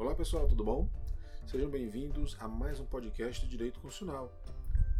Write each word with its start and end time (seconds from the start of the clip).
Olá 0.00 0.14
pessoal, 0.14 0.48
tudo 0.48 0.64
bom? 0.64 0.88
Sejam 1.46 1.68
bem-vindos 1.68 2.34
a 2.40 2.48
mais 2.48 2.80
um 2.80 2.86
podcast 2.86 3.44
de 3.44 3.50
Direito 3.50 3.80
Constitucional. 3.80 4.32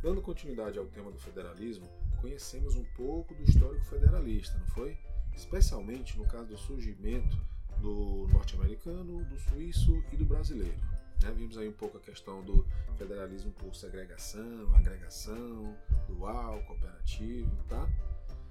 Dando 0.03 0.21
continuidade 0.21 0.79
ao 0.79 0.85
tema 0.85 1.11
do 1.11 1.19
federalismo, 1.19 1.89
conhecemos 2.21 2.77
um 2.77 2.85
pouco 2.95 3.35
do 3.35 3.43
histórico 3.43 3.83
federalista, 3.87 4.59
não 4.59 4.67
foi? 4.67 4.99
Especialmente 5.35 6.19
no 6.19 6.27
caso 6.27 6.49
do 6.49 6.59
surgimento 6.59 7.35
do 7.79 8.29
norte-americano, 8.31 9.25
do 9.25 9.39
suíço 9.39 10.05
e 10.13 10.19
do 10.19 10.27
brasileiro. 10.27 10.79
Né? 11.23 11.33
Vimos 11.35 11.57
aí 11.57 11.67
um 11.67 11.73
pouco 11.73 11.97
a 11.97 12.01
questão 12.01 12.45
do 12.45 12.67
federalismo 12.99 13.53
por 13.53 13.75
segregação, 13.75 14.77
agregação, 14.77 15.79
dual, 16.09 16.63
cooperativo, 16.65 17.51
tá? 17.71 17.89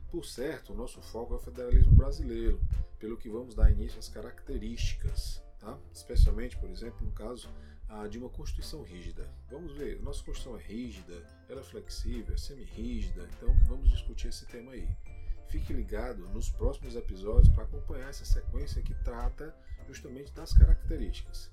Por 0.09 0.25
certo, 0.25 0.73
o 0.73 0.75
nosso 0.75 0.99
foco 0.99 1.35
é 1.35 1.37
o 1.37 1.39
federalismo 1.39 1.91
brasileiro, 1.91 2.59
pelo 2.97 3.17
que 3.17 3.29
vamos 3.29 3.53
dar 3.53 3.69
início 3.69 3.99
às 3.99 4.09
características, 4.09 5.43
tá? 5.59 5.77
especialmente, 5.93 6.57
por 6.57 6.69
exemplo, 6.69 7.05
no 7.05 7.11
caso 7.11 7.49
de 8.09 8.19
uma 8.19 8.29
Constituição 8.29 8.83
rígida. 8.83 9.27
Vamos 9.49 9.73
ver, 9.73 9.99
nossa 10.01 10.23
Constituição 10.23 10.59
é 10.59 10.63
rígida, 10.63 11.25
ela 11.49 11.61
é 11.61 11.63
flexível, 11.63 12.35
é 12.35 12.37
semi-rígida, 12.37 13.27
então 13.35 13.53
vamos 13.67 13.89
discutir 13.89 14.27
esse 14.27 14.45
tema 14.45 14.73
aí. 14.73 14.87
Fique 15.47 15.73
ligado 15.73 16.29
nos 16.29 16.49
próximos 16.51 16.95
episódios 16.95 17.49
para 17.49 17.63
acompanhar 17.63 18.09
essa 18.09 18.23
sequência 18.23 18.83
que 18.83 18.93
trata 19.03 19.55
justamente 19.87 20.31
das 20.33 20.53
características. 20.53 21.49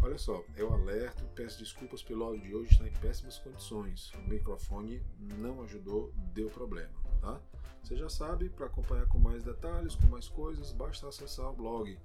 Olha 0.00 0.16
só, 0.16 0.42
eu 0.56 0.72
alerto, 0.72 1.24
peço 1.34 1.58
desculpas 1.58 2.02
pelo 2.02 2.24
áudio 2.24 2.42
de 2.42 2.54
hoje 2.54 2.72
estar 2.72 2.86
em 2.86 2.92
péssimas 2.92 3.38
condições. 3.38 4.12
O 4.14 4.28
microfone 4.28 5.02
não 5.18 5.62
ajudou, 5.62 6.10
deu 6.32 6.48
problema, 6.48 6.94
tá? 7.20 7.38
Você 7.86 7.94
já 7.94 8.08
sabe, 8.08 8.50
para 8.50 8.66
acompanhar 8.66 9.06
com 9.06 9.16
mais 9.16 9.44
detalhes, 9.44 9.94
com 9.94 10.08
mais 10.08 10.28
coisas, 10.28 10.72
basta 10.72 11.06
acessar 11.06 11.50
o 11.50 11.52
blog 11.52 11.96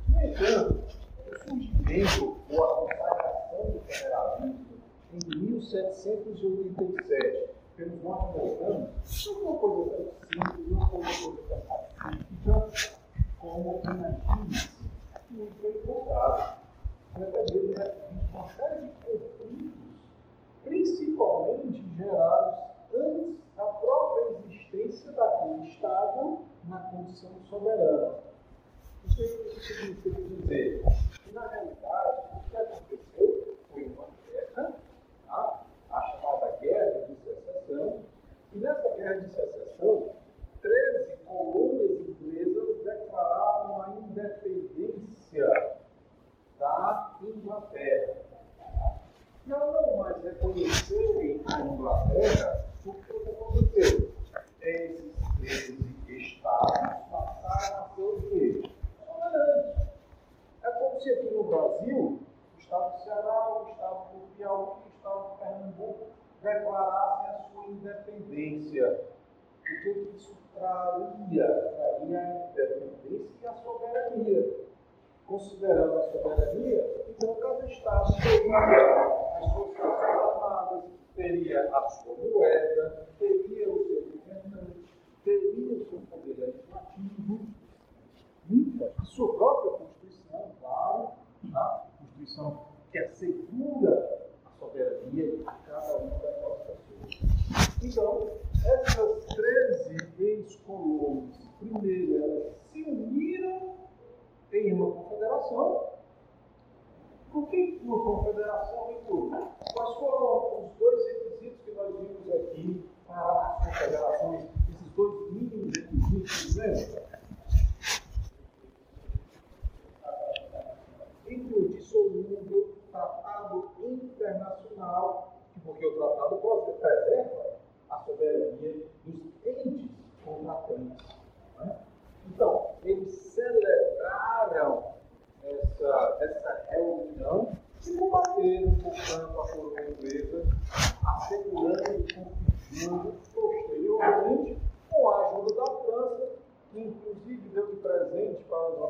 No 0.07 0.21
entanto, 0.21 0.83
o 1.25 1.29
surgimento 1.39 2.37
ou 2.49 2.63
a 2.63 2.75
consagração 2.75 3.71
do 3.71 3.79
federalismo 3.87 4.65
em 5.13 5.19
1787 5.37 7.49
pelos 7.75 8.01
norte-americanos 8.03 8.89
não 9.41 9.57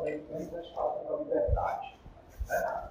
americanos 0.01 0.53
é 0.53 0.57
a 0.57 0.61
Estátua 0.61 1.17
da 1.17 1.23
Liberdade. 1.23 1.99
Né? 2.47 2.89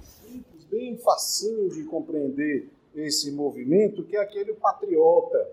Simples, 0.00 0.64
bem 0.64 0.96
facinho 0.98 1.68
de 1.70 1.84
compreender 1.84 2.70
esse 2.94 3.32
movimento, 3.32 4.04
que 4.04 4.16
é 4.16 4.20
aquele 4.20 4.54
patriota. 4.54 5.50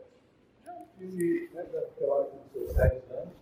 Já 0.65 0.73
um 0.73 0.85
filme 0.97 1.49
né, 1.53 1.63
daquela 1.71 2.23
dos 2.23 2.51
seus 2.51 2.73
10 2.73 3.11
anos, 3.11 3.33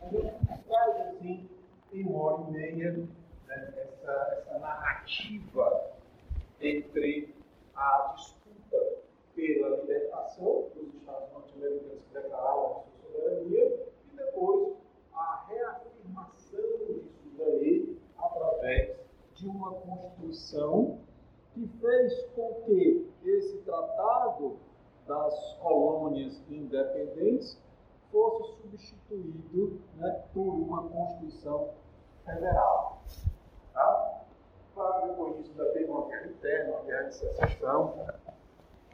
onde 0.00 0.32
traz 0.68 1.00
assim, 1.08 1.48
em 1.92 2.02
uma 2.04 2.22
hora 2.22 2.48
e 2.48 2.52
meia, 2.52 2.92
né, 2.92 3.74
essa, 3.76 4.38
essa 4.38 4.58
narrativa 4.58 5.92
entre 6.60 7.34
a 7.74 8.14
disputa 8.16 8.98
pela 9.34 9.76
libertação 9.80 10.68
dos 10.74 10.94
Estados 10.94 11.32
norte-americanos 11.32 12.02
que 12.02 12.14
declararam 12.14 12.66
a 12.66 12.74
sua 12.74 13.12
soberania 13.12 13.91
depois 14.32 14.74
a 15.14 15.44
reafirmação 15.48 16.60
disso 16.86 17.30
daí 17.36 17.98
através 18.18 18.96
de 19.34 19.46
uma 19.46 19.72
Constituição 19.74 20.98
que 21.52 21.66
fez 21.80 22.22
com 22.34 22.54
que 22.64 23.12
esse 23.24 23.58
tratado 23.58 24.56
das 25.06 25.54
colônias 25.60 26.40
independentes 26.48 27.58
fosse 28.10 28.62
substituído 28.62 29.80
né, 29.96 30.24
por 30.32 30.48
uma 30.48 30.88
Constituição 30.88 31.70
Federal. 32.24 33.02
Tá? 33.74 34.22
Claro, 34.74 35.08
depois 35.08 35.36
disso 35.36 35.50
ainda 35.50 35.72
teve 35.72 35.90
uma 35.90 36.06
guerra 36.06 36.26
interna, 36.26 36.74
uma 36.76 36.84
guerra 36.84 37.02
de 37.08 37.14
secessão, 37.16 37.94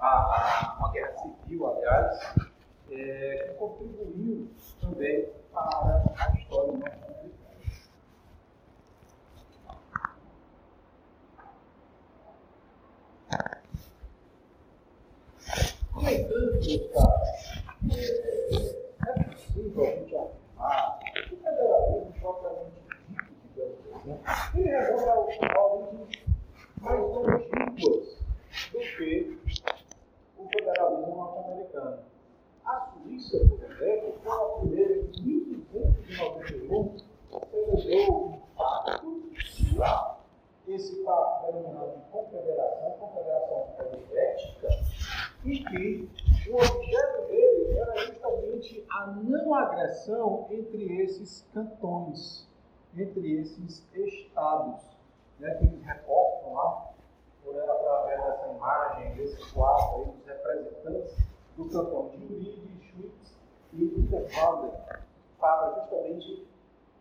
uma 0.01 0.93
guerra 0.93 1.17
civil, 1.19 1.67
aliás, 1.69 2.48
é, 2.91 3.55
contribuiu 3.59 4.49
também 4.81 5.29
para 5.53 6.05
a 6.17 6.39
história 6.39 6.73
norte-americana. 6.73 7.19
No 15.95 16.09
entanto, 16.09 16.89
cara, 16.95 17.23
é, 17.91 18.01
é 19.09 19.25
possível 19.25 19.85
a 19.85 19.91
gente 19.91 20.17
afirmar 20.17 20.99
que 21.01 21.35
o 21.35 21.37
federalismo 21.37 22.13
propriamente 22.21 22.81
dito, 23.09 23.33
digamos 23.55 24.21
assim, 24.25 24.61
ele 24.61 24.71
remonta 24.71 25.15
origens 25.19 26.25
mais 26.81 27.01
longínquas 27.01 28.19
do 28.73 28.79
que 28.79 29.39
o 30.39 30.49
federalismo 30.49 31.17
norte-americano. 31.17 31.99
A 32.65 32.93
Suíça, 32.93 33.39
por 33.49 33.65
exemplo, 33.65 34.15
foi 34.23 34.33
a 34.33 34.45
primeira 34.61 34.95
em 34.95 35.07
1591 36.69 36.99
celebrou 37.79 38.27
um 38.27 38.39
pacto. 38.57 39.19
Esse 40.67 40.97
pacto 41.03 41.47
denominado 41.47 41.97
de 41.97 42.03
Confederação, 42.11 42.91
Confederação 43.01 43.69
Helvética, 43.79 44.69
e 45.45 45.65
que 45.65 46.11
o 46.51 46.57
objeto 46.57 47.27
dele 47.27 47.79
era 47.79 47.97
justamente 48.07 48.85
a 48.91 49.07
não 49.07 49.55
agressão 49.55 50.47
entre 50.51 51.03
esses 51.03 51.47
cantões, 51.55 52.47
entre 52.95 53.41
esses 53.41 53.87
estados, 53.95 54.83
né, 55.39 55.55
que 55.55 55.65
eles 55.65 55.83
reportam 55.83 56.53
lá, 56.53 56.91
por, 57.43 57.59
através 57.59 58.23
dessa 58.25 58.49
imagem, 58.49 59.15
desse 59.15 59.55
quadro 59.55 60.01
aí, 60.01 60.05
dos 60.05 60.27
representantes 60.27 61.17
do 61.57 61.65
cantão 61.65 62.11
de 62.11 62.25
Uribe, 62.25 62.79
Schmitz 62.83 63.39
e 63.73 63.85
Interwalden, 63.85 64.73
para 65.41 65.75
justamente 65.81 66.48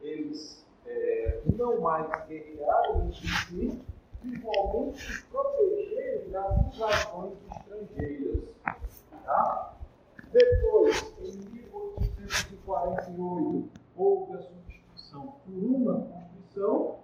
eles 0.02 0.66
é, 0.86 1.42
não 1.58 1.82
mais 1.82 2.08
guerrearem 2.28 3.08
entre 3.08 3.28
si, 3.28 3.82
igualmente 4.24 5.24
protegerem 5.32 6.30
das 6.30 6.76
invasões 6.76 7.34
estrangeiras. 7.52 8.54
Tá? 9.24 9.74
Depois, 10.32 11.14
em 11.20 11.38
1848, 11.38 13.70
houve 13.96 14.34
a 14.34 14.42
substituição 14.42 15.34
por 15.46 15.54
uma 15.54 16.18
Constituição, 16.58 16.98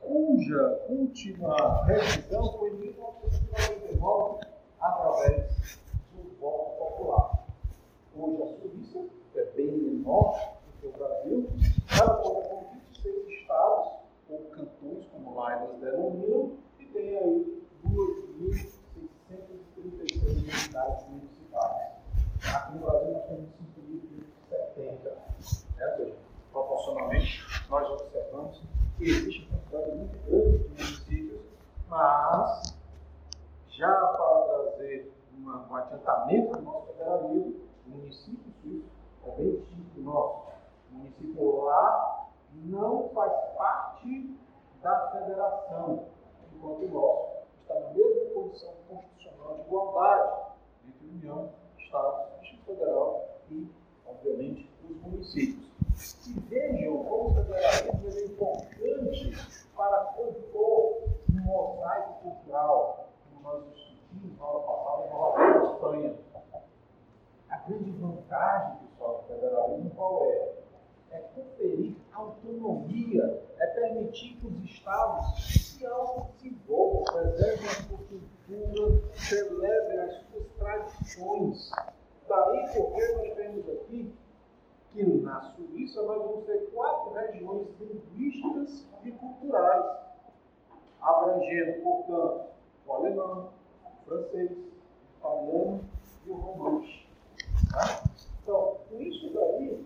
cuja 0.00 0.80
última 0.88 1.84
revisão 1.84 2.58
foi 2.58 2.70
em 2.70 2.74
1999, 2.74 4.46
através 4.80 5.78
do 6.12 6.22
voto 6.40 6.76
popular. 6.78 7.44
Hoje 8.16 8.42
a 8.42 8.46
Suíça, 8.46 9.04
que 9.32 9.38
é 9.38 9.44
bem 9.52 9.70
menor 9.72 10.56
do 10.66 10.72
que 10.80 10.86
o 10.86 10.92
Brasil, 10.92 11.48
ela 12.00 12.14
conta 12.16 12.48
com 12.48 12.64
26 12.92 13.28
estados, 13.28 13.92
ou 14.28 14.38
cantões, 14.50 15.06
como 15.12 15.36
lá 15.36 15.64
eles 15.64 15.78
denominam, 15.80 16.56
e 16.80 16.86
tem 16.86 17.16
aí 17.16 17.62
2.636 17.86 20.22
unidades 20.22 21.06
municipais. 21.08 21.92
Aqui 22.54 22.72
no 22.74 22.80
Brasil 22.80 23.12
nós 23.12 23.24
temos 23.26 23.48
5.070. 23.78 25.14
Né? 25.76 25.86
Ou 25.86 25.92
seja, 25.96 26.16
proporcionalmente, 26.52 27.42
nós 27.68 27.90
observamos 27.90 28.60
que 28.98 29.04
existe 29.04 29.48
uma 29.48 29.58
quantidade 29.58 29.96
muito 29.96 30.18
grande 30.26 30.58
de 30.58 30.68
municípios, 30.68 31.40
mas 31.88 32.74
já 33.70 33.94
para 33.94 34.44
trazer 34.44 35.12
uma, 35.36 35.66
um 35.66 35.76
adiantamento 35.76 36.56
do 36.56 36.62
nosso 36.62 36.86
federalismo, 36.92 37.54
o 37.86 37.90
município 37.90 38.52
suíço 38.62 38.88
é 39.26 39.30
bem 39.32 39.56
distinto 39.56 39.90
do 39.94 40.02
nosso. 40.02 40.52
O 40.90 40.94
município 40.94 41.64
lá 41.64 42.28
não 42.54 43.08
faz 43.14 43.32
parte 43.56 44.36
da 44.82 45.10
federação, 45.10 46.06
enquanto 46.54 46.84
o 46.84 46.88
nosso 46.88 47.32
está 47.62 47.74
na 47.74 47.90
mesma 47.90 48.30
condição 48.34 48.72
constitucional 48.88 49.54
de 49.54 49.60
igualdade 49.62 50.32
entre 50.86 51.06
União, 51.08 51.50
Estado, 51.78 52.40
Distrito 52.40 52.64
Federal 52.66 53.28
e, 53.50 53.68
obviamente, 54.06 54.70
os 54.88 54.96
municípios. 55.02 55.72
E 56.26 56.32
vejam 56.48 57.04
como 57.04 57.30
o 57.30 57.34
federalismo 57.34 58.08
é 58.08 58.24
importante 58.24 59.30
para 59.76 60.04
compor 60.16 61.02
um 61.30 61.40
mosaico 61.42 62.14
cultural, 62.22 63.08
como 63.24 63.42
nós 63.42 63.64
discutimos 63.72 64.38
na 64.38 64.44
aula 64.44 64.62
passada 64.62 65.06
em 65.06 65.10
Nova 65.10 65.74
Espanha. 65.74 66.14
A 67.50 67.56
grande 67.58 67.90
vantagem, 67.92 68.78
pessoal, 68.78 69.18
do 69.18 69.24
federalismo 69.34 69.90
qual 69.90 70.24
é? 70.24 70.52
É 71.12 71.18
conferir 71.34 71.94
autonomia, 72.12 73.42
é 73.58 73.66
permitir 73.66 74.36
que 74.36 74.46
os 74.46 74.64
estados 74.64 75.44
se 75.44 75.86
autodesenvolvam, 75.86 77.04
preservem 77.04 77.66
a 77.66 77.74
sua 77.74 77.98
cultura, 77.98 79.02
celebrem 79.12 80.00
as 80.00 80.14
suas 80.26 80.46
tradições. 80.58 81.70
Daí 82.28 82.66
porque 82.74 83.12
nós 83.12 83.34
temos 83.34 83.68
aqui 83.68 84.14
que 84.92 85.04
na 85.04 85.40
Suíça 85.40 86.02
nós 86.02 86.18
vamos 86.18 86.44
ter 86.44 86.70
quatro 86.72 87.14
regiões 87.14 87.66
linguísticas 87.80 88.86
e 89.04 89.12
culturais, 89.12 89.84
portanto, 91.82 92.46
o 92.86 92.92
alemão, 92.92 93.50
o 93.84 94.04
francês, 94.08 94.50
o 94.50 95.18
italiano 95.18 95.84
e 96.26 96.30
o 96.30 96.34
romântico. 96.34 97.08
Tá? 97.70 98.04
Então, 98.42 98.76
isso 98.98 99.32
daí, 99.32 99.84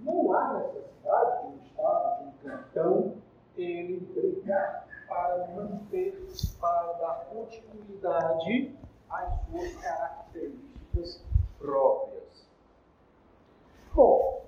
não 0.00 0.32
há 0.32 0.58
necessidade 0.58 1.40
de 1.40 1.46
um 1.46 1.64
Estado, 1.64 2.18
de 2.18 2.28
um 2.28 2.32
cantão, 2.50 3.14
ele 3.56 4.00
brigar 4.14 4.86
para 5.08 5.46
manter, 5.48 6.28
para 6.60 6.92
dar 6.92 7.26
continuidade 7.32 8.74
às 9.10 9.40
suas 9.46 9.74
características 9.82 11.24
próprias. 11.58 12.46
Bom, 13.92 14.44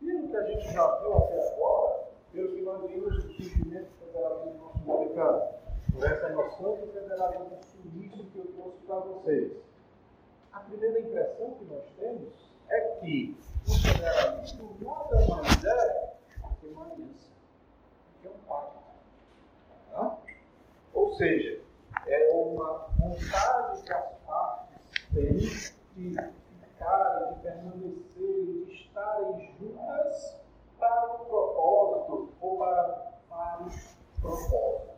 pelo 0.00 0.28
que 0.28 0.36
a 0.36 0.42
gente 0.44 0.72
já 0.72 0.96
viu 0.98 1.16
até 1.16 1.54
agora, 1.54 2.08
pelo 2.32 2.48
que 2.54 2.62
nós 2.62 2.90
vimos 2.90 3.14
do 3.14 3.32
surgimento 3.32 3.88
do 3.90 4.06
federalismo 4.06 4.72
norte-americano, 4.84 5.59
essa 6.04 6.28
noção 6.30 6.76
do 6.76 6.92
federalismo 6.92 7.58
suíço 7.62 8.24
que 8.24 8.38
eu 8.38 8.46
trouxe 8.46 8.78
para 8.86 9.00
vocês, 9.00 9.52
a 10.52 10.60
primeira 10.60 11.00
impressão 11.00 11.54
que 11.54 11.64
nós 11.66 11.84
temos 11.98 12.32
é 12.68 12.80
que 13.00 13.36
o 13.66 13.72
federalismo 13.72 14.76
nada 14.80 15.26
mais 15.26 15.64
é 15.64 16.14
que 16.60 16.66
uma 16.66 16.84
aliança, 16.84 17.28
que 18.20 18.28
é 18.28 18.30
um 18.30 18.38
pacto. 18.48 18.78
Tá? 19.92 20.18
Ou 20.94 21.14
seja, 21.16 21.60
é 22.06 22.32
uma 22.32 22.88
vontade 22.98 23.82
que 23.82 23.92
as 23.92 24.12
partes 24.26 25.00
têm 25.12 25.36
de 25.36 25.50
ficarem, 26.60 27.34
de 27.34 27.40
permanecerem, 27.40 28.64
de 28.64 28.72
estarem 28.72 29.56
juntas 29.58 30.40
para 30.78 31.14
um 31.14 31.24
propósito 31.26 32.32
ou 32.40 32.58
para 32.58 33.12
vários 33.28 33.96
propósitos. 34.20 34.89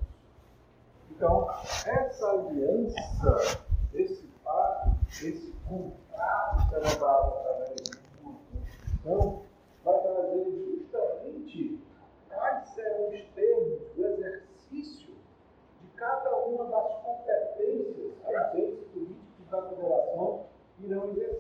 Então, 1.22 1.48
essa 1.86 2.30
aliança, 2.32 3.62
esse 3.94 4.26
pacto, 4.42 4.90
esse 5.08 5.52
contrato 5.68 6.68
celebrado 6.68 7.36
é 7.36 7.38
através 7.38 7.74
do 7.76 7.96
Constituição, 8.24 9.42
vai 9.84 10.02
trazer 10.02 10.50
justamente 10.50 11.80
quais 12.28 12.68
serão 12.70 13.08
os 13.08 13.22
termos 13.36 13.82
do 13.94 14.04
exercício 14.04 15.14
de 15.80 15.86
cada 15.94 16.38
uma 16.38 16.64
das 16.64 16.92
competências 17.04 17.94
que 17.94 18.36
os 18.36 18.54
entes 18.56 18.84
políticos 18.88 19.48
da 19.48 19.62
federação 19.68 20.46
irão 20.80 21.08
exercer. 21.10 21.31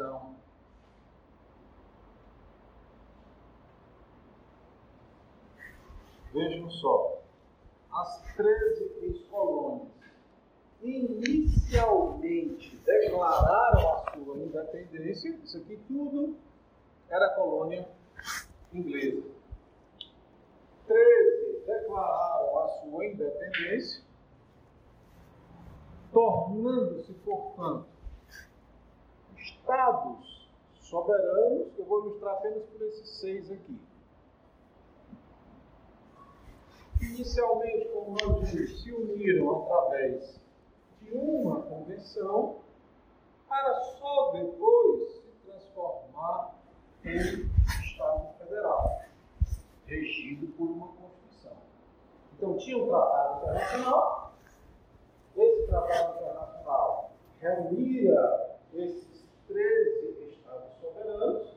coração. 0.00 0.34
Vejam 6.32 6.70
só, 6.70 7.20
as 7.92 8.22
13 8.36 8.92
ex-colônias 9.02 9.90
inicialmente 10.80 12.76
declararam 12.76 13.92
a 13.92 14.12
sua 14.12 14.36
independência, 14.36 15.28
isso 15.44 15.58
aqui 15.58 15.76
tudo 15.88 16.36
era 17.08 17.34
colônia 17.34 17.86
apenas 32.50 32.64
por 32.66 32.82
esses 32.82 33.08
seis 33.20 33.50
aqui. 33.50 33.80
Inicialmente, 37.00 37.88
como 37.88 38.16
nós 38.20 38.50
vimos, 38.50 38.82
se 38.82 38.92
uniram 38.92 39.62
através 39.62 40.38
de 41.00 41.12
uma 41.12 41.62
convenção 41.62 42.58
para 43.48 43.74
só 43.98 44.32
depois 44.32 45.10
se 45.12 45.30
transformar 45.46 46.56
em 47.04 47.16
Estado 47.84 48.34
Federal, 48.38 49.02
regido 49.86 50.48
por 50.56 50.68
uma 50.70 50.88
Constituição. 50.88 51.56
Então, 52.36 52.58
tinha 52.58 52.76
um 52.76 52.88
tratado 52.88 53.42
internacional, 53.42 54.34
esse 55.36 55.66
tratado 55.66 56.16
internacional 56.18 57.12
reunia 57.40 58.58
esses 58.74 59.24
13 59.48 60.10
Estados 60.30 60.72
soberanos, 60.80 61.49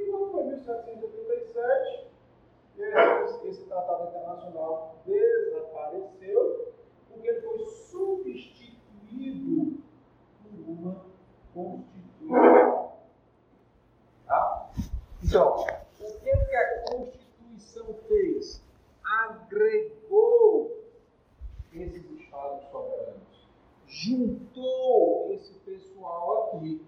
e 0.00 0.10
quando 0.10 0.30
foi 0.32 0.44
1787, 0.44 2.06
esse, 2.78 3.48
esse 3.48 3.64
tratado 3.66 4.08
internacional 4.08 4.96
desapareceu, 5.04 6.72
porque 7.10 7.28
ele 7.28 7.42
foi 7.42 7.58
substituído 7.66 8.70
por 10.42 10.70
uma 10.70 11.04
Constituição. 11.52 12.92
Tá? 14.26 14.70
Então, 15.22 15.66
o 16.00 16.18
que, 16.20 16.30
que 16.30 16.56
a 16.56 16.82
Constituição 16.90 17.94
fez? 18.08 18.64
Agregou 19.04 20.78
esses 21.74 22.10
estados 22.12 22.64
soberanos, 22.70 23.48
juntou 23.86 25.30
esse 25.32 25.52
pessoal 25.58 26.54
aqui. 26.54 26.82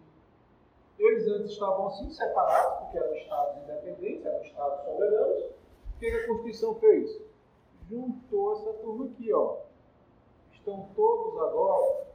Eles 0.99 1.26
antes 1.26 1.50
estavam 1.52 1.88
assim 1.88 2.11
separados 2.11 2.72
porque 2.93 2.99
eram 2.99 3.15
estados 3.15 3.63
independentes, 3.63 4.27
eram 4.27 4.43
estados 4.43 4.85
soberanos. 4.85 5.45
O 5.45 5.99
que 5.99 6.07
a 6.07 6.27
Constituição 6.27 6.75
fez? 6.75 7.23
Juntou 7.89 8.53
essa 8.53 8.73
turma 8.75 9.07
aqui, 9.07 9.33
ó. 9.33 9.61
Estão 10.53 10.91
todos 10.95 11.41
agora 11.41 12.07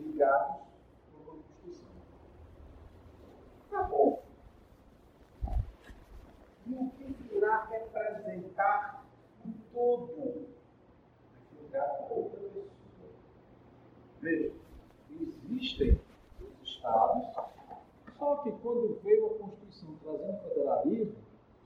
ligados 0.00 0.62
por 1.12 1.20
uma 1.20 1.42
Constituição. 1.42 1.88
Tá 3.70 3.82
bom. 3.82 4.22
E 6.66 6.74
o 6.74 6.90
que 6.90 7.36
irá 7.36 7.64
representar 7.66 9.04
o 9.44 9.52
todo? 9.72 10.46
Vai 11.70 12.06
outra 12.10 12.40
pessoa. 12.40 12.66
Veja, 14.22 14.52
existem 15.50 16.00
estados, 16.86 17.26
só 18.18 18.36
que 18.36 18.52
quando 18.52 19.00
veio 19.02 19.26
a 19.26 19.38
Constituição 19.38 19.96
trazendo 20.02 20.38
federalismo, 20.42 21.16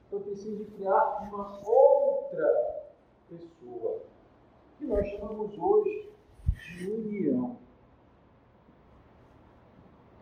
foi 0.08 0.20
preciso 0.20 0.64
criar 0.72 1.22
uma 1.22 1.60
outra 1.64 2.84
pessoa, 3.28 4.00
que 4.78 4.86
nós 4.86 5.06
chamamos 5.06 5.56
hoje 5.56 6.10
de 6.76 6.90
União. 6.90 7.56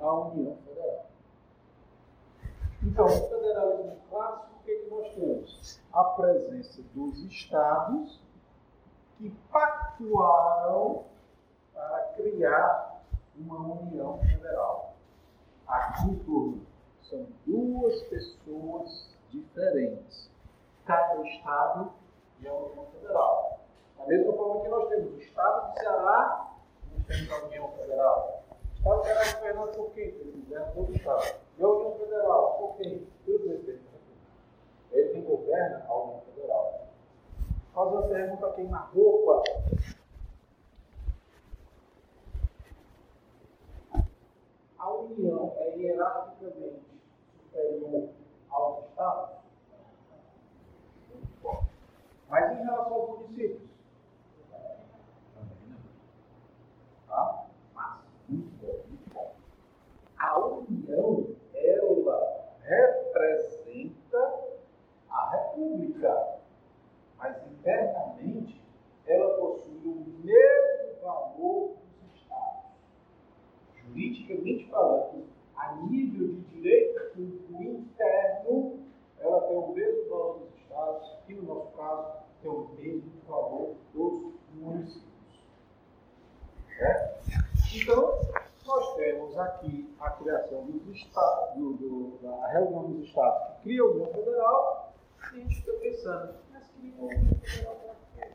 A 0.00 0.12
União 0.12 0.56
Federal. 0.64 1.06
Então, 2.82 3.06
no 3.06 3.28
federalismo 3.28 3.96
clássico, 4.10 4.54
o 4.54 4.64
que, 4.64 4.70
é 4.70 4.76
que 4.76 4.90
nós 4.90 5.14
temos? 5.14 5.80
A 5.92 6.04
presença 6.04 6.82
dos 6.94 7.18
estados 7.24 8.20
que 9.16 9.30
pactuaram 9.50 11.04
para 11.74 12.12
criar 12.16 13.02
uma 13.36 13.58
união 13.58 14.18
federal. 14.18 14.87
Aqui, 15.68 16.16
turma, 16.24 16.62
são 17.02 17.26
duas 17.46 18.02
pessoas 18.04 19.14
diferentes. 19.30 20.30
Cada 20.86 21.22
estado 21.28 21.92
é 22.42 22.50
uma 22.50 22.68
união 22.68 22.86
federal. 22.86 23.60
Da 23.98 24.06
mesma 24.06 24.32
forma 24.32 24.62
que 24.62 24.68
nós 24.68 24.88
temos 24.88 25.12
o 25.12 25.18
estado 25.18 25.70
do 25.70 25.78
Ceará, 25.78 26.54
nós 26.92 27.06
temos 27.06 27.30
a 27.30 27.44
União 27.44 27.68
Federal. 27.72 28.44
O 28.50 28.74
estado 28.74 28.98
do 28.98 29.04
Ceará 29.04 29.22
é 29.22 29.34
governado 29.34 29.72
por 29.72 29.90
quem? 29.90 30.12
Pelo 30.12 30.72
todo 30.74 30.90
o 30.90 30.96
estado. 30.96 31.34
E 31.58 31.62
a 31.62 31.68
União 31.68 31.98
Federal, 31.98 32.58
por 32.58 32.76
quem? 32.76 33.06
Pelo 33.26 33.38
presidente 33.40 33.82
Ele 34.92 35.08
quem 35.10 35.22
governa 35.22 35.84
a 35.86 35.94
União 35.94 36.22
Federal. 36.34 36.88
Faz 37.74 37.92
uma 37.92 38.02
pergunta 38.02 38.46
aqui 38.46 38.62
na 38.62 38.78
roupa. 38.78 39.42
A 44.88 44.90
União 44.90 45.52
é 45.58 45.76
hierarquicamente 45.76 46.80
superior 47.36 48.08
aos 48.48 48.86
Estados? 48.86 49.36
Mas 52.30 52.58
em 52.58 52.64
relação 52.64 52.94
aos 52.94 53.18
municípios? 53.18 53.68
Tá? 57.06 57.46
Mas, 57.74 57.98
muito 58.30 58.56
bom, 58.62 58.80
muito 58.88 59.12
bom. 59.12 59.34
A 60.18 60.38
União, 60.38 61.36
ela 61.52 62.56
representa 62.62 64.34
a 65.10 65.30
República, 65.36 66.38
mas 67.18 67.36
internamente 67.46 68.58
ela 69.06 69.34
possui 69.36 69.82
o 69.84 70.24
mesmo 70.24 71.02
valor. 71.02 71.77
Juridicamente 74.08 74.70
falando, 74.70 75.26
a 75.54 75.74
nível 75.74 76.28
de 76.28 76.40
direito 76.54 77.14
público 77.14 77.62
interno, 77.62 78.80
ela 79.20 79.40
tem 79.42 79.56
o 79.56 79.74
mesmo 79.74 80.08
valor 80.08 80.38
dos 80.38 80.62
Estados, 80.62 81.16
que 81.26 81.34
no 81.34 81.42
nosso 81.42 81.76
caso 81.76 82.12
tem 82.40 82.50
o 82.50 82.68
mesmo 82.78 83.12
valor 83.28 83.74
dos 83.92 84.32
municípios. 84.54 85.08
É? 86.80 87.18
Então, 87.74 88.18
nós 88.64 88.96
temos 88.96 89.36
aqui 89.36 89.94
a 90.00 90.10
criação 90.10 90.64
dos 90.64 90.96
estados, 90.96 91.54
do, 91.56 91.72
do, 91.74 92.18
da 92.22 92.48
reunião 92.48 92.84
dos 92.84 93.08
estados 93.08 93.56
que 93.56 93.62
cria 93.62 93.82
a 93.82 93.86
União 93.86 94.06
Federal, 94.06 94.92
e 95.32 95.36
a 95.36 95.40
gente 95.40 95.56
fica 95.56 95.72
pensando, 95.74 96.34
mas 96.52 96.66
que 96.68 96.94
União 96.98 97.34
Federal 97.40 97.74
para 97.74 97.94
quê? 98.14 98.32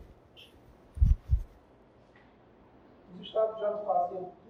Os 3.16 3.28
estados 3.28 3.60
já 3.60 3.72
não 3.72 4.08
tudo. 4.10 4.43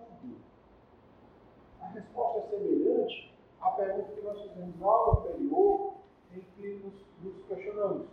Resposta 1.93 2.39
é 2.39 2.49
semelhante 2.49 3.35
à 3.61 3.69
pergunta 3.71 4.11
que 4.13 4.21
nós 4.21 4.41
fizemos 4.41 4.75
no 4.77 4.89
aula 4.89 5.19
anterior, 5.19 5.93
em 6.33 6.41
que 6.41 6.83
nos, 6.83 6.93
nos 7.21 7.45
questionamos. 7.47 8.07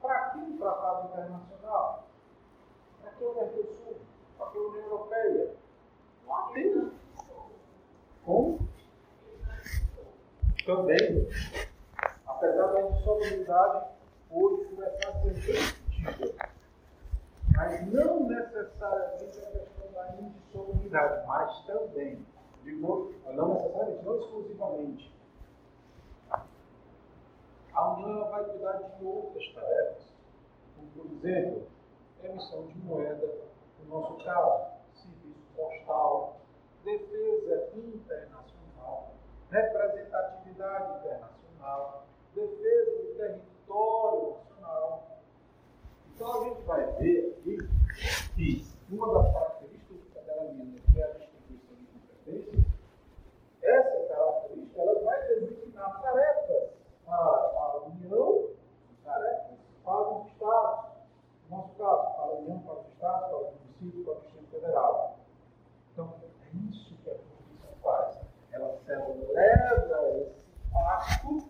Para 0.00 0.30
que 0.30 0.38
um 0.38 0.56
tratado 0.56 1.08
internacional? 1.08 2.04
Para 3.02 3.10
que 3.12 3.24
o 3.24 3.34
Mercosul? 3.34 3.96
Para 4.38 4.50
que 4.50 4.58
a 4.58 4.60
União 4.60 4.84
Europeia? 4.84 5.54
Lá 6.26 6.50
tem. 6.54 6.92
Como? 8.24 8.58
Também, 10.64 11.28
apesar 12.26 12.66
da 12.68 12.80
insolidariedade 12.88 13.86
hoje 14.30 14.64
começar 14.64 15.08
a 15.10 15.20
ser 15.20 15.34
discutida, 15.34 16.48
mas 17.54 17.92
não 17.92 18.26
necessariamente 18.26 19.38
a 19.40 19.50
questão 19.50 19.92
da 19.92 20.16
indissolubilidade, 20.16 21.26
mas 21.26 21.66
também, 21.66 22.26
digo, 22.64 23.12
não 23.32 23.54
necessariamente, 23.54 24.04
não 24.04 24.18
exclusivamente, 24.18 25.14
a 27.74 27.92
União 27.94 28.30
vai 28.30 28.44
cuidar 28.44 28.72
de 28.72 29.04
outras 29.04 29.52
tarefas, 29.52 30.04
como, 30.76 30.88
por 30.90 31.06
exemplo, 31.16 31.66
emissão 32.22 32.66
de 32.68 32.78
moeda, 32.78 33.34
no 33.80 34.00
nosso 34.00 34.24
caso, 34.24 34.74
serviço 34.94 35.40
postal, 35.56 36.36
defesa 36.84 37.70
internacional, 37.74 39.14
representatividade 39.50 40.98
internacional, 41.00 42.06
defesa 42.34 43.02
do 43.02 43.14
território 43.16 44.36
nacional. 44.38 45.18
Então 46.14 46.42
a 46.42 46.44
gente 46.44 46.62
vai 46.62 46.86
ver 46.92 47.36
aqui 47.38 47.58
que 48.36 48.66
uma 48.90 49.12
das 49.14 49.32
características 49.32 49.96
do 49.98 50.04
federalismo, 50.12 50.80
que 50.92 51.00
é 51.00 51.04
a 51.04 51.08
distribuição 51.08 51.74
de 51.76 51.86
competências, 51.86 52.66
essa 53.62 54.14
característica 54.14 54.80
ela 54.80 55.00
vai 55.00 55.22
designar 55.26 56.02
para 57.16 57.78
a 57.78 57.82
União 57.86 58.48
e 58.90 59.04
tarefas 59.04 59.58
para 59.84 60.10
os 60.10 60.26
Estados. 60.26 60.84
No 61.48 61.56
nosso 61.56 61.74
caso, 61.74 62.14
para 62.14 62.24
a 62.24 62.34
União, 62.38 62.58
para 62.60 62.80
os 62.80 62.88
Estados, 62.88 63.28
para 63.28 63.38
os 63.38 63.54
municípios, 63.60 64.04
para 64.04 64.14
o 64.14 64.20
Distrito 64.20 64.50
Federal. 64.50 65.18
Então, 65.92 66.14
é 66.42 66.56
isso 66.68 66.94
que 67.02 67.10
a 67.10 67.14
Constituição 67.14 67.70
faz. 67.82 68.18
Ela 68.52 68.78
celebra 68.84 70.18
esse 70.18 70.72
pacto, 70.72 71.48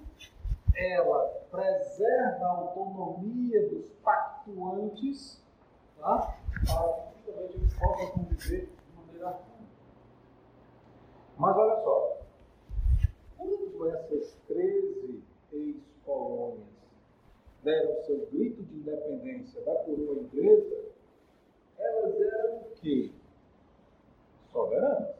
ela 0.74 1.24
preserva 1.50 2.46
a 2.46 2.50
autonomia 2.50 3.68
dos 3.68 3.87
pactuantes, 4.03 5.42
tá? 5.98 6.37
para 6.66 6.92
que 6.92 7.14
justamente 7.14 7.57
eles 7.57 7.74
possam 7.74 8.07
conviver 8.09 8.66
de 8.66 8.96
maneira 8.96 9.29
harmônica. 9.29 9.55
Mas 11.38 11.57
olha 11.57 11.83
só, 11.83 12.16
quando 13.37 13.88
essas 13.88 14.35
13 14.48 15.23
ex-colônias 15.54 16.74
deram 17.64 18.04
seu 18.04 18.26
grito 18.26 18.62
de 18.62 18.76
independência 18.76 19.60
da 19.62 19.74
coroa 19.76 20.20
inglesa, 20.20 20.84
elas 21.78 22.20
eram 22.20 22.56
o 22.56 22.64
quê? 22.76 23.10
Soberanas. 24.52 25.14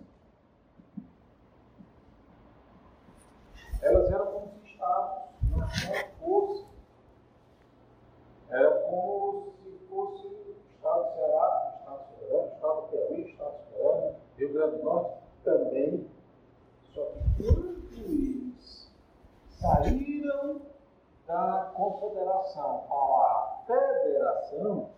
Elas 3.81 4.11
eram 4.12 4.27
como 4.27 4.53
se 4.61 4.73
estados 4.73 5.57
na 5.57 5.68
força. 6.20 6.64
Era 8.51 8.70
como 8.83 9.53
se 9.62 9.87
fosse 9.88 10.27
o 10.27 10.55
Estado 10.77 11.05
do 11.05 11.14
Ceará, 11.14 11.73
o 11.73 11.79
Estado 11.79 12.05
soberano, 12.09 12.42
o 12.42 12.55
Estado 12.55 12.81
do 12.81 12.88
Piauí, 12.88 13.23
o 13.23 13.29
Estado 13.29 13.57
soberano, 13.70 14.16
Rio 14.37 14.53
Grande 14.53 14.77
do 14.77 14.85
Norte 14.85 15.18
também. 15.42 16.09
Só 16.94 17.05
que 17.07 17.42
quando 17.42 17.68
eles 17.68 18.44
saíram 19.64 20.61
da 21.27 21.72
confederação 21.74 22.85
à 22.92 23.62
federação, 23.66 24.90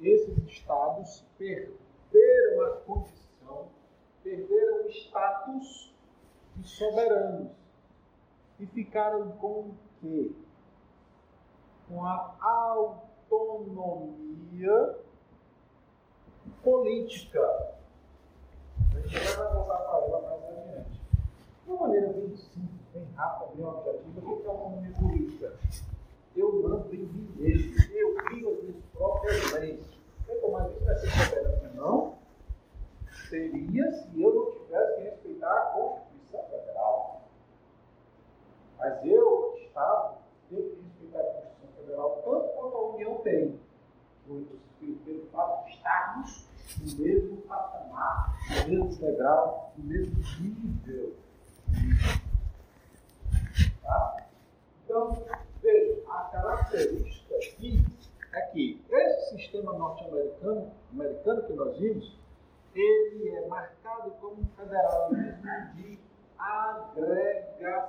esses 0.00 0.38
estados 0.46 1.26
perderam 1.36 2.66
a 2.66 2.70
condição, 2.86 3.66
perderam 4.22 4.86
o 4.86 4.88
status 4.90 5.92
de 6.54 6.68
soberanos 6.68 7.50
e 8.60 8.66
ficaram 8.66 9.32
com 9.32 9.48
o 9.48 9.74
quê? 10.00 10.30
Com 11.88 12.04
a 12.04 12.36
autonomia 13.28 14.08
política. 16.62 17.74
A 18.94 19.00
gente 19.00 19.36
vai 19.36 19.52
voltar 19.52 19.78
para 19.78 19.98
ela 19.98 20.20
mais 20.22 20.44
adiante. 20.44 21.00
De 21.64 21.70
uma 21.72 21.80
maneira 21.80 22.12
bem 22.12 22.36
simples, 22.36 22.79
bem 22.92 23.06
rápida, 23.14 23.52
bem 23.54 23.64
objetiva, 23.64 24.20
o 24.20 24.40
que 24.40 24.46
é 24.46 24.50
autonomia 24.50 24.92
política? 24.98 25.54
Eu 26.36 26.62
mando 26.62 26.94
em 26.94 26.98
mim 26.98 27.28
mesmo, 27.36 27.74
eu 27.92 28.14
crio 28.14 28.52
as 28.52 28.62
minhas 28.62 28.84
próprias 28.92 29.52
leis. 29.52 30.00
Tomar 30.40 30.70
isso 30.70 30.84
vai 30.84 30.94
ser 30.94 31.10
soberano? 31.10 31.74
Não. 31.74 32.14
Seria 33.28 33.92
se 33.92 34.22
eu 34.22 34.34
não 34.34 34.50
tivesse 34.52 34.96
que 34.96 35.02
respeitar 35.02 35.52
a 35.52 35.66
Constituição 35.72 36.42
Federal. 36.44 37.22
Mas 38.78 39.04
eu, 39.04 39.58
Estado, 39.60 40.18
tenho 40.48 40.62
que 40.70 40.82
respeitar 40.82 41.18
a 41.18 41.22
Constituição 41.24 41.68
Federal 41.76 42.22
tanto 42.24 42.48
quanto 42.54 42.76
a 42.76 42.88
União 42.94 43.14
tem. 43.22 43.60
Pelo 45.04 45.26
fato 45.32 45.66
de 45.66 45.72
estarmos 45.72 46.46
no 46.80 47.04
mesmo 47.04 47.36
patamar, 47.42 48.38
no 48.48 48.68
mesmo 48.68 48.96
degrau, 48.96 49.72
no 49.76 49.84
mesmo 49.84 50.16
nível. 50.40 51.16
Tá? 53.90 54.24
Então, 54.84 55.12
veja, 55.60 56.00
a 56.08 56.22
característica 56.30 57.34
aqui 57.34 57.84
é 58.32 58.40
que 58.42 58.84
esse 58.88 59.30
sistema 59.36 59.72
norte-americano 59.72 60.70
americano 60.92 61.42
que 61.42 61.52
nós 61.54 61.76
vimos, 61.76 62.16
ele 62.72 63.30
é 63.30 63.48
marcado 63.48 64.12
como 64.20 64.42
um 64.42 64.46
federalismo 64.56 65.42
de 65.74 65.98
agregação. 66.38 67.88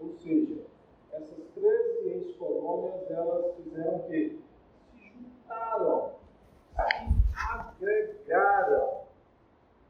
Ou 0.00 0.12
seja, 0.22 0.64
essas 1.10 1.44
13 1.56 2.08
ex-colônias, 2.08 3.10
elas 3.10 3.56
fizeram 3.56 3.96
o 3.96 4.06
quê? 4.06 4.38
Se 4.92 5.12
juntaram, 5.14 6.12
se 6.76 7.12
agregaram. 7.34 9.02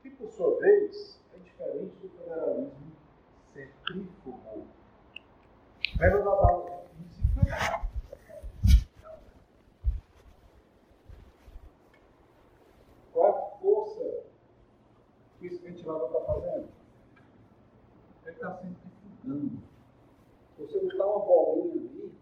Que, 0.01 0.09
por 0.09 0.31
sua 0.31 0.59
vez, 0.59 1.21
é 1.35 1.39
diferente 1.39 1.95
do 1.97 2.09
federalismo 2.09 2.98
centrífugo. 3.89 4.67
Lembra 5.99 6.19
das 6.19 6.27
aulas 6.27 6.73
de 6.73 7.09
física? 7.09 7.89
Qual 13.13 13.27
a 13.27 13.59
força 13.59 14.25
que 15.39 15.47
esse 15.47 15.59
ventilador 15.59 16.07
está 16.09 16.21
fazendo? 16.21 16.69
Ele 18.25 18.35
está 18.35 18.59
centrifugando. 18.59 19.63
Você 20.59 20.81
botar 20.81 21.07
uma 21.07 21.25
bolinha 21.25 21.75
ali, 21.75 22.15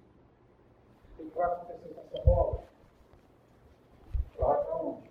o 1.19 1.25
que 1.25 1.37
vai 1.37 1.47
acontecer 1.47 1.89
com 1.89 2.01
essa 2.01 2.25
bola? 2.25 2.65
Vai 4.39 4.65
para 4.65 4.77
onde? 4.77 5.11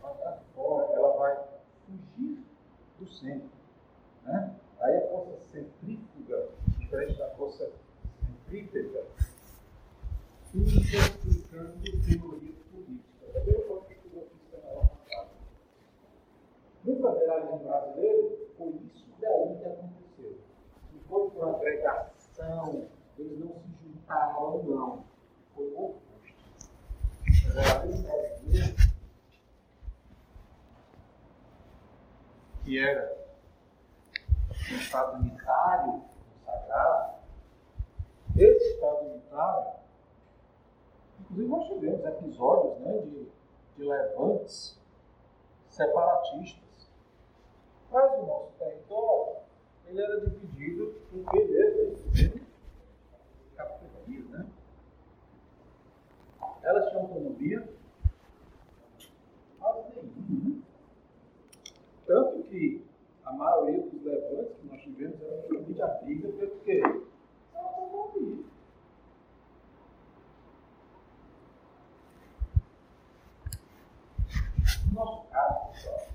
Vai 0.00 0.14
para 0.14 0.40
fora, 0.54 0.92
ela 0.92 1.16
vai 1.16 1.44
fugir 1.86 2.44
do 2.98 3.12
centro. 3.12 3.50
Né? 4.24 4.59
Aí 4.80 4.96
a 4.96 5.08
força 5.08 5.36
centrífuga, 5.52 6.48
diferente 6.78 7.18
da 7.18 7.28
força 7.32 7.70
centrípeta, 8.18 9.04
fica 10.50 10.96
explicando 10.96 11.82
teoria 11.82 12.54
política. 12.72 13.32
Da 13.34 13.40
mesma 13.44 13.64
forma 13.66 13.84
que 13.84 13.92
estudou 13.92 14.26
física 14.26 14.58
na 14.64 14.70
aula 14.70 14.86
passada. 14.86 15.28
No 16.82 16.96
federalismo 16.96 17.58
brasileiro, 17.58 18.48
foi 18.56 18.68
isso 18.68 19.06
daí 19.20 19.58
que 19.58 19.64
aconteceu. 19.66 20.38
Não 20.94 21.00
foi 21.08 21.30
por 21.30 21.48
agregação, 21.56 22.88
eles 23.18 23.38
não 23.38 23.48
se 23.48 23.68
juntaram, 23.84 24.62
não. 24.64 25.04
Foi 25.54 25.66
o 25.66 25.84
oposto. 25.84 26.00
O 27.28 27.34
federalismo 27.34 28.02
brasileiro, 28.02 28.76
que 32.64 32.78
era 32.78 33.19
Estado 34.74 35.18
unitário, 35.18 36.02
sagrado, 36.44 37.14
esse 38.36 38.74
Estado 38.74 39.06
unitário, 39.06 39.72
inclusive 41.20 41.48
nós 41.48 41.66
tivemos 41.68 42.04
episódios 42.04 42.78
né, 42.80 42.98
de, 42.98 43.28
de 43.76 43.84
levantes 43.84 44.78
separatistas. 45.68 46.88
Mas 47.90 48.12
o 48.12 48.26
nosso 48.26 48.52
território, 48.58 49.36
ele 49.86 50.00
era 50.00 50.20
dividido 50.20 50.94
em 51.12 51.48
mesmo? 51.48 52.40
Capitanias, 53.56 54.28
né? 54.30 54.46
Elas 56.62 56.88
tinham 56.90 57.02
autonomia? 57.02 57.68
Quase 59.58 59.88
nenhuma. 59.96 60.56
Né? 60.56 60.62
Tanto 62.06 62.42
que 62.44 62.84
a 63.24 63.32
maioria 63.32 63.82
dos 63.82 64.02
levantes 64.04 64.56
justamente 65.00 65.80
a 65.82 65.86
briga 65.86 66.28
pelo 66.28 66.60
quê? 66.60 66.82
Pela 67.52 67.64
autonomia. 67.64 68.44
No 74.86 74.94
nosso 74.94 75.26
caso, 75.28 75.70
pessoal, 75.72 76.06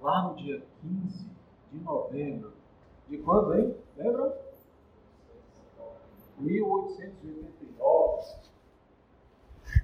lá 0.00 0.28
no 0.28 0.34
dia 0.36 0.66
15 0.80 1.30
de 1.72 1.78
novembro, 1.78 2.52
de 3.08 3.18
quando, 3.18 3.54
hein? 3.54 3.76
Lembram? 3.96 4.32
1889, 6.38 8.34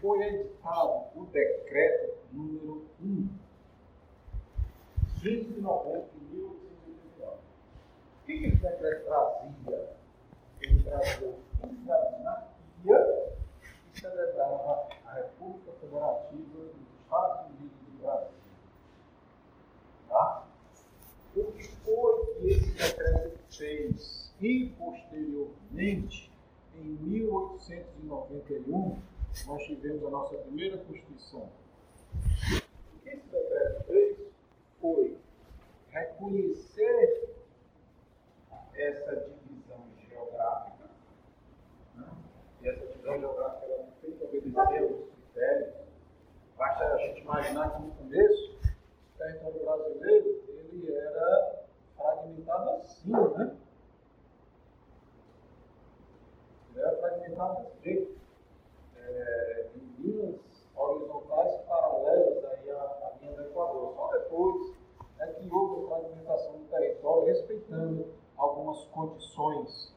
foi 0.00 0.22
editado 0.26 1.04
o 1.14 1.26
decreto 1.26 2.18
número 2.32 2.84
1, 3.00 3.28
15 5.22 5.44
de 5.44 5.60
novembro 5.60 6.08
de 6.12 6.24
1889. 6.34 6.69
O 8.22 8.26
que, 8.26 8.38
que 8.38 8.46
esse 8.46 8.56
decreto 8.56 9.04
trazia? 9.06 9.88
Ele 10.60 10.82
trazia 10.82 11.28
o 11.28 11.38
fim 11.60 11.84
da 11.84 12.10
monarquia 12.10 13.32
e 13.94 14.00
celebrava 14.00 14.88
a 15.06 15.12
República 15.14 15.72
Federativa 15.80 16.58
dos 16.58 16.74
Estados 17.02 17.46
Unidos 17.46 17.78
do 17.86 17.92
Brasil. 18.02 18.30
Tá? 20.08 20.44
O 21.36 21.44
que 21.52 21.64
foi 21.64 22.26
que 22.34 22.48
esse 22.48 22.70
decreto 22.72 23.38
fez? 23.56 24.34
E, 24.40 24.70
posteriormente, 24.78 26.30
em 26.74 26.84
1891, 26.84 28.98
nós 29.46 29.62
tivemos 29.64 30.04
a 30.04 30.10
nossa 30.10 30.36
primeira 30.36 30.76
Constituição. 30.78 31.48
O 32.94 32.98
que 33.02 33.08
esse 33.08 33.26
decreto 33.28 33.84
fez 33.84 34.18
foi 34.80 35.16
reconhecer 35.90 37.29
essa 38.80 39.16
divisão 39.16 39.84
geográfica. 40.08 40.84
Né? 41.96 42.08
E 42.62 42.68
essa 42.68 42.86
divisão 42.86 43.18
geográfica 43.18 43.66
ela 43.66 43.86
tem 44.02 44.12
que 44.12 44.24
obedecer 44.24 44.58
aos 44.58 45.08
critérios. 45.10 45.74
Basta 46.56 46.84
a 46.84 46.96
gente 46.98 47.20
imaginar 47.20 47.70
que 47.70 47.82
no 47.82 47.90
começo 47.92 48.58
o 49.14 49.18
território 49.18 49.60
brasileiro 49.60 50.44
ele 50.48 50.94
era 50.94 51.64
fragmentado 51.96 52.70
assim, 52.70 53.10
né? 53.10 53.56
Ele 56.70 56.80
era 56.80 56.96
fragmentado 56.98 57.62
desse 57.62 57.82
jeito. 57.82 58.20
É, 58.96 59.66
em 59.74 60.02
linhas 60.02 60.40
horizontais 60.76 61.60
paralelas 61.62 62.44
aí 62.44 62.70
à, 62.70 62.82
à 62.82 63.12
linha 63.20 63.32
do 63.32 63.42
Equador. 63.42 63.94
Só 63.94 64.12
depois 64.12 64.74
é 65.18 65.26
que 65.26 65.50
houve 65.50 65.84
a 65.84 65.88
fragmentação 65.88 66.58
do 66.58 66.64
território, 66.68 67.26
respeitando 67.26 68.19
algumas 68.40 68.84
condições 68.86 69.94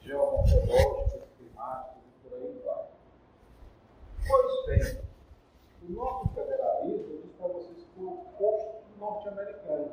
geomorfológicas, 0.00 1.22
climáticas 1.38 2.02
e 2.04 2.28
por 2.28 2.36
aí 2.36 2.62
vai. 2.64 2.84
Pois 4.28 4.66
bem, 4.66 5.02
o 5.88 5.92
nosso 5.92 6.28
federalismo, 6.28 7.12
eu 7.12 7.22
disse 7.22 7.34
para 7.38 7.48
vocês 7.48 7.78
que 7.78 7.88
foi 7.96 8.04
oposto 8.04 8.82
do 8.92 9.00
norte-americano. 9.00 9.92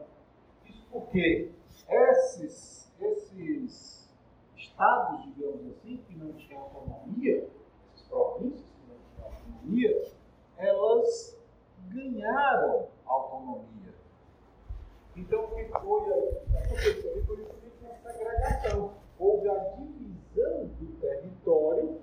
Isso 0.65 0.85
porque 0.91 1.51
esses, 1.89 2.91
esses 2.99 4.09
estados, 4.57 5.23
digamos 5.23 5.65
assim, 5.71 5.97
que 6.07 6.15
não 6.15 6.33
tinham 6.33 6.61
autonomia, 6.61 7.47
essas 7.93 8.07
províncias 8.07 8.65
que 8.65 8.89
não 8.89 8.97
tinham 9.15 9.31
autonomia, 9.31 10.11
elas 10.57 11.37
ganharam 11.89 12.87
autonomia. 13.05 13.93
Então, 15.15 15.45
o 15.45 15.55
que 15.55 15.65
foi 15.65 15.77
aconteceu 16.57 17.23
foi 17.25 17.43
uma 17.43 17.63
segregação. 18.11 18.93
Houve 19.19 19.49
a 19.49 19.57
divisão 19.75 20.67
do 20.79 20.99
território, 20.99 22.01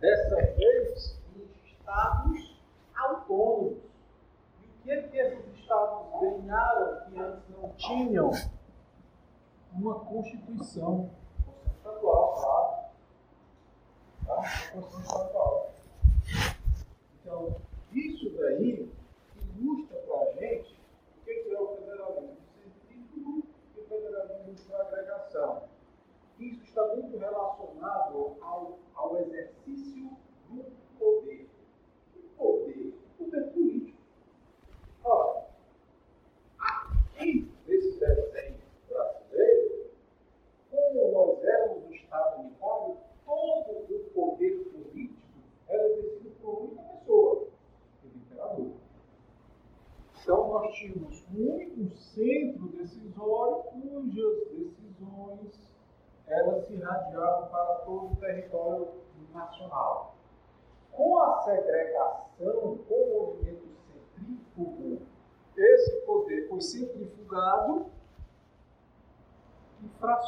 dessa 0.00 0.36
vez 0.36 1.20
em 1.36 1.68
estados 1.68 2.60
autônomos. 2.94 3.78
E 4.60 4.66
o 4.66 4.82
que 4.82 4.90
é 4.90 5.02
que 5.02 5.18
esses 5.18 5.58
estados 5.58 6.20
ganharam 6.20 7.00
que 7.06 7.18
antes 7.18 7.48
não 7.50 7.70
tinham? 7.70 8.30
Uma 9.72 10.04
Constituição. 10.74 11.10
Constituição 11.44 11.72
estadual, 11.76 12.34
claro. 12.34 12.74
Tá? 14.26 14.34
Uma 14.74 14.82
Constituição 14.82 15.00
estadual. 15.02 15.72
Então, 17.20 17.56
Isso 17.92 18.30
daí 18.36 18.92
ilustra 19.56 19.98
para 19.98 20.20
a 20.20 20.32
gente 20.32 20.76
o 21.16 21.24
que 21.24 21.54
é 21.54 21.60
o 21.60 21.76
federalismo 21.76 22.36
científico 22.58 23.42
e 23.76 23.80
o 23.80 23.84
federalismo 23.84 24.54
de 24.54 24.74
agregação. 24.74 25.62
Isso 26.40 26.64
está 26.64 26.86
muito 26.96 27.16
relacionado 27.16 28.36
ao, 28.40 28.78
ao 28.96 29.16
exercício 29.18 30.10
do 30.50 30.64
poder. 30.98 31.48
Que 32.12 32.20
poder? 32.36 32.94
Poder 33.16 33.44
político. 33.52 33.98
Olha, 35.04 35.44
aqui, 36.58 37.48
nesse 37.66 38.00
desenho 38.00 38.58
brasileiro, 38.88 39.74
como 40.94 41.12
nós 41.12 41.44
éramos 41.44 41.84
um 41.84 41.92
Estado 41.92 42.40
unitário, 42.40 42.96
todo 43.24 43.94
o 43.94 44.10
poder 44.12 44.64
político 44.64 45.20
era 45.68 45.88
exercido 45.88 46.30
por 46.42 46.62
uma 46.62 46.82
pessoa, 46.82 47.48
o 48.02 48.16
imperador. 48.16 48.72
Então, 50.20 50.48
nós 50.48 50.74
tínhamos 50.74 51.24
um 51.34 51.90
centro 51.96 52.68
decisório 52.68 53.62
cujas 53.64 54.48
decisões 54.48 55.74
elas 56.26 56.66
se 56.66 56.72
irradiavam 56.72 57.48
para 57.48 57.74
todo 57.84 58.12
o 58.12 58.16
território 58.16 58.88
nacional. 59.32 60.14
Com 60.90 61.18
a 61.18 61.42
segregação, 61.42 62.78
com 62.88 62.94
o 62.94 63.36
movimento 63.36 63.68
centrífugo, 64.16 65.02
esse 65.56 66.00
poder 66.06 66.48
foi 66.48 66.60
centrifugado 66.62 67.86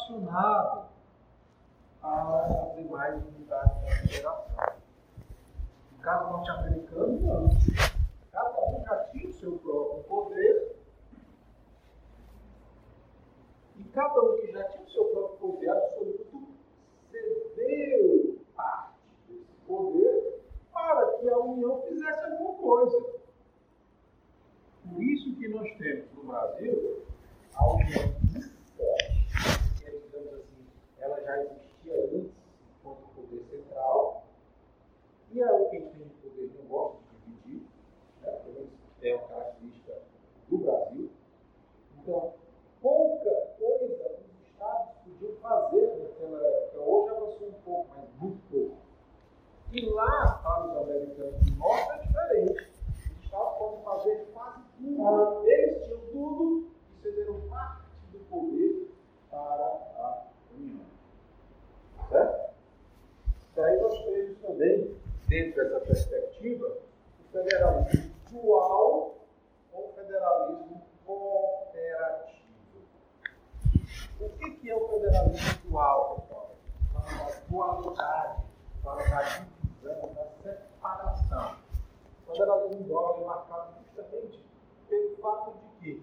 fracionado 0.07 0.87
às 2.03 2.77
demais 2.77 3.23
unidades 3.27 3.83
da 3.83 3.91
federação. 3.91 4.75
No 5.93 5.99
caso 5.99 6.31
norte-americano, 6.31 7.21
não. 7.21 7.49
Cada 8.31 8.71
um 8.71 8.85
já 8.85 9.05
tinha 9.07 9.29
o 9.29 9.33
seu 9.33 9.59
próprio 9.59 10.05
poder 10.05 10.77
e 13.77 13.85
cada 13.85 14.23
um 14.23 14.37
que 14.37 14.53
já 14.53 14.65
tinha 14.65 14.85
o 14.85 14.91
seu 14.91 15.05
próprio 15.07 15.39
poder 15.39 15.71
absoluto 15.71 16.49
cedeu 17.11 18.39
parte 18.55 18.95
desse 19.29 19.53
poder 19.67 20.43
para 20.73 21.19
que 21.19 21.29
a 21.29 21.39
União 21.39 21.83
fizesse 21.83 22.25
alguma 22.25 22.55
coisa. 22.55 23.17
Por 24.89 25.03
isso 25.03 25.35
que 25.35 25.49
nós 25.49 25.69
temos 25.79 26.13
no 26.13 26.25
Brasil 26.25 27.03
a 27.55 27.67
União 27.73 28.15
muito 28.33 28.51
forte, 28.77 29.27
que 29.79 29.87
é, 29.87 29.91
digamos 29.91 30.35
assim, 30.35 30.67
ela 30.99 31.21
já 31.23 31.43
existia 31.43 32.05
antes 32.05 32.33
enquanto 32.79 33.09
poder 33.15 33.43
central, 33.51 34.27
e 35.37 35.41
é 35.43 35.53
o 35.53 35.69
que 35.69 35.81
tem 35.81 36.09
poder 36.23 36.51
não 36.59 36.65
gosta 36.67 36.97
de 37.13 37.31
dividir, 37.31 37.69
né? 38.23 38.33
pelo 38.43 38.55
menos 38.55 38.71
é 39.03 39.15
uma 39.15 39.29
característica 39.29 39.99
do 40.49 40.59
Brasil. 40.59 41.11
Então, 41.99 42.33
pouca 42.81 43.31
coisa 43.59 44.19
os 44.25 44.49
estados 44.49 44.95
podiam 45.05 45.37
fazer 45.37 45.97
naquela 45.99 46.39
época. 46.39 46.81
Hoje 46.81 47.11
avançou 47.11 47.49
um 47.49 47.53
pouco, 47.53 47.87
mas 47.95 48.09
muito 48.19 48.51
pouco. 48.51 48.77
E 49.73 49.91
lá, 49.91 50.41
para 50.43 50.65
os 50.65 50.77
americanos 50.89 51.45
do 51.45 51.57
norte, 51.57 51.91
é 51.91 51.99
diferente. 51.99 52.73
Os 53.19 53.25
estados 53.25 53.59
podem 53.59 53.85
fazer 53.85 54.27
quase 54.33 54.63
tudo. 54.79 55.49
Eles 55.51 55.85
tinham 55.85 56.01
tudo 56.13 56.71
e 56.91 57.03
cederam 57.03 57.41
parte 57.51 57.85
do 58.11 58.19
poder 58.31 58.91
para 59.31 59.67
a 59.99 60.27
União. 60.55 60.87
Certo? 62.09 62.47
Daí 63.55 63.81
nós 63.81 64.05
temos 64.05 64.39
também, 64.39 64.97
dentro 65.37 65.65
dessa 65.65 65.81
perspectiva, 65.81 66.67
o 66.67 67.31
federalismo 67.31 68.11
dual 68.31 69.19
ou 69.71 69.93
federalismo 69.95 70.83
cooperativo. 71.05 72.47
O 74.19 74.29
que, 74.31 74.51
que 74.53 74.71
é 74.71 74.75
o 74.75 74.89
federalismo 74.89 75.59
dual, 75.69 76.21
pessoal? 76.21 76.57
A 76.95 77.33
dualidade, 77.51 78.43
da 78.83 79.23
divisão, 79.23 80.15
da 80.15 80.27
separação. 80.43 81.57
O 82.27 82.33
federalismo 82.33 82.85
dual 82.85 83.21
é 83.21 83.25
marcado 83.27 83.75
justamente 83.85 84.43
pelo 84.89 85.17
fato 85.17 85.53
de 85.53 85.81
que, 85.81 86.03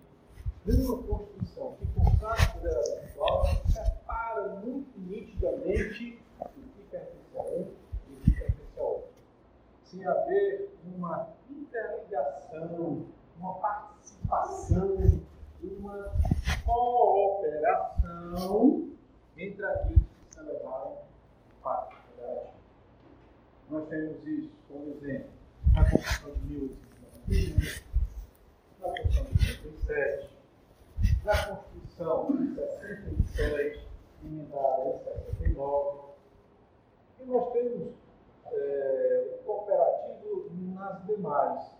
numa 0.63 1.01
Constituição 1.01 1.75
que 1.79 1.87
consagra 1.99 2.49
o 2.49 2.61
federalismo 2.61 3.13
dual, 3.15 3.45
separa 3.67 4.47
muito 4.63 4.99
nitidamente 4.99 6.21
o 6.39 6.49
que 6.49 6.61
pertence 6.91 7.17
a 7.35 7.41
um 7.41 7.71
e 8.09 8.13
o 8.13 8.21
que 8.21 8.31
pertence 8.31 8.79
a 8.79 8.83
outro. 8.83 9.13
Sem 9.93 10.03
haver 10.07 10.75
uma 10.83 11.29
interligação, 11.51 13.05
uma 13.37 13.53
participação 13.59 15.21
uma 15.61 16.11
cooperação 16.65 18.09
entre 19.37 19.63
aqueles 19.63 20.01
que 20.01 20.33
se 20.33 20.41
levarem 20.41 20.97
para 21.61 21.79
a 21.79 21.85
federativa. 21.91 22.53
Nós 23.69 23.87
temos 23.89 24.27
isso, 24.27 24.49
por 24.67 24.81
exemplo, 24.81 25.29
na 25.75 25.87
Constituição 25.87 26.33
de 26.33 26.39
1891, 27.27 27.83
na 28.81 28.87
Constituição 28.89 29.23
de 29.25 29.51
87, 29.61 30.29
na 31.23 31.45
Constituição 31.45 32.35
de 32.35 32.55
67, 32.55 33.87
emendada 34.25 34.89
em 34.89 34.97
69, 35.37 36.01
e 37.19 37.25
nós 37.25 37.53
temos 37.53 38.02
é, 38.53 39.35
o 39.39 39.43
cooperativo 39.43 40.51
nas 40.73 41.05
demais. 41.05 41.71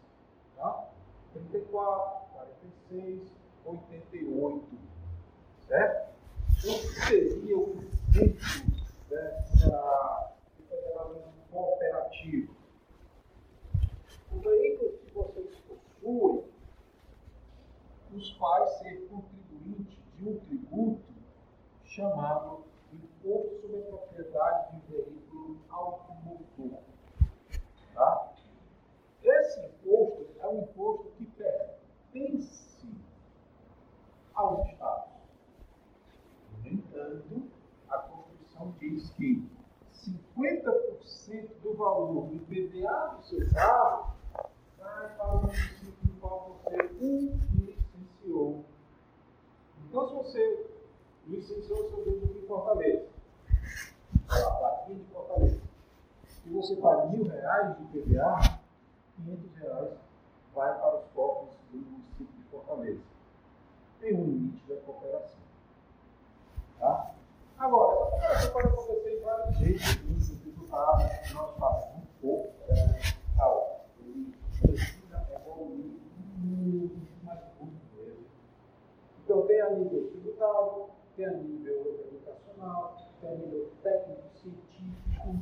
Tá? 0.56 0.90
34, 1.34 2.30
46, 2.34 3.32
88. 3.66 4.66
Certo? 5.68 6.14
O 6.50 6.62
que 6.62 7.08
seria 7.08 7.58
o 7.58 7.78
efeito 7.80 8.44
dessa 9.10 10.34
federalismo 10.70 11.34
cooperativo? 11.52 12.56
Os 14.32 14.42
veículos 14.42 15.00
que 15.02 15.12
vocês 15.12 15.60
possuem 15.60 16.44
os 18.14 18.38
faz 18.38 18.70
ser 18.80 19.08
contribuinte 19.10 20.00
de 20.18 20.30
um 20.30 20.40
tributo 20.40 21.14
chamado 21.86 22.64
Imposto 23.24 23.62
sobre 23.62 23.78
a 23.78 23.84
Propriedade 23.84 24.76
de 24.76 24.92
Veículo 24.92 25.58
Automotor. 25.70 26.80
Tá? 27.94 28.34
Esse 29.24 29.66
imposto 29.66 30.28
é 30.42 30.48
um 30.48 30.64
imposto 30.64 31.10
que 31.18 31.26
pertence 31.28 32.86
aos 34.34 34.68
Estados. 34.68 35.14
No 36.64 36.68
entanto, 36.68 37.50
a 37.88 37.98
Constituição 38.00 38.76
diz 38.78 39.10
que 39.12 39.48
50% 39.94 41.62
do 41.62 41.76
valor 41.76 42.28
do 42.28 42.36
IPVA 42.36 43.16
do 43.16 43.24
seu 43.24 43.50
carro 43.54 44.16
vai 44.78 45.16
para 45.16 45.34
o 45.34 45.42
município 45.44 45.96
no 46.04 46.20
qual 46.20 46.60
você 46.62 46.76
licenciou. 47.00 48.66
Então, 49.88 50.10
se 50.10 50.14
você 50.14 50.73
licenciou 51.28 51.90
seu 51.90 52.04
veículo 52.04 52.40
em 52.42 52.48
Fortaleza, 52.48 53.06
a 54.30 54.52
plaquinha 54.52 55.00
de 55.00 55.06
Fortaleza, 55.06 55.62
e 56.46 56.50
você 56.50 56.76
paga 56.76 57.06
mil 57.08 57.24
reais 57.26 57.78
de 57.78 57.84
IPVA, 57.84 58.60
500 59.18 59.56
reais 59.58 59.90
vai 60.54 60.80
para 60.80 60.98
os 60.98 61.06
cofres 61.14 61.58
do 61.72 61.78
município 61.78 62.26
de 62.26 62.44
Fortaleza 62.50 63.14
tem 64.04 64.14
um 64.16 64.26
limite 64.26 64.68
da 64.68 64.76
cooperação. 64.82 65.40
Tá? 66.78 67.16
Agora, 67.58 67.94
essa 67.94 68.12
cooperação 68.12 68.52
pode 68.52 68.68
acontecer 68.68 69.10
de 69.10 69.24
vários 69.24 69.58
jeitos, 69.58 70.18
isso 70.18 70.36
tributado, 70.40 71.04
nós 71.34 71.58
fazemos 71.58 71.96
um 71.96 72.22
pouco 72.22 72.54
tal. 73.38 73.86
Ele 74.02 74.36
precisa 74.62 75.26
evoluir 75.34 75.94
muito, 76.36 77.08
mas 77.24 77.40
muito 77.62 77.96
mesmo. 77.96 78.26
Então, 79.24 79.48
tem 79.48 79.62
a 79.62 79.70
nível 79.70 80.10
tributário, 80.12 80.88
tem 81.16 81.26
a 81.26 81.32
nível 81.32 82.08
educacional, 82.12 82.98
tem 83.22 83.30
a 83.30 83.36
nível 83.36 83.72
técnico-científico. 83.82 85.40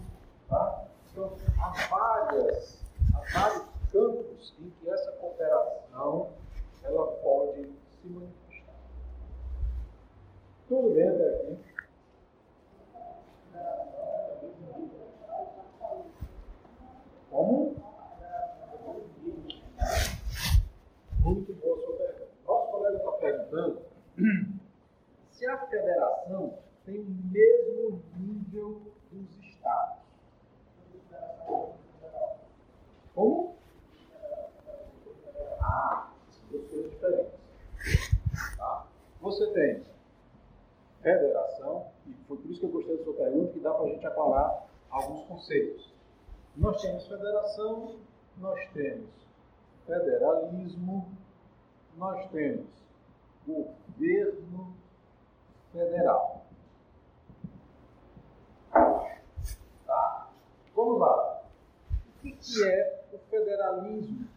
Tá? 0.50 0.86
Então, 1.12 1.36
há, 1.60 1.88
várias, 1.90 2.82
há 3.14 3.40
vários 3.40 3.72
campos 3.92 4.54
em 4.60 4.70
que 4.70 4.90
essa 4.90 5.12
cooperação 5.14 6.32
ela 6.84 7.08
pode 7.18 7.70
se 7.90 8.08
manifestar. 8.08 8.74
Tudo 10.68 10.94
bem 10.96 11.08
até 11.08 11.30
aqui. 11.36 11.58
Como? 17.30 17.76
Muito 21.20 21.54
boa 21.54 21.80
sua 21.82 21.96
pergunta. 21.98 22.28
Nosso 22.48 22.72
colega 22.72 22.98
está 22.98 23.12
perguntando 23.12 23.82
se 25.30 25.46
a 25.46 25.58
federação 25.68 26.58
tem 26.86 27.00
o 27.00 27.06
mesmo 27.06 28.02
nível 28.18 28.82
dos 29.12 29.30
estados. 29.40 30.02
Como? 33.14 33.52
tem 39.54 39.84
federação, 41.02 41.88
e 42.08 42.14
foi 42.28 42.38
por 42.38 42.52
isso 42.52 42.60
que 42.60 42.66
eu 42.66 42.72
gostei 42.72 42.98
da 42.98 43.04
sua 43.04 43.14
pergunta, 43.14 43.54
que 43.54 43.60
dá 43.60 43.74
para 43.74 43.86
a 43.86 43.90
gente 43.90 44.06
aclarar 44.06 44.68
alguns 44.90 45.24
conceitos. 45.42 45.92
Nós 46.56 46.82
temos 46.82 47.08
federação, 47.08 47.96
nós 48.38 48.60
temos 48.74 49.10
federalismo, 49.88 51.12
nós 51.98 52.30
temos 52.30 52.70
governo 53.48 54.76
federal. 55.74 56.46
Tá? 58.72 60.30
Vamos 60.76 61.00
lá. 61.00 61.42
O 61.90 62.22
que, 62.22 62.32
que 62.34 62.64
é 62.64 63.06
o 63.12 63.18
federalismo? 63.18 64.28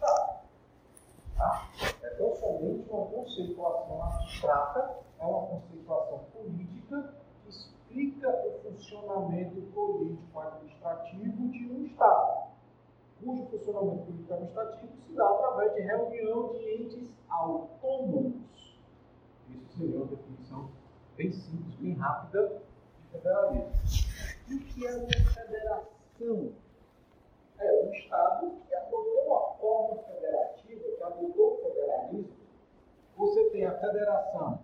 Tá? 0.00 1.70
É 2.02 2.08
tão 2.10 2.34
somente 2.36 2.88
uma 2.90 3.06
conceituação 3.06 4.02
abstrata, 4.02 4.96
é 5.20 5.24
uma 5.24 5.46
conceituação 5.46 6.18
política 6.32 7.17
explica 7.98 8.28
o 8.46 8.60
funcionamento 8.62 9.60
político-administrativo 9.72 11.48
de 11.48 11.72
um 11.72 11.84
Estado 11.84 12.48
cujo 13.20 13.46
funcionamento 13.46 14.04
político 14.04 14.32
administrativo 14.32 14.92
se 15.04 15.12
dá 15.14 15.28
através 15.28 15.74
de 15.74 15.80
reunião 15.80 16.52
de 16.52 16.74
entes 16.74 17.10
autônomos. 17.28 18.78
Isso 19.50 19.76
seria 19.76 19.96
uma 19.96 20.06
definição 20.06 20.70
bem 21.16 21.32
simples, 21.32 21.74
bem 21.80 21.94
rápida 21.94 22.62
de 23.02 23.10
federalismo. 23.10 23.72
E 24.48 24.54
o 24.54 24.60
que 24.60 24.86
é 24.86 24.96
uma 24.96 25.32
federação? 25.34 26.52
É 27.58 27.84
um 27.84 27.92
Estado 27.92 28.52
que 28.68 28.74
adotou 28.74 29.36
a 29.36 29.54
forma 29.56 30.02
federativa, 30.04 30.84
que 30.96 31.02
adotou 31.02 31.54
o 31.54 31.56
federalismo. 31.56 32.38
Você 33.16 33.50
tem 33.50 33.66
a 33.66 33.76
Federação 33.80 34.60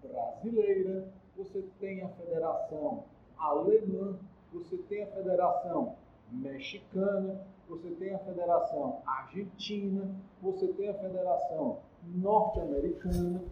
Brasileira, 0.00 1.12
você 1.36 1.62
tem 1.78 2.02
a 2.02 2.08
Federação 2.08 3.04
Alemã, 3.38 4.18
você 4.52 4.76
tem 4.88 5.02
a 5.02 5.06
Federação 5.08 5.96
Mexicana, 6.32 7.46
você 7.68 7.90
tem 7.90 8.14
a 8.14 8.18
Federação 8.20 9.02
Argentina, 9.06 10.14
você 10.40 10.68
tem 10.68 10.88
a 10.88 10.94
Federação 10.94 11.80
Norte-Americana. 12.02 13.42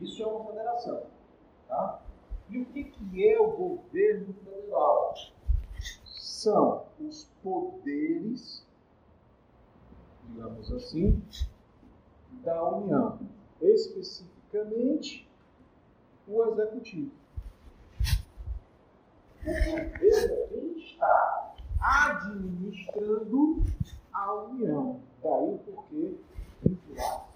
Isso 0.00 0.22
é 0.22 0.26
uma 0.26 0.44
federação. 0.46 1.02
Tá? 1.68 2.02
E 2.48 2.58
o 2.58 2.66
que, 2.66 2.84
que 2.84 3.28
é 3.28 3.40
o 3.40 3.50
governo 3.50 4.34
federal? 4.44 5.14
São 6.04 6.86
os 7.00 7.24
poderes, 7.42 8.66
digamos 10.28 10.72
assim, 10.72 11.22
da 12.42 12.68
União. 12.70 13.18
Especificamente, 13.60 15.28
o 16.26 16.44
executivo. 16.44 17.10
O 19.40 19.44
governo 19.44 20.34
é 20.34 20.46
quem 20.48 20.78
está 20.78 21.54
administrando 21.80 23.64
a 24.12 24.32
união. 24.34 25.00
Daí 25.22 25.54
o 25.54 25.58
porquê 25.58 26.14
vincular 26.62 27.26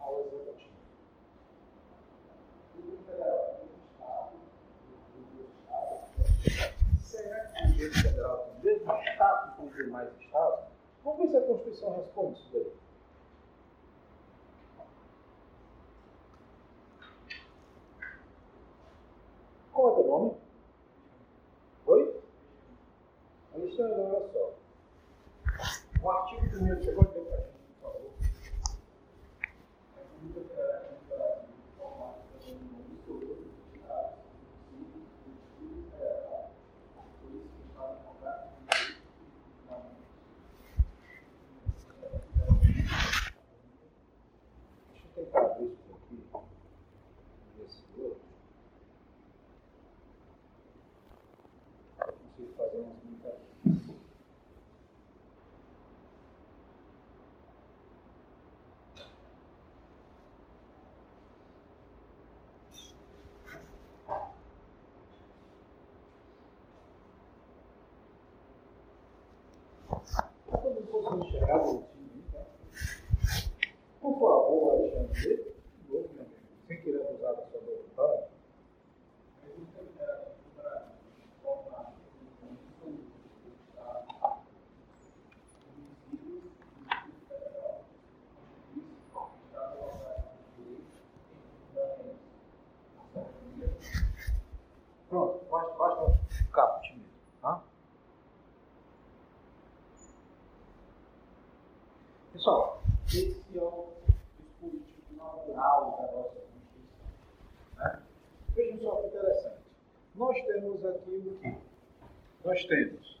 ao 0.00 0.20
executivo. 0.20 0.72
Será 6.98 7.46
que 7.46 7.62
o 7.62 7.68
governo 7.68 7.94
federal 7.94 8.38
tem 8.38 8.56
o 8.58 8.64
mesmo 8.64 9.02
status 9.12 9.54
com 9.54 9.66
os 9.66 9.74
demais 9.76 10.08
estados? 10.20 10.64
Vamos 11.04 11.18
ver 11.20 11.28
se 11.30 11.36
a 11.36 11.46
Constituição 11.46 11.96
responde 11.96 12.40
isso 12.40 12.50
daí. 12.52 12.72
Qual 19.72 19.88
é 19.88 19.92
o 19.92 19.94
teu 19.94 20.06
nome? 20.06 20.42
Olha 23.84 24.28
só. 24.32 24.54
O 26.02 26.10
artigo 26.10 26.48
primeiro, 26.50 26.82
você 26.84 26.92
pode 26.92 27.14
ler 27.18 27.24
para 27.24 27.36
a 27.36 27.40
gente, 27.40 27.52
por 27.80 27.92
favor? 27.92 28.10
Deixa 44.92 45.06
eu 45.06 45.24
tentar 45.24 45.44
ver 45.54 45.64
isso 45.64 45.92
aqui. 45.92 46.16
Não 51.98 52.30
sei 52.36 52.46
fazer 52.56 52.78
umas 52.78 52.96
brincadeiras. 52.98 53.52
Para 70.92 71.00
todo 71.00 71.10
mundo 71.10 71.24
conseguir 71.24 71.26
enxergar 71.26 71.58
direitinho, 71.64 72.22
tá? 72.32 72.44
Por 74.02 74.12
favor, 74.12 74.72
Alexandre, 74.72 75.26
lê 75.26 75.36
de 75.36 75.42
novo, 75.88 76.10
meu 76.12 76.24
amigo, 76.24 76.36
sem 76.68 76.82
querer 76.82 77.06
abusar 77.08 77.34
da 77.34 77.46
sua 77.46 77.60
vontade. 77.60 78.32
Pronto, 95.08 95.44
basta, 95.50 95.74
basta 95.74 96.02
o 96.04 96.50
caput 96.52 96.90
mesmo, 96.92 97.06
tá? 97.40 97.62
Pessoal, 102.32 102.82
esse 103.06 103.44
é 103.54 103.60
o 103.60 103.92
dispositivo 104.40 105.16
natural 105.16 105.98
da 106.00 106.12
nossa 106.16 106.40
Constituição. 106.40 107.06
Né? 107.76 108.02
Vejam 108.54 108.80
só 108.80 108.96
que 108.96 109.06
interessante. 109.08 109.60
Nós 110.14 110.46
temos 110.46 110.84
aqui 110.86 111.10
o 111.10 111.38
que? 111.38 111.58
Nós 112.62 112.68
temos 112.68 113.20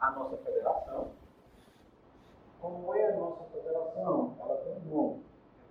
a 0.00 0.10
nossa 0.12 0.36
federação. 0.38 1.12
Como 2.60 2.94
é 2.94 3.12
a 3.12 3.16
nossa 3.16 3.44
federação? 3.50 4.36
Ela 4.40 4.56
tem 4.56 4.72
um 4.72 4.94
nome. 4.94 5.24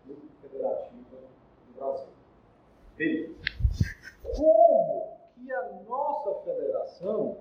República 0.07 0.35
Federativa 0.41 1.17
do 1.67 1.73
Brasil. 1.73 2.13
Beleza. 2.97 3.33
Como 4.35 5.17
que 5.33 5.51
a 5.51 5.71
nossa 5.87 6.43
federação 6.43 7.37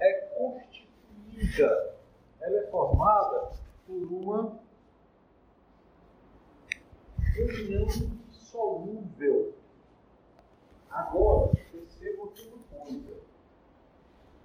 é 0.00 0.12
constituída, 0.36 1.94
ela 2.40 2.58
é 2.58 2.66
formada 2.70 3.52
por 3.86 4.12
uma 4.12 4.58
união 7.38 7.86
dissolúvel. 8.30 9.54
Agora, 10.96 11.52
perceba 11.70 12.22
uma 12.22 12.82
coisa. 12.84 13.20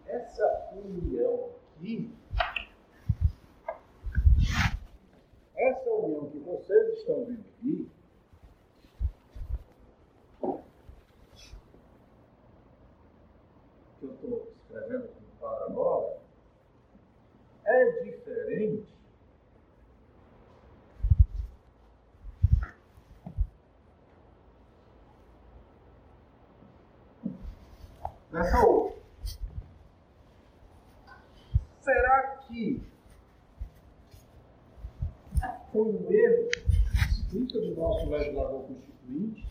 Essa 0.05 0.69
união 0.73 1.51
aqui, 1.77 2.13
essa 5.55 5.89
união 5.91 6.29
que 6.29 6.39
vocês 6.39 6.97
estão 6.97 7.23
vendo 7.23 7.45
aqui, 7.57 7.89
que 13.97 14.05
eu 14.05 14.13
estou 14.13 14.51
escrevendo 14.57 15.05
aqui 15.05 15.21
no 15.21 15.39
quadro 15.39 15.63
agora, 15.63 16.17
é 17.63 18.03
diferente 18.61 18.87
dessa 28.31 28.65
outra. 28.65 29.01
Será 31.81 32.37
que 32.47 32.81
foi 35.71 35.81
um 35.81 36.11
erro 36.11 36.49
escrito 37.09 37.59
do 37.61 37.75
nosso 37.75 38.09
legislador 38.09 38.67
constituinte 38.67 39.47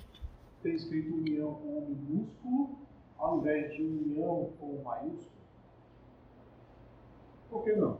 ter 0.63 0.75
escrito 0.75 1.15
união 1.15 1.55
com 1.55 1.79
um 1.79 1.89
minúsculo 1.89 2.79
ao 3.19 3.39
invés 3.39 3.73
de 3.75 3.83
união 3.83 4.53
com 4.59 4.77
um 4.77 4.83
maiúsculo? 4.83 5.31
Por 7.51 7.65
que 7.65 7.73
não? 7.73 8.00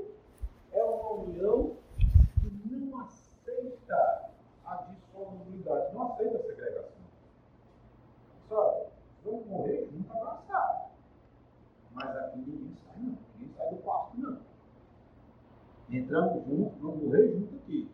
Entramos 15.91 16.45
juntos, 16.45 16.79
vamos 16.79 17.03
morrer 17.03 17.33
junto 17.33 17.55
aqui. 17.55 17.91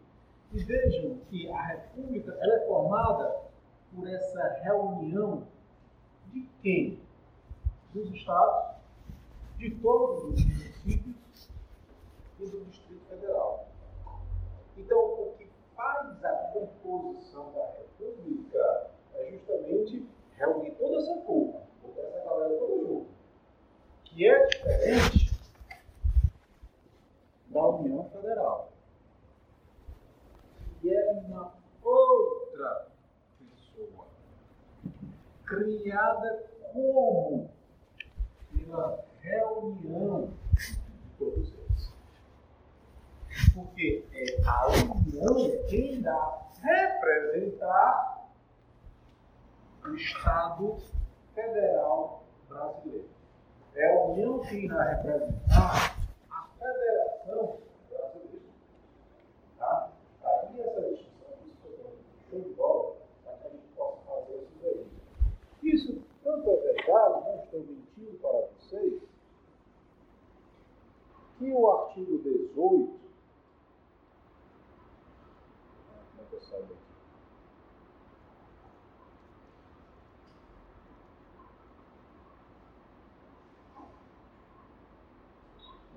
E 0.53 0.63
vejam 0.63 1.17
que 1.29 1.49
a 1.49 1.61
República 1.63 2.37
ela 2.39 2.53
é 2.53 2.67
formada 2.67 3.41
por 3.93 4.07
essa 4.07 4.59
reunião 4.61 5.47
de 6.31 6.47
quem? 6.61 7.01
Dos 7.93 8.13
estados, 8.13 8.75
de 9.57 9.71
todos 9.81 10.25
os 10.25 10.45
municípios 10.45 11.49
e 12.39 12.45
do 12.45 12.65
Distrito 12.65 13.03
Federal. 13.09 13.67
Então, 14.77 14.99
o 14.99 15.33
que 15.35 15.49
faz 15.75 16.23
a 16.23 16.33
composição 16.53 17.51
da 17.53 17.65
República 17.79 18.91
é 19.15 19.31
justamente 19.31 20.07
reunir 20.37 20.71
toda 20.71 20.97
essa 20.97 21.15
culpa, 21.21 21.61
botar 21.81 22.01
essa 22.03 22.23
galera 22.23 22.59
toda 22.59 22.87
junto, 22.87 23.07
que 24.03 24.27
é 24.27 24.45
diferente 24.45 25.26
da 27.57 27.67
União 27.69 28.03
Federal 28.09 28.71
e 30.83 30.93
é 30.93 31.11
uma 31.11 31.53
outra 31.81 32.87
pessoa, 33.39 34.05
criada 35.43 36.43
como 36.71 37.49
pela 38.51 39.03
reunião 39.21 40.29
de 40.55 40.79
todos 41.17 41.51
eles. 41.51 41.93
Porque 43.55 44.05
é 44.13 44.47
a 44.47 44.67
união 44.67 45.65
quem 45.67 45.95
irá 45.95 46.47
representar 46.61 48.29
o 49.83 49.95
Estado 49.95 50.77
Federal 51.33 52.23
Brasileiro. 52.47 53.09
É 53.73 53.91
a 53.91 54.05
união 54.05 54.39
que 54.41 54.55
irá 54.65 54.83
representar 54.83 55.97
a 56.29 56.47
Federação 56.59 57.06
essa 60.67 60.81
distinção, 60.81 61.33
isso 61.45 62.29
show 62.29 62.41
de 62.41 62.49
bola, 62.53 62.95
para 63.23 63.33
que 63.37 63.47
a 63.47 63.49
gente 63.49 63.67
possa 63.75 63.97
fazer 64.05 64.43
isso 64.43 64.57
daí. 64.61 64.87
Isso 65.63 66.01
tanto 66.23 66.49
é 66.49 66.55
verdade, 66.55 67.25
não 67.25 67.43
estou 67.43 67.59
mentindo 67.61 68.17
para 68.19 68.31
vocês, 68.31 69.01
que 71.37 71.51
o 71.51 71.71
artigo 71.71 72.17
18, 72.19 72.55
como 72.55 72.99
é 76.19 76.23
que 76.29 76.35
eu 76.35 76.41
saio 76.41 76.63
aqui? 76.63 76.75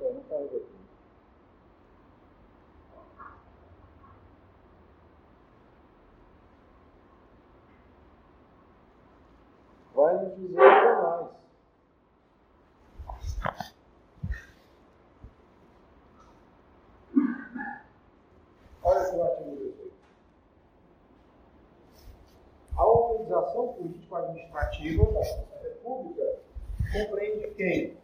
É, 0.01 0.13
não 0.13 0.21
está 0.21 0.37
aqui. 0.37 0.80
Dizer 10.37 10.61
ainda 10.61 11.03
mais. 11.03 11.27
Olha 18.83 19.01
aqui 19.03 19.17
o 19.17 19.23
artigo 19.23 19.57
18. 19.57 19.93
A 22.77 22.87
organização 22.87 23.69
político-administrativa 23.75 25.05
da 25.13 25.21
República 25.63 26.39
compreende 26.93 27.49
quem? 27.55 27.97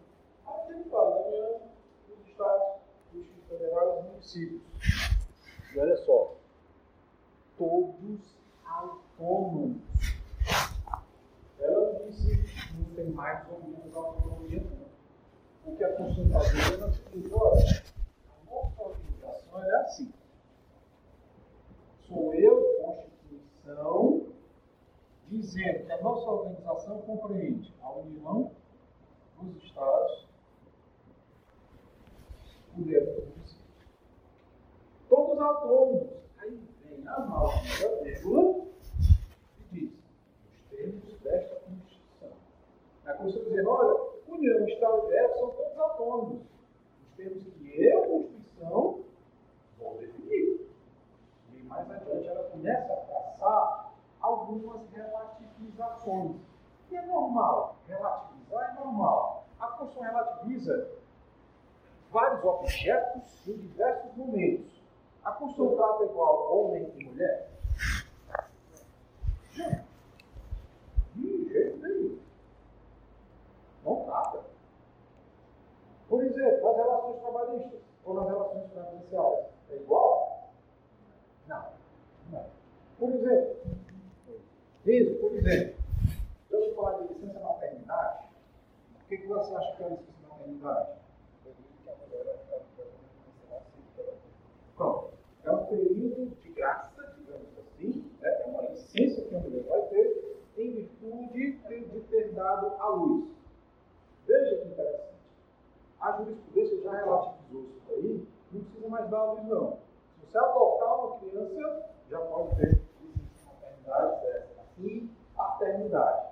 Paternidade. 115.96 116.26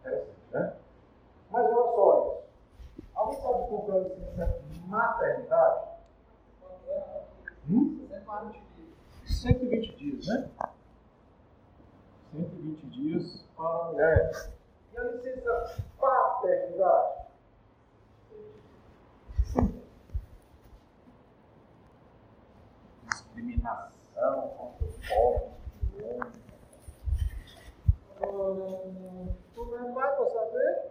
Interessante, 0.00 0.52
né? 0.52 0.76
Mas 1.50 1.64
olha 1.64 1.94
só 1.94 2.20
isso. 2.20 2.46
Alguém 3.14 3.40
pode 3.40 3.68
comprar 3.68 3.98
licença 3.98 4.62
maternidade? 4.86 5.96
Hum? 7.68 8.06
120 9.24 9.96
dias, 9.96 10.26
né? 10.28 10.48
120 12.32 12.86
dias 12.86 13.44
para 13.56 13.66
a 13.66 13.84
mulher. 13.90 14.55
Tu 29.54 29.64
não 29.64 29.92
vai 29.92 30.16
para 30.16 30.26
saber? 30.26 30.90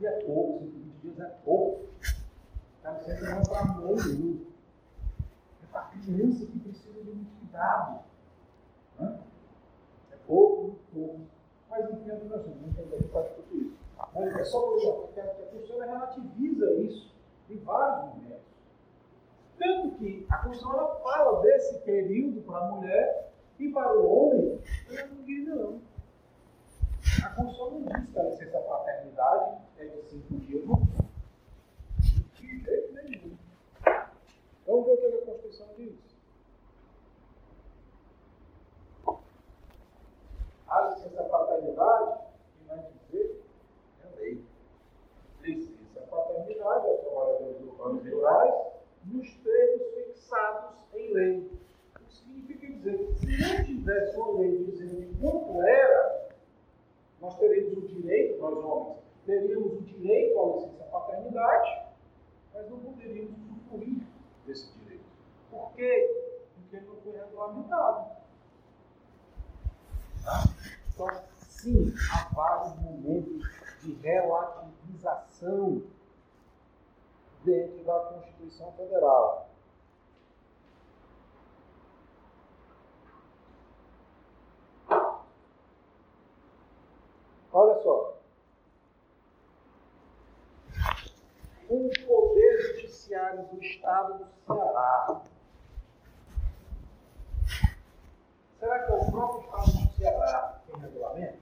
E 0.00 0.06
é 0.06 0.12
pouco, 0.22 0.64
cinco 0.64 0.98
dias 1.02 1.20
é 1.20 1.26
pouco. 1.44 1.86
Está 2.76 2.94
sendo 3.00 3.50
um 3.50 3.54
amor 3.56 3.96
de 3.96 4.16
Deus. 4.16 4.46
É 5.62 5.66
para 5.72 5.80
a 5.80 5.88
criança 5.88 6.46
que 6.46 6.58
precisa 6.60 7.02
de 7.02 7.10
um 7.10 7.24
cuidado. 7.40 8.00
É 9.00 10.16
pouco, 10.26 10.62
muito 10.62 10.80
pouco. 10.94 11.20
Mas 11.68 11.90
não 11.90 12.24
nós 12.24 12.46
não 12.46 12.68
entendemos 12.68 13.06
que 13.06 13.12
faz 13.12 13.28
tudo 13.34 13.56
isso. 13.56 13.76
Mas 14.14 14.36
é 14.36 14.44
só 14.44 14.60
por 14.60 14.78
isso 14.78 15.08
que 15.12 15.20
a 15.20 15.24
pessoa 15.24 15.84
relativiza 15.84 16.72
isso 16.74 17.14
em 17.50 17.56
vários 17.58 18.14
momentos. 18.14 18.48
Tanto 19.58 19.90
que 19.98 20.26
a 20.30 20.36
Constituição 20.38 21.00
fala 21.02 21.42
desse 21.42 21.78
período 21.80 22.40
para 22.42 22.58
a 22.58 22.70
mulher 22.70 23.32
e 23.58 23.68
para 23.72 23.98
o 23.98 24.06
homem, 24.06 24.60
não 24.88 25.22
diz 25.24 25.46
não. 25.46 25.80
A 27.24 27.30
Constituição 27.30 27.70
não 27.70 27.82
diz 27.82 28.10
que 28.10 28.18
a 28.18 28.22
licença 28.22 28.58
paternidade 28.60 29.62
é 29.78 29.86
de 29.86 30.02
cinco 30.02 30.36
dias, 30.36 30.64
não. 30.64 30.80
De 32.34 32.62
jeito 32.62 32.92
nenhum. 32.94 33.36
Vamos 34.66 34.86
ver 34.86 34.92
o 34.92 34.98
que 34.98 35.06
a 35.06 35.26
Constituição 35.26 35.66
diz. 35.76 35.94
A 40.68 40.80
licença 40.90 41.24
paternidade, 41.24 42.20
que 42.58 42.68
vai 42.68 42.78
dizer, 42.78 43.42
é 44.04 44.20
lei. 44.20 44.44
Licença 45.40 46.00
paternidade 46.02 46.86
aos 46.86 47.00
trabalhadores 47.00 47.60
urbanos 47.62 48.06
e 48.06 48.10
rurais, 48.10 48.54
nos 49.06 49.34
termos 49.38 49.94
fixados 49.94 50.76
em 50.94 51.12
lei. 51.12 51.67
Dizer 52.78 52.98
que 52.98 53.14
se 53.14 53.26
não 53.26 53.64
tivesse 53.64 54.16
uma 54.16 54.40
lei 54.40 54.64
dizendo 54.64 55.20
quanto 55.20 55.62
era, 55.62 56.28
nós 57.20 57.36
teríamos 57.38 57.78
o 57.78 57.88
direito, 57.88 58.40
nós 58.40 58.56
homens, 58.64 58.98
teríamos 59.26 59.72
o 59.72 59.82
direito 59.82 60.38
à 60.38 60.56
licença 60.56 60.84
paternidade, 60.84 61.82
mas 62.54 62.70
não 62.70 62.78
poderíamos 62.78 63.32
usufruir 63.36 64.06
desse 64.46 64.72
direito. 64.78 65.04
Por 65.50 65.72
quê? 65.72 66.38
Porque 66.54 66.80
não 66.86 66.96
foi 66.96 67.12
regulamentado. 67.16 68.10
Então, 70.94 71.08
sim, 71.48 71.92
há 72.12 72.32
vários 72.32 72.80
momentos 72.80 73.48
de 73.82 73.92
relativização 73.94 75.82
dentro 77.44 77.84
da 77.84 77.98
Constituição 78.00 78.72
Federal. 78.72 79.47
Olha 87.60 87.74
só. 87.82 88.16
O 91.68 91.90
Poder 92.06 92.60
Judiciário 92.60 93.46
do 93.48 93.60
Estado 93.60 94.24
do 94.24 94.54
Ceará. 94.54 95.22
Será 98.60 98.78
que 98.84 98.92
é 98.92 98.94
o 98.94 99.10
próprio 99.10 99.40
Estado 99.40 99.72
do 99.72 99.92
Ceará 99.96 100.60
que 100.60 100.70
tem 100.70 100.80
regulamento? 100.82 101.38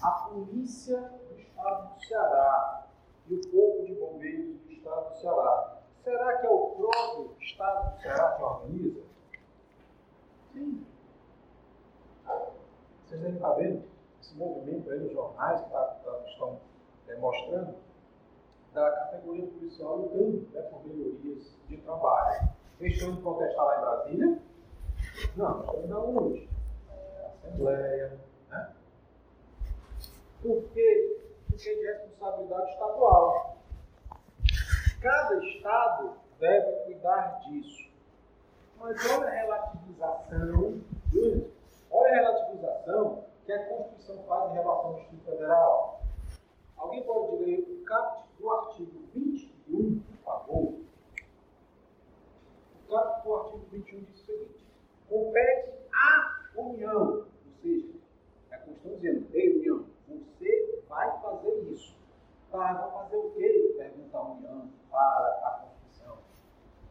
A 0.00 0.10
Polícia 0.12 1.00
do 1.00 1.40
Estado 1.40 1.94
do 1.94 2.00
Ceará 2.04 2.86
e 3.26 3.34
o 3.34 3.50
Corpo 3.50 3.84
de 3.84 3.94
Bombeiros 3.96 4.60
do 4.60 4.70
Estado 4.70 5.08
do 5.08 5.16
Ceará. 5.16 5.82
Será 6.04 6.38
que 6.38 6.46
é 6.46 6.50
o 6.50 6.68
próprio 6.76 7.36
Estado 7.40 7.96
do 7.96 8.00
Ceará 8.00 8.36
que 8.36 8.42
organiza? 8.44 9.02
Sim. 10.52 10.86
Vocês 13.04 13.20
devem 13.20 13.34
estar 13.34 13.54
vendo 13.54 13.87
movimento 14.38 14.90
aí 14.90 15.00
nos 15.00 15.12
jornais 15.12 15.60
que 15.60 15.70
tá, 15.70 15.84
tá, 16.04 16.20
estão 16.26 16.60
é, 17.08 17.16
mostrando 17.16 17.74
da 18.72 18.90
categoria 18.90 19.46
policial 19.46 19.96
lutando 19.96 20.48
né, 20.52 20.62
por 20.62 20.86
melhorias 20.86 21.52
de 21.68 21.76
trabalho. 21.78 22.48
Estão 22.80 23.08
indo 23.10 23.22
protestar 23.22 23.64
lá 23.64 23.76
em 23.76 23.80
Brasília? 23.80 24.38
Não, 25.36 25.60
estão 25.60 25.84
indo 25.84 25.96
aonde? 25.96 26.48
É, 26.90 27.26
Assembleia. 27.26 28.20
Né? 28.48 28.72
Por 30.42 30.62
quê? 30.72 31.20
Porque 31.48 31.68
é 31.68 31.74
de 31.74 31.86
responsabilidade 31.86 32.70
estadual. 32.70 33.56
Cada 35.00 35.44
estado 35.44 36.12
deve 36.38 36.84
cuidar 36.84 37.40
disso. 37.40 37.88
Mas 38.78 38.96
olha 39.10 39.26
a 39.26 39.30
relativização, 39.30 40.80
olha 41.90 42.10
a 42.10 42.14
relativização 42.14 43.24
que 43.48 43.52
a 43.54 43.64
Constituição 43.64 44.22
faz 44.24 44.50
em 44.50 44.54
relação 44.56 44.90
ao 44.90 44.94
Distrito 44.96 45.24
Federal. 45.24 46.02
Alguém 46.76 47.02
pode 47.04 47.36
ler 47.36 47.60
o 47.60 47.82
caput 47.82 48.28
do 48.38 48.50
artigo 48.50 49.00
21, 49.14 50.00
por 50.00 50.16
favor? 50.22 50.74
O 52.86 52.92
caput 52.92 53.24
do 53.24 53.34
artigo 53.36 53.66
21 53.70 54.00
diz 54.04 54.20
o 54.20 54.26
seguinte: 54.26 54.66
compete 55.08 55.72
à 55.94 56.60
União, 56.60 57.24
ou 57.46 57.52
seja, 57.62 57.88
a 58.52 58.58
Constituição 58.58 58.96
dizendo, 58.96 59.26
ei 59.32 59.56
União, 59.56 59.86
você 60.06 60.82
vai 60.86 61.18
fazer 61.22 61.58
isso. 61.72 61.96
Tá, 62.50 62.74
vai 62.74 63.02
fazer 63.02 63.16
o 63.16 63.30
quê? 63.30 63.74
Pergunta 63.78 64.18
a 64.18 64.30
União 64.30 64.68
para 64.90 65.26
a 65.42 65.50
Constituição. 65.62 66.18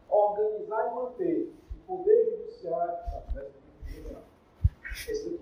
Organizar 0.08 0.90
e 0.90 0.94
manter 0.96 1.54
o 1.70 1.86
Poder 1.86 2.24
Judiciário. 2.24 2.98
Esse 5.08 5.40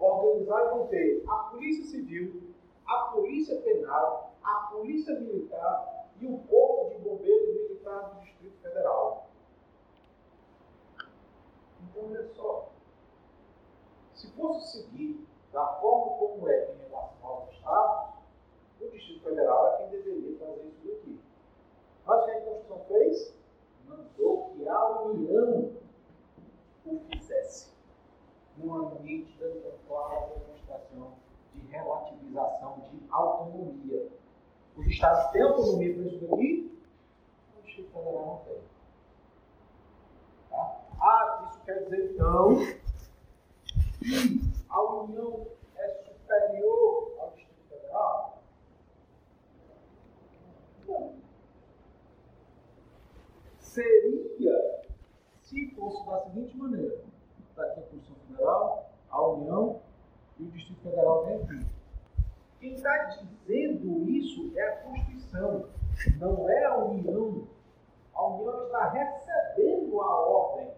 organizar 0.00 0.66
e 0.66 0.78
manter 0.78 1.24
a 1.28 1.34
Polícia 1.50 1.84
Civil, 1.84 2.42
a 2.86 2.96
Polícia 3.12 3.60
Penal, 3.60 4.32
a 4.42 4.68
Polícia 4.72 5.18
Militar 5.18 6.08
e 6.20 6.26
o 6.26 6.38
Corpo 6.48 6.90
de 6.90 6.98
Bombeiros 7.02 7.54
Militar 7.54 8.14
do 8.14 8.20
Distrito 8.24 8.56
Federal. 8.62 9.28
Então, 11.82 12.04
olha 12.10 12.24
só. 12.34 12.68
Se 14.14 14.30
fosse 14.32 14.78
seguir 14.78 15.26
da 15.52 15.66
forma 15.80 16.16
como 16.16 16.48
é 16.48 16.72
em 16.72 16.88
relação 16.88 17.28
aos 17.28 17.52
estados, 17.52 18.14
o 18.80 18.88
Distrito 18.88 19.22
Federal 19.24 19.74
é 19.74 19.76
quem 19.78 19.88
deveria 19.90 20.38
fazer 20.38 20.66
isso 20.66 20.88
daqui. 20.88 21.20
Mas 22.06 22.22
o 22.22 22.24
que 22.24 22.30
a 22.30 22.40
Constituição 22.40 22.84
fez? 22.86 23.34
Mandou 23.86 24.50
que 24.50 24.68
a 24.68 25.00
União 25.02 25.72
o 26.86 27.00
fizesse 27.10 27.77
numa 28.58 28.94
nítida 29.00 29.46
e 29.46 29.86
clara 29.86 30.26
demonstração 30.34 31.12
de 31.54 31.60
relativização 31.68 32.80
de 32.90 33.00
autonomia. 33.10 34.08
Os 34.76 34.86
Estados 34.86 35.30
têm 35.32 35.42
autonomia 35.42 35.94
para 35.94 36.02
isso 36.04 36.26
daqui, 36.26 36.78
o 37.56 37.62
Distrito 37.62 37.90
Federal 37.92 38.26
não 38.26 38.52
tem. 38.52 38.62
Tá? 40.50 40.80
Ah, 41.00 41.48
isso 41.50 41.60
quer 41.64 41.84
dizer 41.84 42.14
então 42.14 42.56
que 43.98 44.40
a 44.68 44.82
União 44.82 45.46
é 45.76 45.88
superior 45.88 47.16
ao 47.20 47.30
Distrito 47.30 47.68
Federal? 47.68 48.42
Não. 50.86 51.14
Seria 53.58 54.84
se 55.42 55.70
fosse 55.74 56.06
da 56.06 56.20
seguinte 56.24 56.56
maneira 56.56 57.08
está 57.58 57.64
aqui 57.64 57.80
a 57.80 57.82
Constituição 57.82 58.16
Federal, 58.38 58.90
a 59.10 59.26
União 59.26 59.80
e 60.38 60.44
o 60.44 60.46
Distrito 60.46 60.80
Federal 60.82 61.26
vem 61.26 61.42
aqui. 61.42 61.66
Quem 62.60 62.74
está 62.74 63.16
dizendo 63.16 64.08
isso 64.08 64.52
é 64.56 64.62
a 64.62 64.76
Constituição, 64.76 65.66
não 66.18 66.48
é 66.48 66.64
a 66.64 66.76
União. 66.76 67.48
A 68.14 68.26
União 68.26 68.64
está 68.64 68.90
recebendo 68.90 70.00
a 70.00 70.16
ordem. 70.16 70.70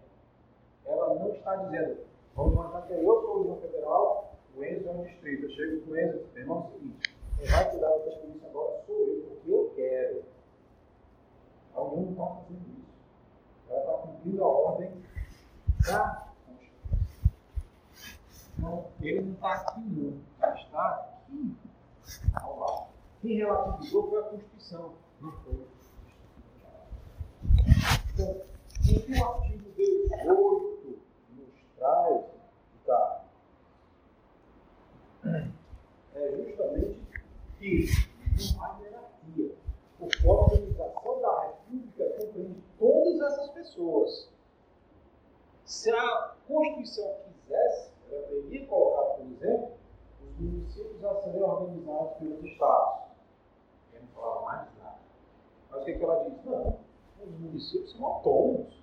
Ela 0.86 1.14
não 1.14 1.32
está 1.32 1.56
dizendo, 1.56 1.98
vamos 2.34 2.54
marcar 2.54 2.86
que 2.86 2.94
eu 2.94 3.04
sou 3.04 3.30
a 3.30 3.36
União 3.36 3.56
Federal, 3.60 4.34
o 4.56 4.64
Enzo 4.64 4.88
é 4.88 4.92
um 4.92 5.04
distrito. 5.04 5.44
Eu 5.44 5.50
chego 5.50 5.80
com 5.82 5.92
o 5.92 6.00
Enzo 6.00 6.26
e 6.34 6.38
irmão, 6.38 6.58
é 6.58 6.60
o 6.60 6.72
seguinte, 6.72 7.16
quem 7.36 7.46
vai 7.46 7.70
cuidar 7.70 7.88
da 7.88 7.98
polícia 7.98 8.48
agora 8.48 8.82
sou 8.86 8.96
eu, 8.96 9.22
porque 9.28 9.50
eu 9.50 9.72
quero. 9.76 10.24
A 11.74 11.82
União 11.82 12.02
não 12.02 12.10
está 12.12 12.26
fazendo 12.26 12.78
isso. 12.78 12.90
Ela 13.68 13.80
está 13.80 13.92
cumprindo 13.92 14.44
a 14.44 14.48
ordem 14.48 14.90
da 15.86 16.29
ele 19.02 19.22
não 19.22 19.32
está 19.32 19.52
aqui, 19.54 19.80
não. 19.80 20.20
Está 20.56 20.86
aqui, 20.86 21.56
ao 22.34 22.58
lado. 22.58 22.86
Quem 23.20 23.36
relativizou 23.36 24.08
foi 24.08 24.18
a 24.18 24.22
Constituição, 24.22 24.94
não 25.20 25.32
foi 25.32 25.66
Então, 28.14 28.30
o 28.30 29.00
que 29.00 29.12
o 29.12 29.24
artigo 29.24 29.70
18 29.76 30.98
nos 31.36 31.54
traz, 31.76 32.24
tá, 32.86 33.24
é 36.14 36.32
justamente 36.36 37.00
que 37.58 37.86
não 38.54 38.64
há 38.64 38.78
hierarquia. 38.80 39.54
Porque 39.98 40.26
a 40.26 40.30
organização 40.30 41.20
da 41.20 41.42
República 41.42 42.04
compreende 42.18 42.62
todas 42.78 43.20
essas 43.20 43.50
pessoas. 43.50 44.30
Se 45.64 45.90
a 45.90 46.34
Constituição 46.48 47.16
quisesse, 47.26 47.92
ela 48.10 48.22
teria 48.28 48.66
colocado, 48.66 49.16
por 49.16 49.26
exemplo, 49.26 49.72
os 50.22 50.40
municípios 50.40 51.04
a 51.04 51.14
serem 51.22 51.42
organizados 51.42 52.18
pelos 52.18 52.44
estados. 52.44 53.00
Eu 53.92 54.00
não 54.02 54.08
falava 54.08 54.40
mais 54.42 54.68
nada. 54.78 54.98
Mas 55.70 55.82
o 55.82 55.84
que, 55.84 55.94
que 55.94 56.04
ela 56.04 56.24
diz? 56.24 56.44
Não, 56.44 56.78
os 57.22 57.40
municípios 57.40 57.92
são 57.92 58.06
autônomos. 58.06 58.80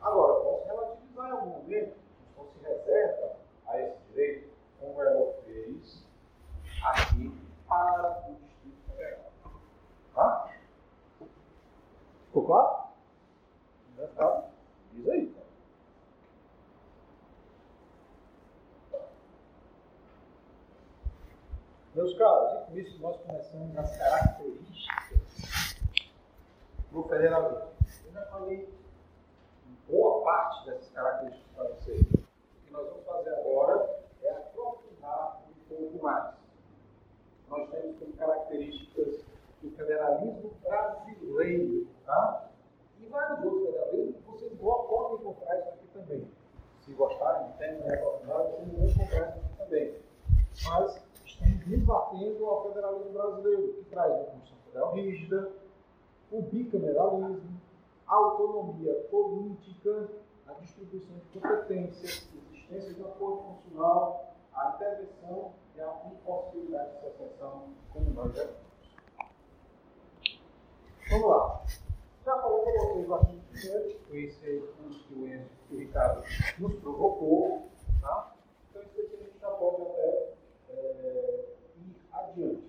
Agora, 0.00 0.34
posso 0.42 0.66
relativizar 0.66 1.28
em 1.28 1.32
algum 1.32 1.50
momento, 1.50 1.96
não 2.36 2.46
se 2.46 2.58
reserva 2.62 3.36
a 3.66 3.80
esse 3.80 3.98
direito, 4.10 4.50
como 4.80 5.00
aqui 6.84 7.32
para 7.66 8.24
o 8.28 8.34
Distrito 8.34 8.90
Federal. 8.90 9.32
Tá? 10.14 10.54
Ficou 12.26 12.44
claro? 12.44 12.84
Tá? 14.16 14.44
Diz 14.92 15.08
aí. 15.08 15.33
Meus 21.94 22.12
caros, 22.18 22.54
e 22.54 22.66
com 22.66 22.78
isso 22.78 23.00
nós 23.00 23.16
começamos 23.18 23.78
as 23.78 23.96
características 23.96 25.76
do 26.90 27.04
federalismo. 27.04 27.68
Eu 28.04 28.12
já 28.12 28.26
falei 28.26 28.68
boa 29.88 30.24
parte 30.24 30.66
dessas 30.66 30.90
características 30.90 31.46
para 31.54 31.68
vocês. 31.68 32.00
O 32.00 32.66
que 32.66 32.72
nós 32.72 32.88
vamos 32.88 33.04
fazer 33.04 33.34
agora 33.34 34.00
é 34.24 34.30
aprofundar 34.32 35.40
um 35.48 35.68
pouco 35.68 36.02
mais. 36.02 36.34
Nós 37.48 37.70
temos 37.70 37.96
como 38.00 38.12
características 38.14 39.24
do 39.62 39.70
federalismo 39.76 40.52
brasileiro, 40.64 41.86
tá? 42.04 42.50
E 42.98 43.06
vários 43.06 43.44
outros 43.44 43.66
federalismos, 43.66 44.24
vocês 44.26 44.52
podem 44.58 45.14
encontrar 45.20 45.58
isso 45.60 45.68
aqui 45.68 45.86
também. 45.94 46.28
Se 46.80 46.92
gostarem, 46.94 47.52
tem 47.52 47.76
oportunidade, 47.78 48.50
vocês 48.50 48.72
vão 48.72 48.88
encontrar 48.88 49.28
isso 49.28 49.38
aqui 49.38 49.56
também. 49.58 49.94
Mas 50.64 51.04
estamos 51.44 51.66
nos 51.66 51.82
batendo 51.84 52.46
ao 52.46 52.68
federalismo 52.68 53.12
brasileiro, 53.12 53.74
que 53.74 53.84
traz 53.90 54.12
uma 54.12 54.24
Constituição 54.24 54.58
Federal 54.64 54.94
rígida, 54.94 55.52
o 56.30 56.42
bicameralismo, 56.42 57.60
a 58.06 58.14
autonomia 58.14 58.94
política, 59.10 60.08
a 60.46 60.52
distribuição 60.54 61.16
de 61.16 61.38
competências, 61.38 62.28
existência 62.52 62.94
de 62.94 63.02
acordo 63.02 63.42
constitucional, 63.42 64.34
a 64.52 64.74
intervenção 64.76 65.52
e 65.76 65.80
a 65.80 66.02
impossibilidade 66.06 66.94
de 66.94 67.00
secessão, 67.00 67.68
como 67.92 68.10
nós 68.10 68.34
já. 68.34 68.48
Vamos 71.10 71.28
lá. 71.28 71.62
Já 72.24 72.40
falei 72.40 72.62
para 72.62 72.72
vocês 72.72 73.08
o 73.08 73.14
artigo 73.14 73.42
1 73.52 74.04
foi 74.08 74.24
esse 74.24 74.60
curso 74.78 75.04
que 75.06 75.14
o 75.14 75.28
Enzo 75.28 75.50
e 75.70 75.74
o 75.74 75.78
Ricardo 75.78 76.24
nos 76.58 76.74
provocou, 76.76 77.68
tá? 78.00 78.34
Então, 78.70 78.82
isso 78.82 79.00
aqui 79.00 79.16
a 79.16 79.24
gente 79.24 79.38
já 79.38 79.50
pode 79.50 79.82
até 79.82 80.23
é, 80.84 81.44
ir 81.78 81.96
adiante. 82.12 82.62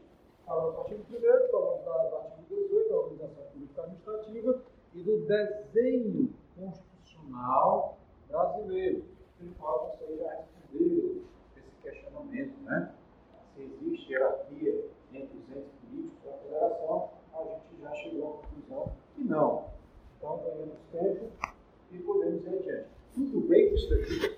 Falamos 0.45 0.76
do 0.76 0.82
artigo 0.82 1.03
1 1.09 1.51
falamos 1.51 1.84
do 1.84 1.91
artigo 1.91 2.45
18, 2.49 2.89
da 2.89 2.95
organização 2.95 3.43
política 3.51 3.82
administrativa, 3.82 4.61
e 4.93 5.03
do 5.03 5.26
desenho 5.26 6.34
constitucional 6.57 7.97
brasileiro. 8.30 9.03
Em 9.41 9.49
qual 9.59 9.91
vocês 9.91 10.18
já 10.20 10.32
responderam 10.32 11.22
esse 11.57 11.72
questionamento, 11.84 12.57
né? 12.63 12.93
Se 13.53 13.61
existe 13.63 14.13
hierarquia 14.13 14.86
entre 15.13 15.38
os 15.38 15.49
entes 15.49 15.72
políticos 15.82 16.24
da 16.24 16.38
federação, 16.38 17.09
a 17.34 17.43
gente 17.43 17.82
já 17.82 17.93
chegou 17.95 18.28
à 18.30 18.47
conclusão 18.47 18.95
que 19.13 19.24
não. 19.26 19.66
Então, 20.18 20.38
ganhamos 20.38 20.78
tempo 20.91 21.32
e 21.91 21.97
podemos 21.99 22.45
ir 22.45 22.49
adiante. 22.49 22.88
Tudo 23.13 23.41
bem 23.47 23.70
com 23.70 23.76
isso 23.76 23.89
daqui, 23.89 24.35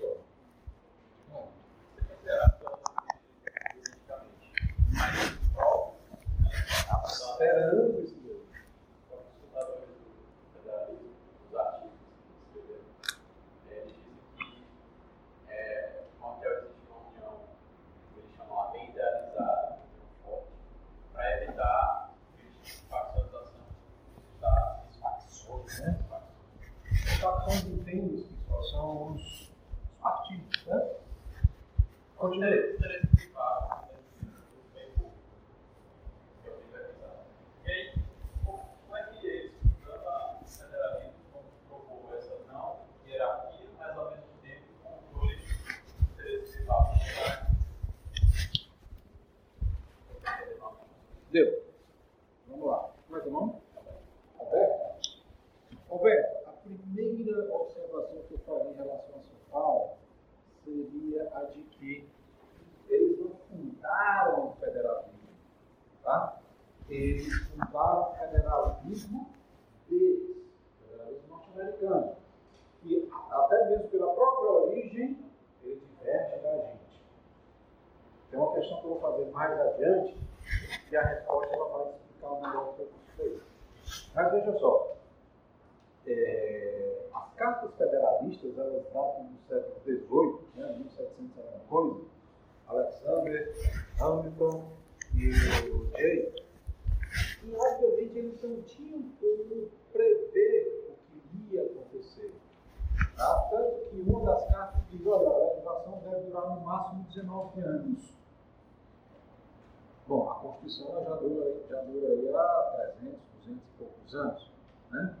poucos 114.08 114.14
anos. 114.14 114.50
Né? 114.90 115.14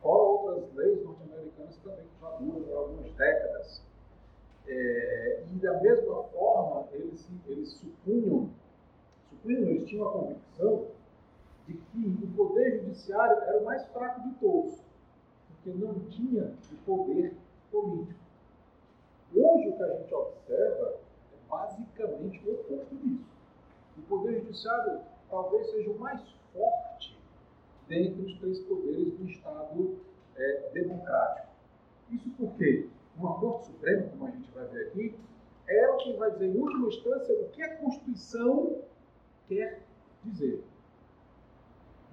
fora 0.00 0.22
outras 0.22 0.74
leis 0.74 1.04
norte-americanas 1.04 1.76
também 1.84 2.04
que 2.06 2.20
já 2.20 2.30
duram 2.38 2.78
algumas 2.78 3.12
décadas. 3.14 3.82
É, 4.66 5.44
e 5.52 5.58
da 5.58 5.80
mesma 5.80 6.22
forma, 6.24 6.86
eles, 6.92 7.28
eles 7.46 7.72
supunham, 7.72 8.48
supunham, 9.28 9.68
eles 9.70 9.88
tinham 9.88 10.08
a 10.08 10.12
convicção 10.12 10.86
de 11.66 11.74
que 11.74 12.24
o 12.24 12.36
poder 12.36 12.80
judiciário 12.80 13.42
era 13.42 13.58
o 13.58 13.64
mais 13.64 13.84
fraco 13.88 14.20
de 14.22 14.34
todos, 14.36 14.78
porque 15.48 15.70
não 15.78 15.94
tinha 16.10 16.54
o 16.72 16.76
poder 16.84 17.34
político. 17.70 18.20
Hoje 19.34 19.68
o 19.68 19.76
que 19.76 19.82
a 19.82 19.96
gente 19.96 20.14
observa 20.14 20.94
é 21.32 21.50
basicamente 21.50 22.48
o 22.48 22.52
oposto 22.52 22.94
disso. 22.96 23.24
O 23.98 24.02
poder 24.02 24.40
judiciário 24.40 25.00
talvez 25.28 25.70
seja 25.70 25.90
o 25.90 25.98
mais 25.98 26.20
forte 26.52 27.11
dentre 27.88 28.22
os 28.22 28.38
três 28.38 28.60
poderes 28.60 29.12
do 29.14 29.26
Estado 29.26 29.98
é, 30.36 30.70
democrático. 30.72 31.48
Isso 32.10 32.30
porque 32.36 32.88
uma 33.16 33.38
Corte 33.38 33.66
Suprema, 33.66 34.08
como 34.08 34.26
a 34.26 34.30
gente 34.30 34.50
vai 34.52 34.66
ver 34.68 34.88
aqui, 34.88 35.14
é 35.66 35.84
ela 35.84 35.96
quem 35.98 36.16
vai 36.16 36.30
dizer, 36.32 36.46
em 36.46 36.58
última 36.58 36.88
instância, 36.88 37.34
o 37.34 37.48
que 37.50 37.62
a 37.62 37.76
Constituição 37.76 38.82
quer 39.48 39.82
dizer. 40.24 40.64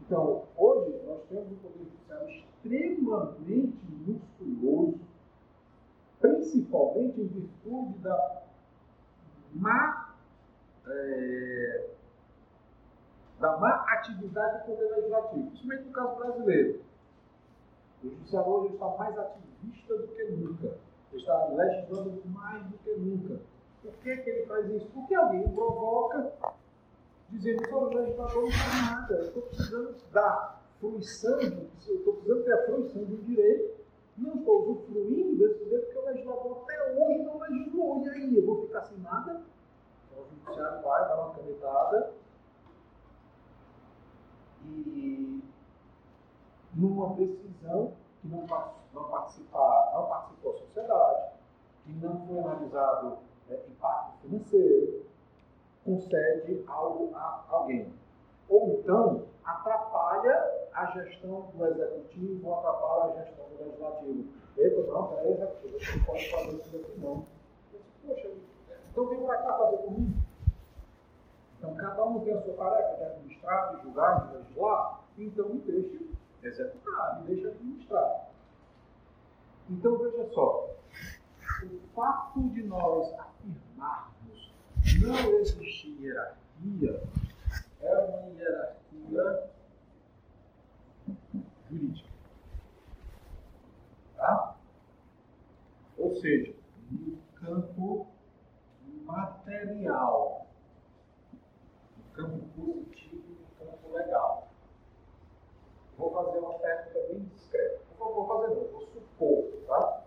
Então, 0.01 0.45
hoje, 0.57 0.99
nós 1.05 1.21
temos 1.29 1.51
um 1.51 1.55
poder 1.55 1.85
judiciário 1.85 2.29
extremamente 2.29 3.77
musculoso, 4.07 4.99
principalmente 6.19 7.21
em 7.21 7.27
virtude 7.27 7.97
da 7.99 8.43
má 9.53 10.15
é, 10.87 11.89
da 13.39 13.57
má 13.57 13.85
atividade 13.93 14.59
do 14.59 14.65
Poder 14.65 14.91
Legislativo, 14.95 15.47
principalmente 15.47 15.85
no 15.85 15.93
caso 15.93 16.15
brasileiro. 16.15 16.81
O 18.03 18.09
Judiciário 18.09 18.51
hoje 18.51 18.73
está 18.73 18.87
mais 18.97 19.17
ativista 19.17 19.97
do 19.97 20.07
que 20.07 20.23
nunca. 20.25 20.77
Ele 21.11 21.21
está 21.21 21.45
legislando 21.45 22.21
mais 22.25 22.63
do 22.65 22.77
que 22.77 22.91
nunca. 22.91 23.41
Por 23.81 23.93
que, 23.93 24.17
que 24.17 24.29
ele 24.29 24.45
faz 24.45 24.69
isso? 24.69 24.87
Porque 24.93 25.15
alguém 25.15 25.47
provoca, 25.49 26.33
dizendo 27.29 27.63
que 27.63 27.73
o 27.73 27.85
legislador 27.85 28.43
não 28.43 28.51
faz 28.51 28.91
nada. 28.91 29.13
Eu 29.13 29.21
estou 29.23 29.41
precisando 29.43 29.95
da 30.11 30.59
fruição, 30.79 31.39
eu 31.41 31.95
estou 31.95 32.13
precisando 32.13 32.43
ter 32.43 32.53
a 32.53 32.65
fruição 32.65 33.01
um 33.01 33.23
direito, 33.23 33.79
não 34.17 34.35
estou 34.35 34.61
usufruindo 34.63 35.37
desse 35.37 35.63
direito 35.63 35.85
porque 35.85 35.99
o 35.99 36.05
legislador 36.05 36.63
até 36.63 36.93
hoje 36.93 37.23
não 37.23 37.39
legislou. 37.39 38.05
E 38.05 38.09
aí, 38.09 38.37
eu 38.37 38.45
vou 38.45 38.61
ficar 38.67 38.81
sem 38.81 38.97
nada? 38.97 39.41
Então, 40.11 40.23
o 40.23 40.29
judiciário 40.29 40.81
vai 40.83 41.07
dar 41.07 41.21
uma 41.21 41.35
canetada 41.35 42.13
e 44.69 45.43
numa 46.73 47.15
decisão 47.15 47.93
que 48.21 48.27
não, 48.27 48.45
não, 48.93 49.03
participa, 49.09 49.91
não 49.93 50.05
participou 50.07 50.53
a 50.53 50.57
sociedade, 50.59 51.31
que 51.83 51.91
não 51.93 52.27
foi 52.27 52.39
analisado 52.39 53.17
é, 53.49 53.55
impacto 53.67 54.17
financeiro, 54.21 55.05
concede 55.83 56.63
algo 56.67 57.15
a 57.15 57.45
alguém. 57.49 57.93
Ou 58.47 58.79
então 58.79 59.23
atrapalha 59.43 60.67
a 60.73 60.85
gestão 60.87 61.49
do 61.53 61.65
executivo 61.65 62.47
ou 62.47 62.59
atrapalha 62.59 63.13
a 63.13 63.23
gestão 63.23 63.45
do 63.49 63.63
legislativo. 63.63 64.25
Eita, 64.57 64.83
não, 64.91 65.17
é 65.17 65.31
executivo, 65.31 65.79
você 65.79 65.97
não 65.97 66.05
pode 66.05 66.31
fazer 66.31 66.57
isso 66.57 66.75
aqui 66.75 66.99
não. 66.99 67.25
Poxa, 68.05 68.29
então 68.91 69.07
vem 69.07 69.23
para 69.25 69.37
cá 69.37 69.57
fazer 69.57 69.77
comigo. 69.77 70.28
Então 71.59 71.75
cada 71.75 72.05
um 72.05 72.21
tem 72.21 72.33
a 72.33 72.41
sua 72.41 72.53
tarefa 72.53 72.95
de 72.95 73.03
administrar, 73.03 73.75
de 73.75 73.83
julgar, 73.83 74.27
de 74.27 74.37
legislar, 74.37 75.03
então 75.17 75.49
me 75.49 75.59
deixe 75.59 76.09
executar, 76.41 77.19
me 77.19 77.27
deixe 77.27 77.47
administrar. 77.47 78.29
Então 79.69 79.97
veja 79.97 80.29
só, 80.33 80.69
o 81.63 81.79
fato 81.93 82.49
de 82.49 82.63
nós 82.63 83.13
afirmarmos 83.19 84.53
não 85.01 85.29
existe 85.33 85.97
hierarquia 85.99 87.03
é 87.81 87.97
uma 87.97 88.29
hierarquia 88.29 89.49
jurídica. 91.69 92.09
Tá? 94.15 94.55
Ou 95.97 96.15
seja, 96.15 96.53
no 96.89 97.17
campo 97.35 98.07
material, 99.05 100.48
campo 102.19 102.39
positivo 102.55 103.23
e 103.27 103.63
no 103.63 103.71
campo 103.71 103.93
legal. 103.93 104.49
Vou 105.97 106.11
fazer 106.11 106.39
uma 106.39 106.53
pergunta 106.59 107.07
bem 107.07 107.23
discreta. 107.23 107.81
Não 107.97 108.13
vou 108.13 108.27
fazer 108.27 108.55
não, 108.55 108.67
vou 108.67 108.81
supor, 108.81 109.51
tá? 109.67 110.03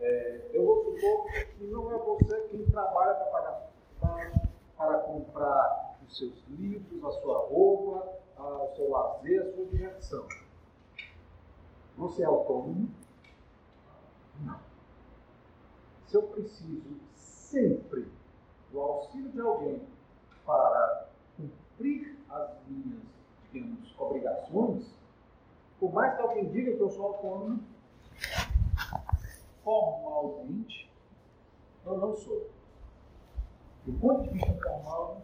É, 0.00 0.50
eu 0.52 0.64
vou 0.64 0.84
supor 0.84 1.30
que 1.32 1.64
não 1.64 1.92
é 1.92 1.98
você 1.98 2.40
quem 2.48 2.64
trabalha 2.66 3.14
para 3.14 3.26
pagar 3.26 3.72
para 4.76 4.98
comprar 4.98 5.96
os 6.04 6.16
seus 6.16 6.44
livros, 6.48 7.04
a 7.04 7.12
sua 7.20 7.38
roupa, 7.46 8.18
a, 8.36 8.64
o 8.64 8.74
seu 8.74 8.90
lazer, 8.90 9.42
a 9.42 9.52
sua 9.52 9.66
diversão. 9.66 10.26
Você 11.96 12.22
é 12.22 12.26
autônomo? 12.26 12.88
Não. 14.40 14.58
Se 16.08 16.16
eu 16.16 16.22
preciso 16.24 16.98
sempre 17.14 18.10
do 18.72 18.80
auxílio 18.80 19.30
de 19.30 19.40
alguém 19.40 19.86
para 20.44 21.11
cumprir 21.82 22.16
as 22.30 22.50
minhas, 22.68 23.02
digamos, 23.52 23.94
obrigações, 23.98 24.86
por 25.80 25.92
mais 25.92 26.14
que 26.14 26.22
alguém 26.22 26.48
diga 26.50 26.76
que 26.76 26.80
eu 26.80 26.90
sou 26.90 27.06
autônomo, 27.06 27.60
formalmente 29.64 30.90
eu 31.84 31.98
não 31.98 32.14
sou. 32.14 32.50
Do 33.84 33.92
ponto 33.94 34.22
de 34.22 34.28
vista 34.28 34.52
formal, 34.62 35.22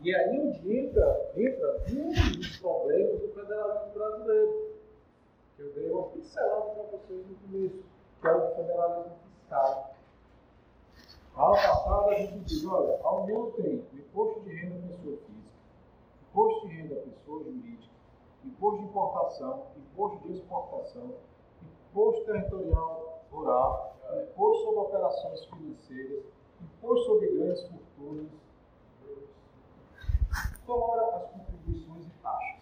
e 0.00 0.12
aí 0.12 0.40
onde 0.40 0.76
entra, 0.76 1.32
entra 1.36 1.84
um 1.88 2.08
dos 2.32 2.56
problemas 2.58 3.20
do 3.20 3.28
federalismo 3.28 3.92
brasileiro. 3.94 4.74
Que 5.56 5.62
eu 5.62 5.72
dei 5.72 5.88
uma 5.88 6.08
pincelada 6.08 6.72
para 6.72 6.82
vocês 6.82 7.24
no 7.28 7.34
começo, 7.36 7.84
que 8.20 8.26
é 8.26 8.32
o 8.32 8.56
federalismo 8.56 9.12
fiscal. 9.38 9.94
A 11.36 11.50
passada 11.50 12.10
a 12.10 12.14
gente 12.14 12.38
diz, 12.40 12.66
olha, 12.66 12.98
a 13.02 13.22
União 13.22 13.52
tem 13.52 13.84
imposto 13.92 14.40
de 14.40 14.54
renda 14.54 14.84
pessoa 15.04 15.18
física, 15.18 15.33
imposto 16.34 16.66
de 16.66 16.74
renda 16.74 16.96
pessoa 16.96 17.44
jurídica, 17.44 17.94
imposto 18.44 18.78
de 18.80 18.84
importação, 18.86 19.66
imposto 19.76 20.18
de 20.26 20.32
exportação, 20.32 21.14
imposto 21.90 22.24
territorial 22.24 23.24
rural, 23.30 23.96
imposto 24.32 24.64
sobre 24.64 24.80
operações 24.80 25.44
financeiras, 25.44 26.24
imposto 26.60 27.06
sobre 27.06 27.28
grandes 27.28 27.62
fortunas, 27.68 28.26
fora 30.66 31.16
as 31.16 31.30
contribuições 31.30 32.04
e 32.04 32.10
taxas. 32.20 32.60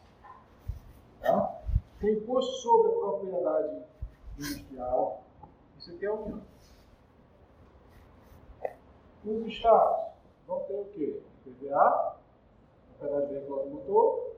Tá? 1.22 1.62
Tem 1.98 2.12
imposto 2.12 2.52
sobre 2.56 2.90
a 2.90 2.94
propriedade 2.94 3.82
industrial, 4.38 5.22
isso 5.78 5.94
aqui 5.94 6.04
é 6.04 6.08
a 6.08 6.12
União. 6.12 6.42
Os 9.24 9.46
estados 9.46 10.12
vão 10.46 10.60
ter 10.64 10.74
o 10.74 10.84
quê? 10.86 11.22
PVA, 11.44 12.21
propriedade 13.02 13.26
de 13.26 13.34
veículo 13.34 13.58
automotor, 13.58 14.32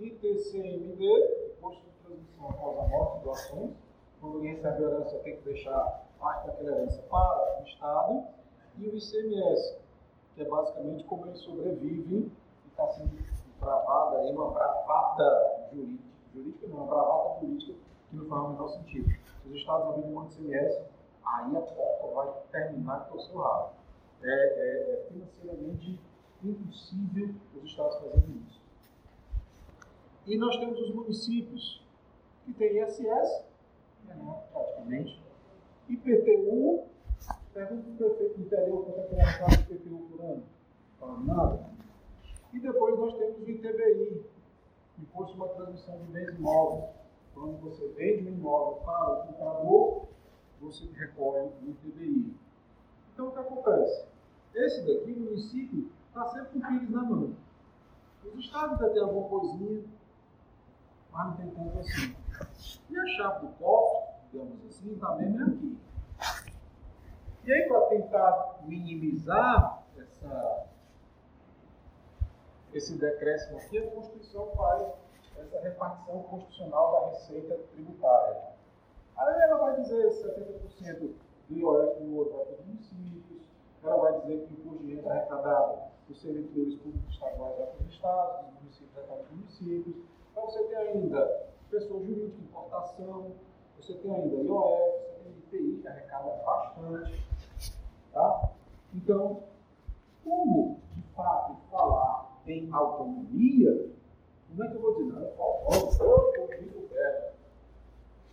ITCMD, 0.00 1.54
imposto 1.56 1.82
de 1.82 1.90
transmissão 2.04 2.48
após 2.48 2.78
a 2.78 2.82
morte, 2.88 3.24
doações. 3.24 3.70
Quando 4.20 4.36
alguém 4.36 4.54
recebe 4.54 4.82
herança, 4.82 5.18
tem 5.18 5.36
que 5.36 5.42
deixar 5.44 6.04
parte 6.18 6.46
daquela 6.46 6.70
herança 6.70 7.02
para 7.02 7.60
o 7.60 7.64
Estado 7.64 8.24
e 8.78 8.88
o 8.88 8.96
ICMS, 8.96 9.78
que 10.34 10.42
é 10.42 10.44
basicamente 10.44 11.04
como 11.04 11.26
ele 11.26 11.36
sobrevive 11.36 12.30
e 12.64 12.68
está 12.68 12.88
sendo 12.88 13.10
bravada 13.60 14.18
aí, 14.18 14.32
uma 14.32 14.50
bravata 14.50 15.68
jurídica, 15.72 16.04
jurídica 16.34 16.66
não, 16.68 16.78
uma 16.78 16.86
bravata 16.86 17.40
política 17.40 17.74
que 18.10 18.16
não 18.16 18.26
faz 18.26 18.42
o 18.42 18.48
menor 18.48 18.68
sentido. 18.68 19.08
Se 19.42 19.48
os 19.48 19.56
estados 19.56 19.88
abrirem 19.88 20.16
um 20.16 20.24
ICMS, 20.24 20.82
aí 21.24 21.56
a 21.56 21.60
porta 21.60 22.06
vai 22.14 22.32
terminar 22.50 23.08
com 23.08 23.18
o 23.18 23.20
seu 23.20 23.38
rabo. 23.38 23.70
É, 24.22 24.28
é, 24.30 24.92
é 24.92 25.06
financeiramente 25.08 25.98
impossível 26.44 27.34
os 27.56 27.70
estados 27.70 27.96
fazerem 27.96 28.42
isso. 28.48 28.60
E 30.26 30.36
nós 30.36 30.56
temos 30.58 30.80
os 30.80 30.94
municípios 30.94 31.82
que 32.44 32.52
têm 32.52 32.82
ISS, 32.82 33.44
né, 34.04 34.44
praticamente, 34.52 35.20
IPTU, 35.88 36.84
Pergunta 37.52 37.82
para 37.98 38.06
o 38.06 38.10
prefeito 38.10 38.38
do 38.38 38.46
interior 38.46 38.84
quanto 38.84 38.98
é 38.98 39.02
que 39.02 39.14
era 39.14 39.38
paga 39.38 39.60
IPTU 39.60 39.98
por 40.10 40.24
ano. 40.24 40.42
Fala 40.98 41.20
nada. 41.20 41.70
E 42.50 42.58
depois 42.58 42.98
nós 42.98 43.14
temos 43.18 43.42
o 43.42 43.50
ITBI, 43.50 44.24
Imposto 44.98 45.36
sobre 45.36 45.52
a 45.52 45.54
Transmissão 45.56 45.98
de 45.98 46.04
Bens 46.12 46.30
Imóveis. 46.30 46.90
Quando 47.34 47.60
você 47.60 47.88
vende 47.88 48.28
um 48.28 48.32
imóvel 48.32 48.82
para 48.82 49.12
o 49.12 49.26
comprador, 49.26 50.04
você 50.60 50.86
recolhe 50.94 51.50
o 51.62 51.70
ITBI. 51.70 52.34
Então 53.12 53.28
o 53.28 53.32
que 53.32 53.38
acontece? 53.38 54.06
Esse 54.54 54.86
daqui, 54.86 55.12
o 55.12 55.20
município, 55.20 55.90
está 56.12 56.26
sempre 56.26 56.60
com 56.60 56.66
filhos 56.68 56.90
na 56.90 57.02
mão. 57.02 57.34
Os 58.22 58.38
estados 58.38 58.80
ainda 58.80 58.92
têm 58.92 59.02
alguma 59.02 59.28
coisinha, 59.28 59.84
mas 61.10 61.26
não 61.26 61.36
tem 61.36 61.50
tanto 61.50 61.78
assim. 61.78 62.16
E 62.90 62.98
a 62.98 63.06
chave 63.06 63.46
do 63.46 63.52
cofre, 63.54 64.14
digamos 64.30 64.66
assim, 64.66 64.92
está 64.92 65.16
mesmo 65.16 65.46
aqui. 65.46 65.78
E 67.44 67.52
aí, 67.52 67.66
para 67.66 67.80
tentar 67.86 68.60
minimizar 68.64 69.82
essa, 69.98 70.66
esse 72.74 72.96
decréscimo 72.98 73.58
aqui, 73.58 73.78
a 73.78 73.90
Constituição 73.90 74.52
faz 74.54 74.86
essa 75.38 75.60
repartição 75.60 76.22
constitucional 76.24 76.92
da 76.92 77.08
receita 77.08 77.58
tributária. 77.72 78.52
Aí 79.16 79.40
ela 79.40 79.56
vai 79.56 79.80
dizer 79.80 80.08
70% 80.08 81.14
do 81.48 81.58
IOF 81.58 82.00
do 82.00 82.16
outro 82.16 82.36
vai 82.36 82.44
para 82.44 82.54
os 82.54 82.66
municípios, 82.66 83.42
ela 83.82 83.96
vai 83.96 84.20
dizer 84.20 84.46
que 84.46 84.54
o 84.54 84.58
imposto 84.58 84.84
de 84.84 84.94
renda 84.94 85.10
arrecadado 85.10 85.91
dos 86.12 86.20
servidores 86.20 86.74
públicos 86.76 87.14
estaduais 87.14 87.56
para 87.56 87.86
os 87.86 87.92
estados, 87.92 88.46
os 88.46 88.62
municípios 88.62 88.90
para 88.92 89.22
os 89.22 89.30
municípios. 89.30 89.96
Então 90.30 90.44
você 90.44 90.62
tem 90.64 90.76
ainda 90.76 91.48
pessoa 91.70 92.04
jurídica, 92.04 92.42
importação, 92.42 93.32
você 93.78 93.94
tem 93.94 94.14
ainda 94.14 94.36
IOF, 94.36 95.00
você 95.00 95.20
tem 95.24 95.32
IPI, 95.32 95.80
que 95.80 95.88
arrecada 95.88 96.42
bastante. 96.44 97.26
Tá? 98.12 98.50
Então, 98.94 99.44
como 100.22 100.80
de 100.94 101.02
fato 101.14 101.56
falar 101.70 102.42
em 102.46 102.70
autonomia, 102.70 103.90
como 104.48 104.64
é 104.64 104.68
que 104.68 104.74
eu 104.74 104.80
vou 104.82 104.94
dizer? 104.96 105.12
Não, 105.12 105.22
eu 105.22 105.90
vou 105.90 106.46
rico 106.60 106.86
velho. 106.92 107.32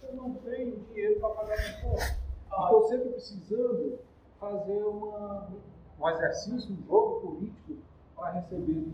Eu 0.03 0.15
não 0.15 0.33
tenho 0.33 0.79
dinheiro 0.79 1.19
para 1.21 1.29
pagar 1.29 1.57
minha 1.57 1.81
conta. 1.81 2.19
Estou 2.51 2.83
sempre 2.89 3.09
precisando 3.09 3.99
fazer 4.37 4.83
uma, 4.83 5.49
um 5.99 6.09
exercício, 6.09 6.71
um 6.73 6.87
jogo 6.87 7.19
político 7.19 7.77
para 8.15 8.31
receber. 8.31 8.85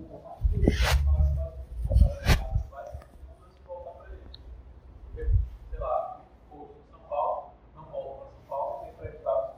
Sei 5.70 5.80
lá, 5.80 6.22
São 6.50 7.00
Paulo, 7.08 7.52
não 7.76 7.84
volta 7.84 8.16
para 8.16 8.32
São 8.32 8.42
Paulo, 8.48 8.86
tem 8.86 8.94
para 8.94 9.10
Estado 9.10 9.54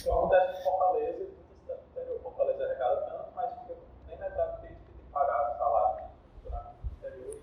Então 0.00 0.18
acontece 0.18 0.60
em 0.60 0.62
Fortaleza 0.62 1.22
e 1.22 1.26
muitas 1.26 1.58
cidades 1.58 1.82
do 1.82 1.90
interior. 1.90 2.20
Fortaleza 2.22 2.64
arrecada 2.64 2.96
tanto, 2.96 3.34
mas 3.34 3.60
fica 3.60 3.74
nem 4.08 4.18
metade 4.18 4.50
do 4.52 4.60
que 4.60 4.66
tem 4.68 4.76
que 4.76 5.12
pagar 5.12 5.52
o 5.52 5.58
salário 5.58 6.04
no 6.44 6.98
interior. 6.98 7.40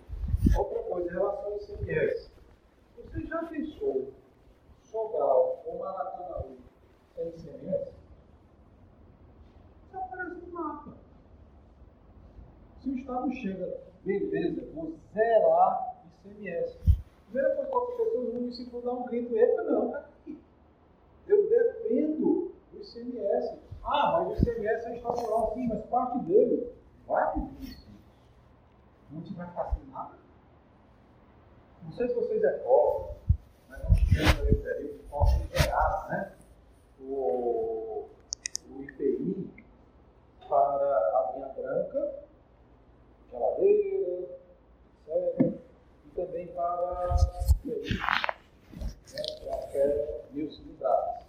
Outra 0.55 0.83
coisa, 0.83 1.09
em 1.09 1.13
relação 1.13 1.45
ao 1.45 1.57
ICMS. 1.57 2.31
Você 2.95 3.27
já 3.27 3.43
pensou 3.43 4.13
Sobral 4.95 5.55
Estado 13.05 13.31
chega, 13.35 13.77
beleza, 14.03 14.67
vou 14.73 14.95
zerar 15.13 15.95
ICMS. 16.25 16.75
Primeira 17.25 17.55
coisa 17.55 17.69
que 17.69 17.77
aconteceu, 17.77 18.21
o 18.21 18.33
município 18.33 18.81
dá 18.81 18.93
um 18.93 19.05
grito, 19.05 19.37
epa, 19.37 19.61
não, 19.61 19.91
tá 19.91 19.99
aqui. 19.99 20.41
Eu 21.27 21.47
dependo 21.47 22.51
do 22.71 22.81
ICMS. 22.81 23.59
Ah, 23.83 24.11
mas 24.13 24.39
o 24.39 24.41
ICMS 24.41 24.87
é 24.87 24.95
estadual, 24.95 25.53
sim, 25.53 25.67
mas 25.67 25.85
parte 25.85 26.17
dele 26.25 26.67
vai 27.05 27.31
para 27.31 27.37
o 27.37 27.43
município. 27.43 27.85
Não 29.11 29.21
vai 29.21 29.47
ficar 29.49 29.75
sem 29.75 29.85
nada? 29.91 30.15
Não 31.83 31.91
sei 31.91 32.07
se 32.07 32.15
vocês 32.15 32.41
recordam, 32.41 33.09
mas 33.69 33.83
nós 33.83 33.99
tivemos 33.99 34.39
aí 34.39 34.51
o 34.51 34.63
período 34.63 35.47
de 35.51 35.57
geral, 35.59 36.09
né? 36.09 36.31
O, 37.01 38.07
o 38.71 38.81
IPI 38.81 39.47
para 40.49 40.57
a 40.57 41.33
linha 41.35 41.47
branca, 41.49 42.25
geladeira, 43.35 44.27
etc. 45.07 45.53
E 46.04 46.04
também 46.15 46.47
para 46.47 47.15
até 49.51 50.23
mil 50.31 50.49
cilindradas. 50.51 51.25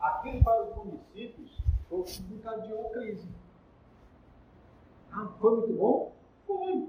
Aquilo 0.00 0.44
para 0.44 0.62
os 0.62 0.76
municípios 0.76 1.50
foi 1.88 2.00
o 2.00 2.04
que 2.04 2.22
desencadeou 2.22 2.86
a 2.86 2.90
crise. 2.90 3.28
Ah, 5.12 5.28
foi 5.40 5.56
muito 5.56 5.72
bom? 5.74 6.12
Foi. 6.46 6.88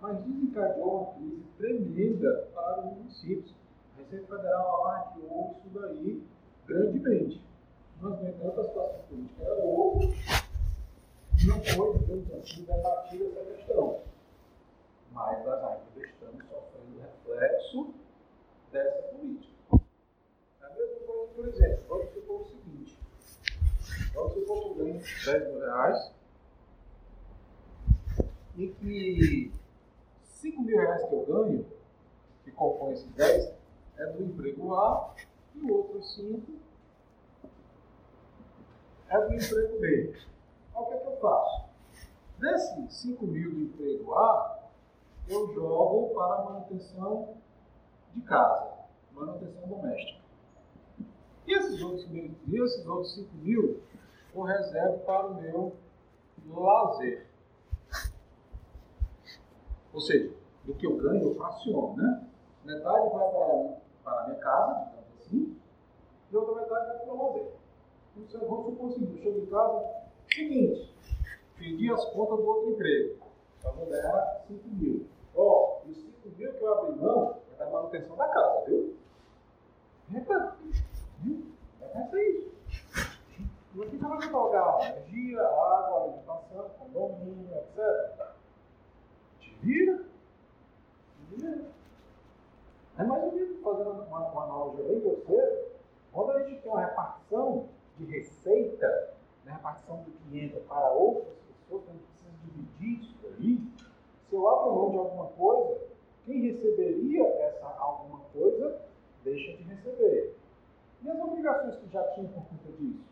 Mas 0.00 0.18
desencadeou 0.24 1.02
uma 1.02 1.14
crise 1.14 1.42
tremenda 1.58 2.48
para 2.54 2.80
os 2.80 2.84
municípios. 2.96 3.54
A 3.94 4.02
Receita 4.02 4.36
Federal 4.36 4.86
alardeou 4.86 5.56
isso 5.58 5.78
daí 5.80 6.22
grandemente. 6.66 7.44
Mas, 8.00 8.20
no 8.20 8.28
entanto, 8.28 8.60
a 8.60 8.64
situação 8.64 9.00
política 9.08 9.42
era 9.42 9.64
outra. 9.64 10.08
Não 11.46 11.64
foi, 11.64 11.98
digamos 11.98 12.32
assim, 12.32 12.62
debatida 12.64 13.24
essa 13.24 13.54
questão. 13.54 14.00
Mas 15.14 15.46
nós 15.46 15.62
ainda 15.62 16.06
estamos 16.06 16.44
sofrendo 16.48 17.00
reflexo 17.00 17.94
dessa 18.72 19.02
política. 19.02 19.54
A 20.60 20.68
mesma 20.70 21.06
coisa, 21.06 21.32
por 21.34 21.48
exemplo, 21.48 21.84
vamos 21.88 22.12
supor 22.12 22.40
o 22.40 22.44
seguinte: 22.46 22.98
vamos 24.12 24.34
supor 24.34 24.60
que 24.60 24.68
eu 24.68 24.74
ganho 24.74 25.00
10 25.00 25.24
mil 25.24 25.60
reais 25.60 26.12
e 28.56 28.68
que 28.68 29.52
5 30.22 30.62
mil 30.62 30.78
reais 30.78 31.08
que 31.08 31.14
eu 31.14 31.26
ganho, 31.26 31.66
que 32.42 32.50
compõe 32.50 32.94
esses 32.94 33.08
10, 33.12 33.54
é 33.96 34.06
do 34.06 34.24
emprego 34.24 34.74
A 34.74 35.14
e 35.54 35.60
o 35.60 35.76
outro 35.76 36.02
5 36.02 36.52
é 39.10 39.20
do 39.20 39.32
emprego 39.32 39.78
B. 39.78 40.16
Então, 40.70 40.82
o 40.82 40.86
que 40.86 40.94
é 40.94 40.96
que 40.98 41.06
eu 41.06 41.16
faço? 41.18 41.64
Desses 42.38 42.92
5 42.94 43.24
mil 43.28 43.52
do 43.52 43.60
emprego 43.60 44.12
A, 44.14 44.53
eu 45.28 45.52
jogo 45.54 46.14
para 46.14 46.44
manutenção 46.44 47.34
de 48.14 48.20
casa, 48.22 48.72
manutenção 49.12 49.68
doméstica. 49.68 50.20
E 51.46 51.52
esses 51.52 51.82
outros, 51.82 52.06
esses 52.10 52.86
outros 52.86 53.14
5 53.14 53.34
mil 53.36 53.82
eu 54.34 54.42
reservo 54.42 54.98
para 55.00 55.26
o 55.26 55.34
meu 55.34 55.76
lazer. 56.46 57.26
Ou 59.92 60.00
seja, 60.00 60.34
do 60.64 60.74
que 60.74 60.86
eu 60.86 60.96
ganho, 60.96 61.22
eu 61.22 61.34
fraciono, 61.36 61.96
né? 61.96 62.26
Metade 62.64 63.08
vai 63.10 63.30
para, 63.30 63.76
para 64.02 64.20
a 64.20 64.26
minha 64.26 64.38
casa, 64.40 64.86
digamos 64.86 65.20
assim, 65.20 65.56
e 66.30 66.36
outra 66.36 66.54
metade 66.54 66.86
vai 66.86 66.98
para 66.98 67.14
o 67.14 67.26
lazer. 67.26 67.52
Então, 68.16 68.40
vamos 68.40 68.66
supor 68.66 68.90
assim, 68.90 69.12
eu 69.12 69.22
chego 69.22 69.38
em 69.40 69.46
casa, 69.46 69.84
seguinte, 70.32 70.94
pedi 71.56 71.92
as 71.92 72.04
contas 72.06 72.38
do 72.38 72.46
outro 72.46 72.70
emprego. 72.70 73.16
Então, 73.58 73.72
vou 73.74 73.86
ganhar 73.86 74.44
5 74.48 74.68
mil. 74.68 75.06
Ó, 75.36 75.80
oh, 75.84 75.88
os 75.88 75.96
5 75.96 76.28
mil 76.36 76.52
que 76.52 76.62
eu 76.62 76.78
abri 76.78 76.96
mão 77.00 77.40
é 77.52 77.56
da 77.56 77.70
manutenção 77.70 78.16
da 78.16 78.28
casa, 78.28 78.64
viu? 78.66 78.96
Eita, 80.14 80.56
viu? 81.20 81.46
É 81.80 82.28
isso. 82.28 82.54
E 83.74 83.82
aqui 83.82 83.98
já 83.98 84.08
vai 84.08 84.30
pagar 84.30 84.90
energia, 84.90 85.42
água, 85.42 86.04
alimentação, 86.04 86.70
condomínio, 86.78 87.48
etc 87.56 88.34
vira. 89.64 90.04
vira. 91.30 91.64
É 92.98 93.02
mais 93.02 93.24
ou 93.24 93.32
menos 93.32 93.60
fazendo 93.60 93.90
uma, 93.90 94.28
uma 94.28 94.44
analogia 94.44 94.84
bem 94.84 95.00
você, 95.00 95.72
quando 96.12 96.30
a 96.30 96.42
gente 96.44 96.60
tem 96.60 96.70
uma 96.70 96.84
repartição 96.84 97.68
de 97.96 98.04
receita, 98.04 99.14
né, 99.44 99.52
repartição 99.52 100.02
do 100.02 100.10
que 100.12 100.38
entra 100.38 100.60
para 100.60 100.90
outras 100.92 101.34
pessoas, 101.38 101.88
a 101.88 101.92
gente 101.92 102.04
precisa 102.04 102.30
dividir 102.44 103.00
isso 103.00 103.26
aí. 103.26 103.73
Se 104.34 104.38
eu 104.38 104.48
abro 104.48 104.74
mão 104.74 104.90
de 104.90 104.96
alguma 104.96 105.26
coisa, 105.26 105.80
quem 106.26 106.50
receberia 106.50 107.24
essa 107.24 107.68
alguma 107.78 108.18
coisa 108.32 108.80
deixa 109.22 109.56
de 109.56 109.62
receber. 109.62 110.36
E 111.04 111.08
as 111.08 111.20
obrigações 111.20 111.76
que 111.76 111.88
já 111.92 112.02
tinha 112.14 112.26
por 112.30 112.42
conta 112.42 112.72
disso? 112.72 113.04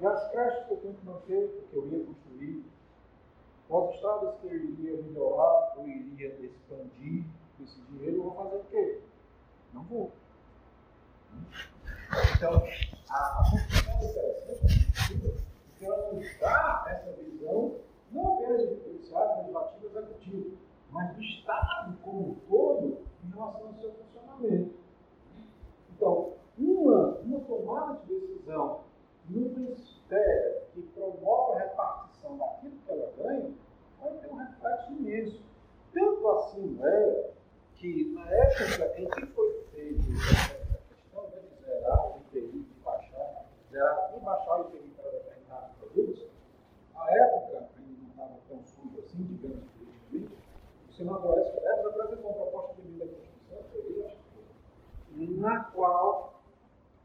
E 0.00 0.06
as 0.06 0.30
creches 0.30 0.64
que 0.66 0.74
eu 0.74 0.76
tenho 0.76 0.94
que 0.94 1.06
manter, 1.06 1.48
porque 1.48 1.76
eu 1.76 1.88
ia 1.88 2.06
construir, 2.06 2.64
as 3.68 3.94
estradas 3.96 4.34
que 4.40 4.46
eu 4.46 4.54
iria 4.54 5.02
melhorar, 5.02 5.74
eu 5.78 5.88
iria 5.88 6.28
expandir 6.28 7.24
esse 7.60 7.80
dinheiro, 7.90 8.18
eu 8.18 8.22
vou 8.22 8.44
fazer 8.44 8.56
o 8.58 8.64
quê? 8.66 9.00
Não 9.72 9.82
vou. 9.82 10.12
Então, 12.36 12.62
a, 13.10 13.16
a 13.16 13.42
é 13.90 14.04
interessante 14.04 14.88
porque 15.66 15.84
ela 15.84 16.12
nos 16.12 16.38
dá 16.38 16.84
essa 16.86 17.10
visão, 17.20 17.80
não 18.12 18.34
apenas 18.34 18.68
de 18.68 18.84
judiciário, 18.84 19.38
legislativo 19.38 19.81
e 19.81 19.81
mas 20.90 21.14
do 21.14 21.22
Estado 21.22 21.96
como 22.02 22.30
um 22.30 22.34
todo 22.48 22.98
em 23.24 23.30
relação 23.30 23.66
ao 23.66 23.74
seu 23.74 23.92
funcionamento. 23.92 24.74
Então, 25.94 26.32
uma, 26.58 27.18
uma 27.18 27.40
tomada 27.40 28.00
de 28.06 28.20
decisão 28.20 28.80
no 29.28 29.40
ministério 29.40 30.62
que 30.74 30.82
promove 30.82 31.56
a 31.56 31.58
repartição 31.60 32.36
daquilo 32.36 32.76
que 32.84 32.90
ela 32.90 33.12
ganha, 33.16 33.50
vai 34.00 34.12
ter 34.18 34.28
um 34.28 34.36
reflexo 34.36 34.92
imenso. 34.92 35.42
Tanto 35.92 36.28
assim 36.28 36.78
é 36.82 37.30
que 37.76 38.12
na 38.14 38.28
época 38.30 39.00
em 39.00 39.06
que 39.08 39.26
foi 39.26 39.66
feita 39.74 40.02
essa 40.12 40.78
questão 40.88 41.26
de 41.30 41.64
zerar 41.64 42.06
o 42.06 42.18
IPI, 42.18 42.60
de 42.60 42.74
baixar, 42.84 43.46
zerar 43.70 44.14
e 44.16 44.20
baixar 44.20 44.60
o 44.60 44.68
IPI 44.68 44.90
para 44.96 45.10
determinados 45.10 45.70
produtos, 45.76 46.26
a 46.94 47.10
época 47.10 47.68
ainda 47.78 47.92
não 48.00 48.08
estava 48.08 48.38
tão 48.48 48.62
suja 48.64 49.00
assim, 49.00 49.22
digamos, 49.24 49.71
o 51.02 51.04
senador 51.04 51.38
Oeste 51.38 51.60
Neves 51.60 51.86
apresentou 51.86 52.30
uma 52.30 52.46
proposta 52.46 52.80
de 52.80 52.88
emenda 52.88 53.06
da 53.50 53.56
Constituição, 53.56 54.10
na 55.40 55.64
qual, 55.64 56.40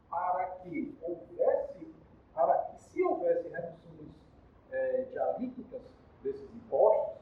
para 0.08 0.44
que 0.62 0.96
houvesse, 1.02 1.94
para 2.32 2.58
que 2.58 2.80
se 2.80 3.02
houvesse 3.02 3.48
reduções 3.48 4.08
é, 4.70 5.02
de 5.02 5.18
alíquotas 5.18 5.82
desses 6.22 6.48
impostos, 6.54 7.18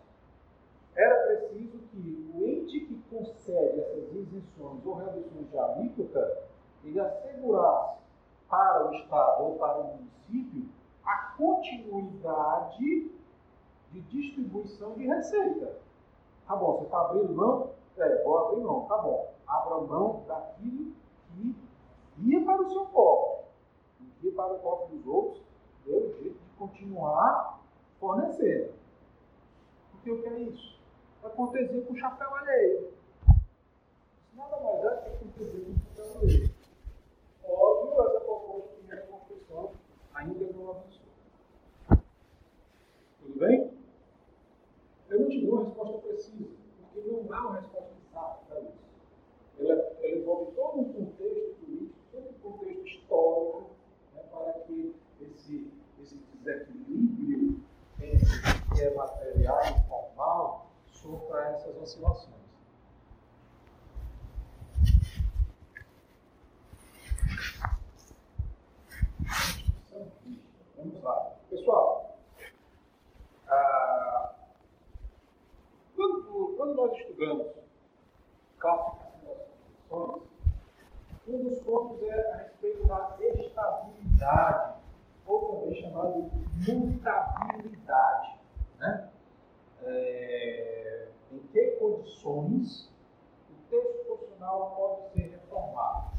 era 0.94 1.26
preciso 1.26 1.78
que 1.90 2.32
o 2.34 2.46
ente 2.46 2.80
que 2.80 3.02
concede 3.10 3.80
essas 3.80 4.12
isenções 4.12 4.84
ou 4.84 4.94
reduções 4.94 5.50
de 5.50 5.58
alíquota, 5.58 6.42
ele 6.84 7.00
assegurasse 7.00 7.98
para 8.48 8.88
o 8.88 8.94
Estado 8.94 9.44
ou 9.44 9.56
para 9.56 9.78
o 9.78 9.96
município 9.96 10.68
a 11.04 11.34
continuidade 11.36 13.10
de 13.92 14.00
distribuição 14.02 14.94
de 14.94 15.06
receita. 15.06 15.85
Tá 16.46 16.54
bom, 16.54 16.76
você 16.76 16.84
está 16.84 17.00
abrindo 17.00 17.34
mão? 17.34 17.70
É, 17.96 18.22
vou 18.22 18.38
abrir 18.38 18.62
mão, 18.62 18.86
tá 18.86 18.98
bom. 18.98 19.32
Abra 19.48 19.80
mão 19.80 20.24
daquilo 20.28 20.92
que 21.34 21.56
ia 22.18 22.44
para 22.44 22.62
o 22.62 22.70
seu 22.70 22.86
cofre, 22.86 23.44
ia 24.22 24.32
para 24.32 24.54
o 24.54 24.58
cofre 24.60 24.96
dos 24.96 25.06
outros, 25.06 25.42
deu 25.84 26.00
jeito 26.18 26.38
de 26.38 26.50
continuar 26.56 27.60
fornecendo. 27.98 28.72
Porque 29.90 30.10
o 30.10 30.22
que 30.22 30.28
é 30.28 30.38
isso? 30.40 30.78
É 31.24 31.28
cortesia 31.30 31.82
com 31.82 31.96
chapéu 31.96 32.34
alheio. 32.34 32.92
Nada 34.34 34.60
mais 34.60 34.84
é 34.84 35.10
que 35.18 35.24
cortesia 35.24 35.64
com 35.64 35.96
chapéu 35.96 36.18
alheio. 36.20 36.50
Óbvio, 37.44 38.06
essa 38.06 38.20
proposta 38.20 38.68
de 38.68 38.74
primeira 38.76 39.06
confissão 39.06 39.70
ainda 40.14 40.52
não 40.52 40.70
avançou. 40.70 41.06
Tudo 43.20 43.38
bem? 43.38 43.76
Eu 45.08 45.20
não 45.20 45.28
te 45.28 45.46
dou 45.46 45.64
há 47.36 47.46
uma 47.46 47.60
resposta 47.60 47.90
exata 48.08 48.38
para 48.48 48.60
isso. 48.60 48.86
Ela, 49.58 49.72
ela 49.74 50.16
envolve 50.16 50.52
todo 50.52 50.80
um 50.80 50.92
contexto 50.92 51.54
político, 51.60 51.94
todo 52.12 52.28
um 52.28 52.50
contexto 52.50 52.86
histórico, 52.86 53.70
né, 54.14 54.22
para 54.30 54.52
que 54.60 54.94
esse, 55.20 55.70
esse 56.02 56.16
desequilíbrio 56.16 57.60
entre 58.00 58.26
o 58.26 58.74
que 58.74 58.82
é 58.82 58.94
material 58.94 59.60
e 59.64 59.88
formal 59.88 60.66
sofra 60.92 61.48
essas 61.50 61.76
oscilações. 61.76 62.36
Vamos 70.76 71.02
lá. 71.02 71.32
Pessoal, 71.50 72.18
ah, 73.48 74.34
estudamos 76.92 77.46
classificação 78.58 79.20
das 79.24 79.38
condições, 79.88 80.22
um 81.28 81.42
dos 81.42 81.58
pontos 81.60 82.02
é 82.02 82.32
a 82.32 82.36
respeito 82.36 82.86
da 82.86 83.16
estabilidade, 83.20 84.76
ou 85.26 85.60
também 85.60 85.82
chamado 85.82 86.30
de 86.58 86.72
mutabilidade. 86.72 88.38
Né? 88.78 89.10
É, 89.82 91.08
em 91.32 91.38
que 91.38 91.70
condições 91.72 92.92
o 93.50 93.70
texto 93.70 94.04
constitucional 94.06 94.74
pode 94.76 95.12
ser 95.12 95.30
reformado? 95.30 96.12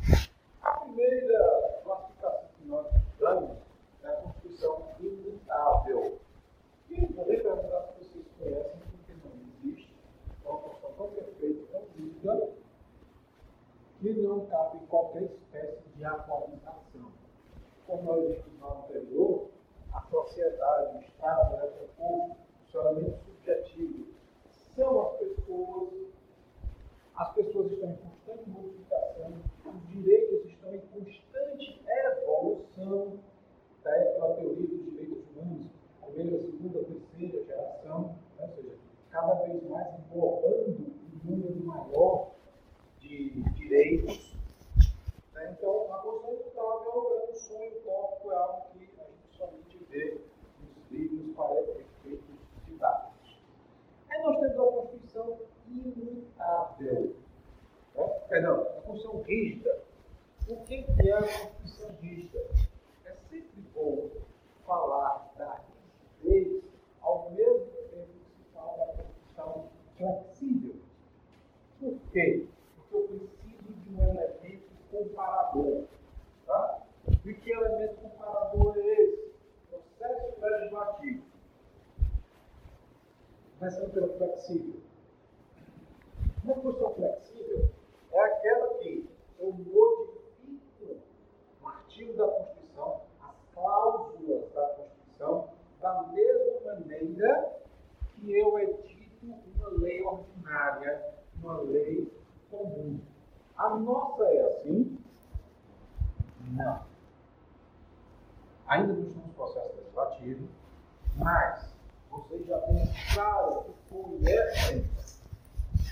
A 0.61 0.71
primeira 0.71 1.79
classificação 1.83 2.49
que 2.57 2.67
nós 2.67 2.87
estudamos 2.93 3.57
é 4.03 4.07
a 4.07 4.11
Constituição 4.17 4.89
imutável. 4.99 6.19
E 6.89 7.01
eu 7.01 7.07
vou 7.09 7.25
perguntar 7.25 7.87
se 7.87 8.03
vocês 8.03 8.25
conhecem, 8.37 8.81
porque 8.81 9.13
não 9.23 9.31
existe 9.63 9.95
uma 10.43 10.57
Constituição 10.57 10.91
tão 10.97 11.07
perfeita, 11.11 11.65
tão 11.71 11.81
linda, 11.95 12.49
que 14.13 14.21
não 14.21 14.45
cabe 14.45 14.79
qualquer 14.87 15.23
espécie 15.23 15.89
de 15.95 16.05
atualização. 16.05 17.11
Como 17.85 18.03
nós 18.03 18.23
vimos 18.23 18.59
no 18.59 18.83
anterior, 18.83 19.49
a 19.93 20.01
sociedade, 20.01 20.97
o 20.97 21.01
Estado, 21.01 21.57
né, 21.57 21.69
o 21.81 21.87
povo, 22.01 22.37
funcionamento 22.65 23.17
subjetivo, 23.25 24.07
são 24.75 25.07
as 25.07 25.17
pessoas, 25.17 25.89
as 27.15 27.33
pessoas 27.33 27.71
estão 27.71 27.89
em 27.89 27.95
constante 27.95 28.49
modificação, 28.49 29.33
os 29.65 29.87
direitos 29.89 30.45
estão 30.51 30.73
em 30.73 30.79
constante 30.79 31.81
evolução, 31.87 33.19
daí 33.83 34.05
pela 34.13 34.35
teoria 34.35 34.67
dos 34.67 34.85
direitos 34.85 35.23
humanos, 35.35 35.67
primeira, 36.13 36.39
segunda, 36.39 36.83
terceira 36.83 37.45
geração, 37.45 38.15
né, 38.37 38.45
ou 38.45 38.55
seja, 38.55 38.75
cada 39.11 39.33
vez 39.43 39.63
mais 39.69 39.87
englobando 39.99 40.93
um 41.25 41.29
número 41.29 41.65
maior 41.65 42.36
de 43.07 43.29
direitos. 43.53 44.35
Né? 45.33 45.55
Então, 45.57 45.93
a 45.93 45.97
posição 45.99 46.33
imutável 46.33 47.19
é 47.19 47.31
um 47.31 47.35
sonho 47.35 47.77
utópico, 47.77 48.31
é 48.31 48.35
algo 48.35 48.61
que 48.73 48.89
a 48.99 49.03
gente 49.05 49.37
somente 49.37 49.77
vê 49.89 50.21
nos 50.59 50.91
livros 50.91 51.35
para 51.35 51.61
efeitos 51.61 52.35
didáticos. 52.65 53.39
Aí 54.09 54.23
nós 54.23 54.39
temos 54.39 54.59
a 54.59 54.71
Constituição 54.71 55.39
imutável. 55.67 57.15
Né? 57.95 58.07
Perdão, 58.27 58.61
a 58.61 58.81
Constituição 58.81 59.21
rígida. 59.21 59.81
O 60.49 60.57
que 60.63 60.75
é 60.75 61.11
a 61.11 61.21
Constituição 61.21 61.89
rígida? 62.01 62.39
É 63.05 63.15
sempre 63.29 63.61
bom 63.73 64.09
falar 64.65 65.31
da 65.37 65.61
rigidez 66.23 66.63
ao 67.01 67.29
mesmo 67.31 67.65
tempo 67.89 68.07
que 68.07 68.43
se 68.43 68.53
fala 68.53 68.77
da 68.77 69.03
Constituição 69.03 69.69
flexível. 69.97 70.75
Por 71.79 71.99
quê? 72.11 72.47
eu 72.97 73.07
preciso 73.07 73.73
de 73.73 73.95
um 73.95 74.03
elemento 74.03 74.69
comparador. 74.91 75.83
Tá? 76.45 76.81
E 77.25 77.33
que 77.33 77.51
elemento 77.51 77.95
comparador 78.01 78.77
é 78.77 79.03
esse? 79.03 79.33
Processo 79.69 80.41
legislativo. 80.41 81.23
Começando 83.59 83.93
pelo 83.93 84.17
flexível. 84.17 84.79
Uma 86.43 86.55
função 86.55 86.93
flexível 86.93 87.69
é 88.11 88.19
aquela 88.19 88.75
que 88.75 89.09
eu 89.39 89.51
modifico 89.51 91.01
no 91.61 91.67
artigo 91.67 92.13
da 92.13 92.27
Constituição, 92.27 93.01
as 93.21 93.35
cláusulas 93.53 94.53
da 94.53 94.67
Constituição, 94.69 95.49
da 95.81 96.03
mesma 96.03 96.75
maneira 96.75 97.57
que 98.15 98.31
eu 98.31 98.59
edito 98.59 99.25
uma 99.55 99.69
lei 99.69 100.01
ordinária, 100.03 101.03
uma 101.41 101.61
lei 101.61 102.09
comum. 102.49 102.99
A 103.57 103.69
nossa 103.75 104.23
é 104.23 104.41
assim? 104.45 104.97
Não. 106.51 106.81
Ainda 108.67 108.93
não 108.93 109.01
estamos 109.01 109.27
no 109.27 109.33
processo 109.33 109.75
legislativo, 109.77 110.47
mas 111.15 111.73
vocês 112.11 112.45
já 112.45 112.57
demonstraram 112.59 113.63
que 113.63 113.73
conhecem 113.89 114.89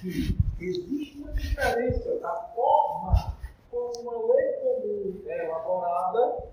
que 0.01 0.37
existe 0.59 1.17
uma 1.19 1.33
diferença 1.33 2.19
da 2.19 2.35
forma 2.53 3.35
como 3.71 4.01
uma 4.01 4.33
lei 4.33 4.53
comum 4.53 5.21
é 5.25 5.45
elaborada 5.45 6.43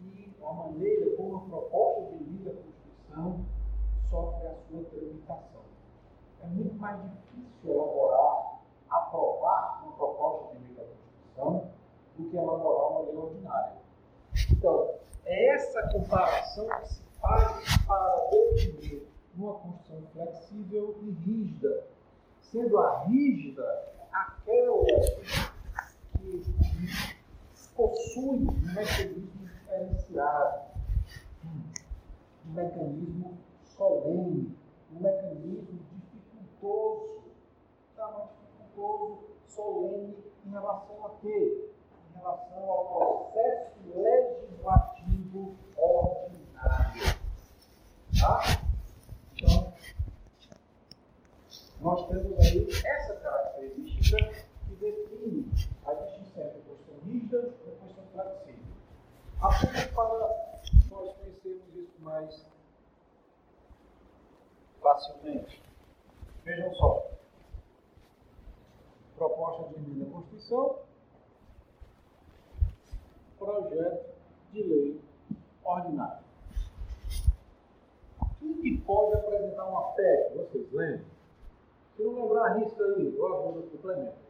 e 0.00 0.30
a 0.42 0.52
maneira 0.52 1.16
como 1.16 1.36
a 1.36 1.40
proposta 1.40 2.16
de 2.16 2.24
lei 2.24 2.44
da 2.44 2.62
Constituição 2.62 3.44
sofre 4.10 4.46
a 4.46 4.54
sua 4.68 4.84
tramitação. 4.84 5.64
É 6.42 6.46
muito 6.46 6.74
mais 6.74 7.00
difícil 7.02 7.72
elaborar 7.72 8.54
aprovar 8.94 9.82
uma 9.82 9.92
proposta 9.92 10.54
de 10.54 10.64
lei 10.64 10.74
da 10.74 10.82
Constituição 10.84 11.70
do 12.16 12.30
que 12.30 12.36
elaborar 12.36 12.90
uma 12.90 13.00
lei 13.00 13.16
ordinária. 13.16 13.72
Então, 14.50 14.94
é 15.24 15.54
essa 15.54 15.88
comparação 15.88 16.68
que 16.68 16.88
se 16.88 17.02
faz 17.20 17.76
para 17.86 18.30
definir 18.30 19.06
uma 19.36 19.54
Constituição 19.54 20.06
flexível 20.12 20.96
e 21.02 21.10
rígida, 21.10 21.86
sendo 22.54 22.78
a 22.78 23.02
rígida 23.06 23.82
aquela 24.12 24.84
que 26.12 26.44
possui 27.74 28.46
um 28.46 28.72
mecanismo 28.72 29.28
diferenciado, 29.42 30.60
um 32.46 32.52
mecanismo 32.52 33.38
solene, 33.64 34.56
um 34.92 35.00
mecanismo 35.00 35.80
dificultoso, 35.90 37.24
tá, 37.96 38.28
todo 38.76 39.18
solene 39.48 40.16
em 40.46 40.50
relação 40.50 41.06
a 41.06 41.10
quê? 41.20 41.70
Em 42.14 42.18
relação 42.20 42.70
ao 42.70 43.30
processo 43.32 43.72
legislativo 43.96 45.56
ordinário. 45.76 47.18
Tá? 48.16 48.60
Então, 49.36 49.74
nós 51.84 52.08
temos 52.08 52.38
aí 52.38 52.66
essa 52.86 53.14
característica 53.16 54.16
que 54.66 54.74
define 54.76 55.46
a 55.84 55.92
distinção 55.92 56.42
entre 56.42 56.58
a 56.58 56.62
questão 56.62 56.94
rígida 57.04 57.54
e 57.66 57.70
a 57.70 57.74
questão 57.74 58.04
flexível. 58.10 58.64
Apenas 59.38 59.84
para 59.88 60.18
nós 60.88 61.12
conhecermos 61.18 61.76
isso 61.76 62.00
mais 62.00 62.46
facilmente. 64.80 65.62
Vejam 66.42 66.74
só 66.74 67.06
proposta 69.16 69.68
de 69.68 69.74
emenda 69.76 70.06
à 70.06 70.10
Constituição, 70.10 70.78
projeto 73.38 74.14
de 74.52 74.62
lei 74.62 75.00
ordinária. 75.62 76.24
Quem 78.40 78.54
que 78.62 78.78
pode 78.78 79.16
apresentar 79.16 79.66
uma 79.66 79.92
PEC? 79.92 80.34
Vocês 80.34 80.72
lembram? 80.72 81.13
Se 81.96 82.02
não 82.02 82.14
lembrar, 82.14 82.46
arrisca 82.46 82.84
aí, 82.84 83.16
ou 83.18 83.48
ajuda 83.48 83.60
o 83.60 83.70
complemento. 83.70 84.24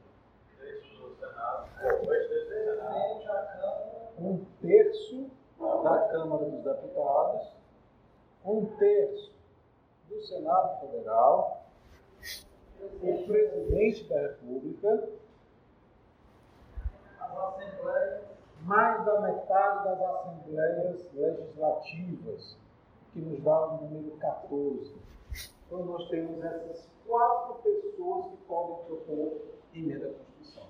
Um 4.19 4.45
terço 4.61 5.31
da 5.59 6.09
Câmara 6.11 6.45
dos 6.45 6.63
Deputados, 6.63 7.53
um 8.45 8.67
terço 8.77 9.33
do 10.09 10.21
Senado 10.23 10.81
Federal, 10.81 11.65
o 13.03 13.27
presidente 13.27 14.05
da 14.09 14.21
República, 14.21 15.09
mais 18.61 19.05
da 19.05 19.21
metade 19.21 19.85
das 19.85 20.01
assembleias 20.01 21.13
legislativas, 21.13 22.57
que 23.13 23.21
nos 23.21 23.43
dá 23.43 23.67
o 23.67 23.85
número 23.85 24.17
14. 24.19 24.95
Então, 25.67 25.85
nós 25.85 26.09
temos 26.09 26.43
essas 26.45 26.89
quatro 27.07 27.55
pessoas 27.63 28.27
que 28.27 28.37
podem 28.47 28.85
propor 28.87 29.41
emenda 29.75 30.07
à 30.07 30.13
Constituição. 30.13 30.67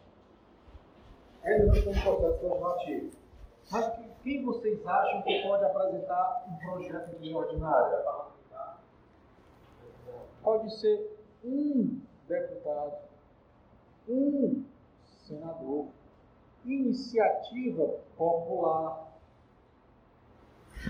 Ainda 1.42 1.66
não 1.66 1.74
estamos 1.74 2.04
no 2.04 2.16
processo. 2.16 3.24
Mas 3.70 3.92
quem 4.22 4.44
vocês 4.44 4.86
acham 4.86 5.22
que 5.22 5.42
pode 5.42 5.64
apresentar 5.64 6.46
um 6.48 6.56
projeto 6.56 7.18
de 7.18 7.34
ordinária? 7.34 8.04
Pode 10.42 10.78
ser 10.78 11.18
um 11.42 12.00
deputado, 12.28 12.98
um 14.08 14.64
senador, 15.26 15.86
iniciativa 16.64 18.00
popular. 18.16 19.10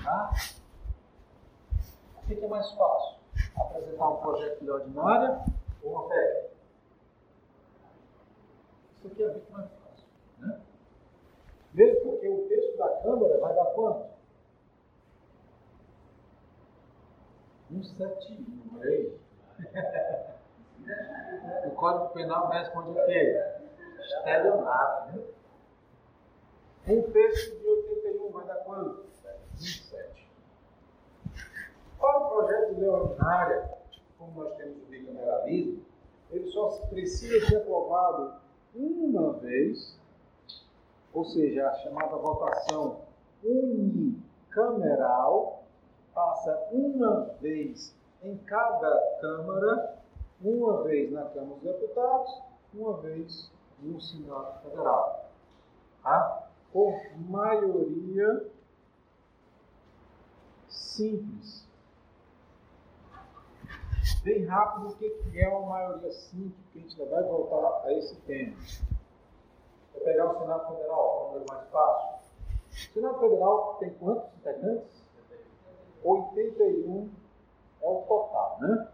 Tá? 0.02 0.34
O 2.22 2.26
que 2.26 2.44
é 2.44 2.48
mais 2.48 2.70
fácil? 2.72 3.13
Apresentar 3.56 4.08
um 4.08 4.16
projeto 4.16 4.60
de 4.60 4.70
ordinária 4.70 5.44
ou 5.82 5.92
uma? 5.92 6.14
Isso 8.96 9.06
aqui 9.06 9.22
é 9.22 9.28
muito 9.28 9.52
mais 9.52 9.70
fácil. 9.70 10.06
Né? 10.38 10.60
Mesmo 11.72 12.00
porque 12.02 12.28
o 12.28 12.48
texto 12.48 12.76
da 12.76 12.88
Câmara 13.02 13.38
vai 13.38 13.54
dar 13.54 13.66
quanto? 13.66 14.14
Um 17.70 17.82
setinho, 17.82 18.62
não 18.72 18.84
é 18.84 18.94
isso? 18.96 19.20
Código 21.74 22.14
Penal 22.14 22.48
responde 22.48 22.90
o 22.90 23.06
quê? 23.06 23.42
Estelionato, 23.98 25.12
né? 25.12 25.24
Um 26.86 27.02
terço 27.10 27.56
de 27.58 27.66
81 27.66 28.30
vai 28.30 28.46
dar 28.46 28.56
quanto? 28.64 29.04
27. 29.54 30.13
Para 32.04 32.18
o 32.18 32.28
projeto 32.28 32.74
de 32.74 32.80
lei 32.80 32.88
ordinária, 32.90 33.70
como 34.18 34.44
nós 34.44 34.54
temos 34.58 34.76
o 34.82 34.86
bicameralismo, 34.90 35.82
ele 36.30 36.50
só 36.50 36.68
precisa 36.90 37.46
ser 37.46 37.56
aprovado 37.56 38.34
uma 38.74 39.32
vez, 39.38 39.98
ou 41.14 41.24
seja, 41.24 41.66
a 41.66 41.72
chamada 41.76 42.14
votação 42.16 43.00
unicameral, 43.42 45.64
passa 46.14 46.68
uma 46.70 47.30
vez 47.40 47.96
em 48.22 48.36
cada 48.36 49.16
Câmara, 49.22 49.96
uma 50.42 50.82
vez 50.82 51.10
na 51.10 51.24
Câmara 51.24 51.54
dos 51.54 51.62
Deputados, 51.62 52.42
uma 52.74 52.98
vez 52.98 53.50
no 53.80 53.98
Senado 53.98 54.60
Federal. 54.60 55.30
Tá? 56.02 56.50
Por 56.70 57.00
maioria 57.30 58.46
simples. 60.68 61.63
Bem 64.24 64.44
rápido, 64.44 64.88
o 64.88 64.96
que 64.96 65.40
é 65.40 65.48
uma 65.48 65.66
maioria 65.66 66.10
simples, 66.12 66.54
que 66.72 66.78
a 66.78 66.82
gente 66.82 67.10
vai 67.10 67.22
voltar 67.22 67.86
a 67.86 67.92
esse 67.94 68.14
tema. 68.22 68.54
Vou 69.94 70.02
pegar 70.02 70.30
o 70.30 70.38
Senado 70.40 70.68
Federal, 70.68 71.18
que 71.18 71.26
número 71.26 71.44
mais 71.48 71.68
fácil. 71.70 72.18
O 72.70 72.74
Senado 72.74 73.20
Federal 73.20 73.76
tem 73.80 73.94
quantos 73.94 74.34
integrantes? 74.36 75.04
81 76.02 77.10
é 77.80 77.88
o 77.88 78.02
total, 78.02 78.58
né? 78.60 78.88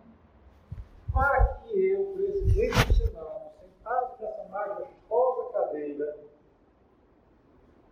Para 1.12 1.44
que 1.54 1.90
eu, 1.90 2.12
presidente 2.14 2.86
do 2.86 2.92
Senado, 2.92 3.50
sentado 3.60 4.16
nessa 4.20 4.44
majestosa 4.48 5.52
cadeira, 5.52 6.18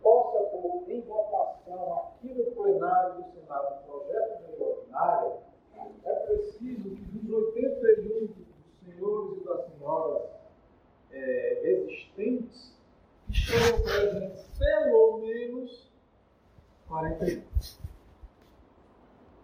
possa 0.01 0.39
pôr 0.51 0.89
em 0.89 1.01
votação 1.01 1.99
aqui 1.99 2.33
no 2.33 2.51
plenário 2.51 3.15
do 3.15 3.31
Senado 3.31 3.75
um 3.75 3.91
projeto 3.91 4.37
de 4.37 4.51
lei 4.51 4.61
ordinária, 4.61 5.49
é 6.05 6.13
preciso 6.25 6.89
que 6.95 7.09
dos 7.29 7.55
81 7.55 8.27
dos 8.27 8.47
senhores 8.83 9.37
e 9.37 9.45
das 9.45 9.65
senhoras 9.67 10.29
é, 11.19 11.69
existentes 11.69 12.73
estejam 13.29 13.81
presentes 13.81 14.43
pelo 14.57 15.19
menos 15.19 15.91
41. 16.87 17.43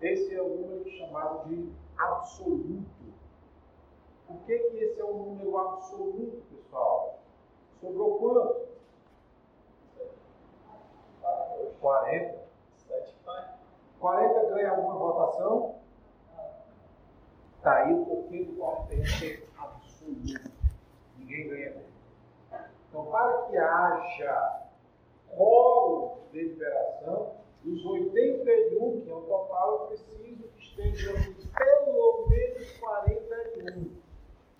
Esse 0.01 0.35
é 0.35 0.41
o 0.41 0.49
número 0.49 0.89
chamado 0.89 1.47
de 1.49 1.71
absoluto. 1.97 2.85
Por 4.27 4.37
que, 4.45 4.57
que 4.57 4.77
esse 4.77 4.99
é 4.99 5.05
um 5.05 5.35
número 5.35 5.57
absoluto, 5.57 6.43
pessoal? 6.49 7.19
Sobrou 7.81 8.17
quanto? 8.19 8.65
40. 11.79 12.45
40 13.99 14.49
ganha 14.49 14.71
alguma 14.71 14.95
votação? 14.95 15.75
Está 17.57 17.83
aí 17.83 17.93
o 17.93 18.05
porquê 18.05 18.43
do 18.43 18.53
41 18.53 19.05
ser 19.05 19.49
absoluto. 19.57 20.54
Ninguém 21.35 21.49
ganha. 21.49 21.75
Então, 22.87 23.05
para 23.07 23.41
que 23.43 23.57
haja 23.57 24.61
rolo 25.31 26.19
de 26.31 26.39
deliberação, 26.39 27.35
dos 27.63 27.85
81, 27.85 29.01
que 29.01 29.09
é 29.09 29.13
o 29.13 29.21
total, 29.21 29.71
eu 29.73 29.87
preciso 29.87 30.43
que 30.43 30.61
estejam 30.61 31.13
pelo 31.57 32.27
menos 32.29 32.77
41. 32.77 33.95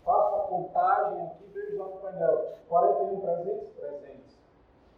Faço 0.04 0.36
a 0.36 0.40
contagem 0.48 1.28
aqui, 1.28 1.46
vejo 1.54 1.78
lá 1.78 1.86
no 1.86 1.98
painel. 1.98 2.56
41 2.68 3.20
presentes? 3.22 3.70
Presentes. 3.76 4.38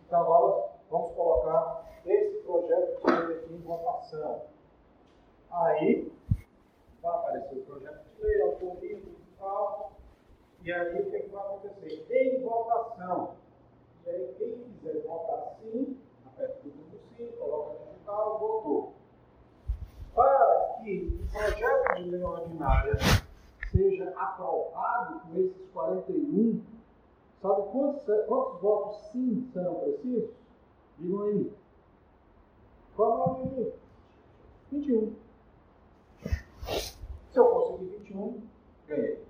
Então 0.05 0.21
agora 0.21 0.69
vamos 0.89 1.11
colocar 1.13 1.85
esse 2.05 2.37
projeto 2.39 3.05
de 3.05 3.11
lei 3.11 3.37
aqui 3.37 3.53
em 3.53 3.61
votação. 3.61 4.41
Aí 5.51 6.11
vai 7.01 7.15
aparecer 7.15 7.59
o 7.59 7.65
projeto 7.65 8.03
de 8.15 8.23
lei, 8.23 8.41
autoria, 8.41 9.01
tal. 9.37 9.96
E 10.67 10.71
aí 10.73 11.01
o 11.01 11.09
que, 11.09 11.15
é 11.15 11.27
vai 11.29 11.41
acontecer? 11.45 12.05
Em 12.11 12.41
votação. 12.43 13.35
E 14.05 14.09
aí 14.09 14.35
quem 14.37 14.63
quiser 14.63 15.01
votar 15.03 15.55
sim, 15.61 15.97
aperta 16.25 16.59
o 16.65 16.69
do 16.69 16.99
sim, 17.15 17.31
coloca 17.39 17.85
digital, 17.85 18.37
votou. 18.37 18.93
Para 20.13 20.75
que 20.83 21.21
o 21.23 21.31
projeto 21.31 21.95
de 21.95 22.09
lei 22.09 22.21
ordinária 22.21 22.95
seja 23.71 24.09
aprovado 24.17 25.21
com 25.21 25.37
esses 25.37 25.71
41, 25.71 26.61
sabe 27.41 27.61
quantos, 27.71 28.25
quantos 28.25 28.61
votos 28.61 29.11
sim 29.13 29.49
serão 29.53 29.75
precisos? 29.75 30.35
Digam 30.97 31.21
aí. 31.21 31.53
Qual 32.93 33.23
a 33.23 33.33
maioria? 33.39 33.73
21. 34.69 35.15
Se 36.25 37.39
eu 37.39 37.45
conseguir 37.45 37.85
21, 37.99 38.41
ganhei. 38.85 39.26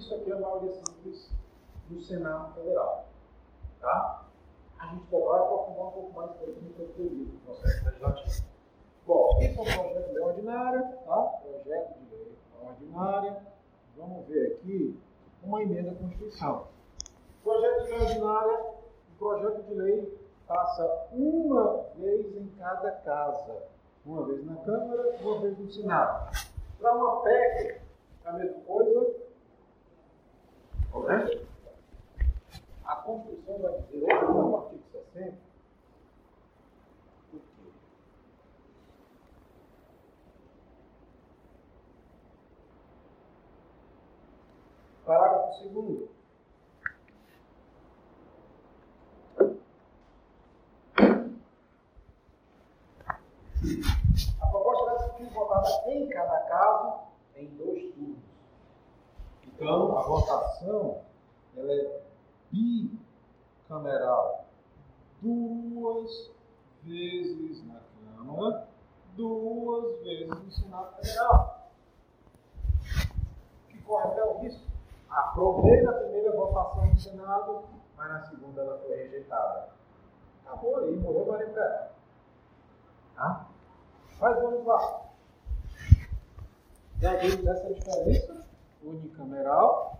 Isso 0.00 0.14
aqui 0.14 0.30
é 0.30 0.34
a 0.34 0.40
maioria 0.40 0.72
simples 0.72 1.30
do 1.90 2.00
Senado 2.00 2.54
Federal. 2.54 3.04
Tá? 3.82 4.24
A 4.78 4.86
gente 4.86 5.04
vai 5.10 5.20
aprofundar 5.20 5.88
um 5.88 5.90
pouco 5.90 6.12
mais 6.14 6.30
sobre 6.38 6.52
o 6.52 6.54
que 6.54 7.00
eu 7.02 7.10
no 7.10 7.38
processo 7.40 7.84
legislativo. 7.84 8.44
Bom, 9.06 9.38
esse 9.42 9.58
é 9.58 9.60
um 9.60 9.64
projeto 9.64 10.08
de 10.08 10.14
lei 10.14 10.22
ordinária, 10.22 10.82
tá? 11.04 11.22
Projeto 11.42 11.98
de 11.98 12.16
lei 12.16 12.38
ordinária. 12.66 13.42
Vamos 13.94 14.26
ver 14.26 14.52
aqui 14.54 14.98
uma 15.42 15.62
emenda 15.62 15.90
à 15.90 15.94
Constituição. 15.94 16.68
Projeto 17.44 17.84
de 17.84 17.90
lei 17.90 18.00
ordinária, 18.00 18.58
o 18.58 19.18
projeto 19.18 19.62
de 19.64 19.74
lei 19.74 20.18
passa 20.46 21.08
uma 21.12 21.84
vez 21.96 22.36
em 22.38 22.48
cada 22.58 22.90
casa. 22.90 23.64
Uma 24.06 24.24
vez 24.24 24.46
na 24.46 24.56
Câmara, 24.56 25.16
uma 25.20 25.40
vez 25.40 25.58
no 25.58 25.70
Senado. 25.70 26.32
Para 26.80 26.94
uma 26.94 27.20
PEC, 27.20 27.82
a 28.24 28.32
mesma 28.32 28.60
coisa. 28.62 29.29
A 32.84 32.96
Constituição 32.96 33.58
vai 33.60 33.80
dizer, 33.82 34.04
olha, 34.04 34.28
no 34.28 34.56
artigo 34.56 34.82
60, 35.14 35.36
o 37.32 37.38
quê? 37.38 37.72
Parágrafo 45.06 45.68
2 45.68 46.10
A 54.40 54.46
proposta 54.46 54.98
deve 54.98 55.16
ser 55.16 55.34
votada 55.34 55.68
em 55.90 56.08
cada 56.08 56.40
caso 56.40 57.00
em 57.36 57.46
dois 57.56 57.82
turnos. 57.94 57.99
Então, 59.60 59.98
a 59.98 60.02
votação 60.04 61.02
ela 61.54 61.70
é 61.70 62.00
bicameral. 62.50 64.46
Duas 65.20 66.30
vezes 66.82 67.62
na 67.66 67.78
Câmara, 68.16 68.66
duas 69.14 70.00
vezes 70.02 70.28
no 70.28 70.50
Senado 70.50 70.96
Federal. 70.96 71.68
Que 73.68 73.76
o 73.86 74.38
risco. 74.38 74.64
Aprovei 75.10 75.82
na 75.82 75.92
primeira 75.92 76.34
votação 76.34 76.88
do 76.88 76.98
Senado, 76.98 77.64
mas 77.98 78.08
na 78.08 78.22
segunda 78.30 78.62
ela 78.62 78.78
foi 78.78 78.96
rejeitada. 78.96 79.68
Acabou 80.46 80.78
aí, 80.78 80.96
morreu 80.96 81.26
Maria 81.26 81.50
Pé. 81.50 81.90
Tá? 83.14 83.46
Mas 84.20 84.42
vamos 84.42 84.64
lá. 84.64 85.02
Já 86.98 87.16
vimos 87.16 87.46
essa 87.46 87.74
diferença 87.74 88.39
unicameral, 88.82 89.98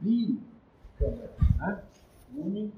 bicameral, 0.00 1.36
né? 1.58 1.84
Uni 2.34 2.72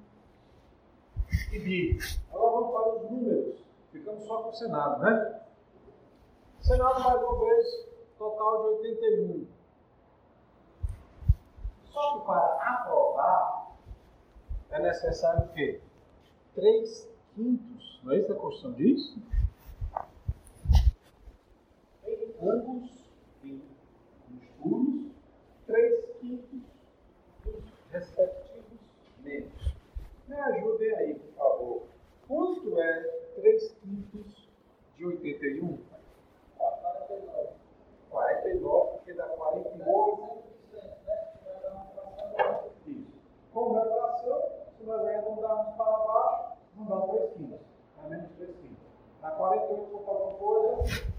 e 1.53 1.59
bi. 1.59 1.99
Agora 2.31 2.51
vamos 2.53 2.73
para 2.73 2.95
os 2.95 3.11
números. 3.11 3.65
Ficamos 3.93 4.25
só 4.25 4.43
com 4.43 4.49
o 4.51 4.55
Senado, 4.55 5.01
né? 5.01 5.41
Senado, 6.61 7.01
mais 7.01 7.23
uma 7.23 7.45
vez, 7.45 7.89
total 8.19 8.63
de 8.63 8.89
81. 8.89 9.47
Só 11.91 12.19
que 12.19 12.27
para 12.27 12.75
aprovar 12.75 13.77
é 14.71 14.79
necessário 14.81 15.45
o 15.45 15.49
quê? 15.51 15.81
3 16.55 17.09
quintos. 17.35 18.01
Não 18.03 18.13
é 18.13 18.17
isso 18.19 18.27
que 18.27 18.33
a 18.33 18.37
Constituição 18.37 18.73
diz? 18.73 19.17
Ambos, 22.43 23.04
seguros, 24.65 25.13
3 25.67 26.05
quintos 26.21 26.63
dos 27.45 27.65
respectivos 27.93 28.81
membros. 29.23 29.75
Me 30.27 30.41
ajudem 30.41 30.95
aí, 30.97 31.15
por 31.15 31.35
favor. 31.35 31.83
Quanto 32.27 32.81
é 32.81 33.03
3 33.37 33.73
quintos 33.83 34.49
de 34.97 35.07
81? 35.07 35.79
49. 36.57 37.49
49, 38.11 38.93
porque 38.93 39.13
dá 39.13 39.25
48. 39.25 40.23
Né? 40.73 41.01
Isso. 42.87 43.07
Com 43.53 43.73
refração, 43.75 44.43
se 44.79 44.85
nós 44.85 45.07
arredondarmos 45.07 45.77
para 45.77 45.99
baixo, 45.99 46.57
não 46.77 46.85
dá 46.87 47.07
3 47.13 47.33
quintos. 47.35 47.61
É 48.03 48.09
menos 48.09 48.31
3 48.39 48.57
quintos. 48.57 48.85
Dá 49.21 49.31
48 49.31 49.99
por 49.99 50.09
alguma 50.09 50.35
coisa. 50.39 51.15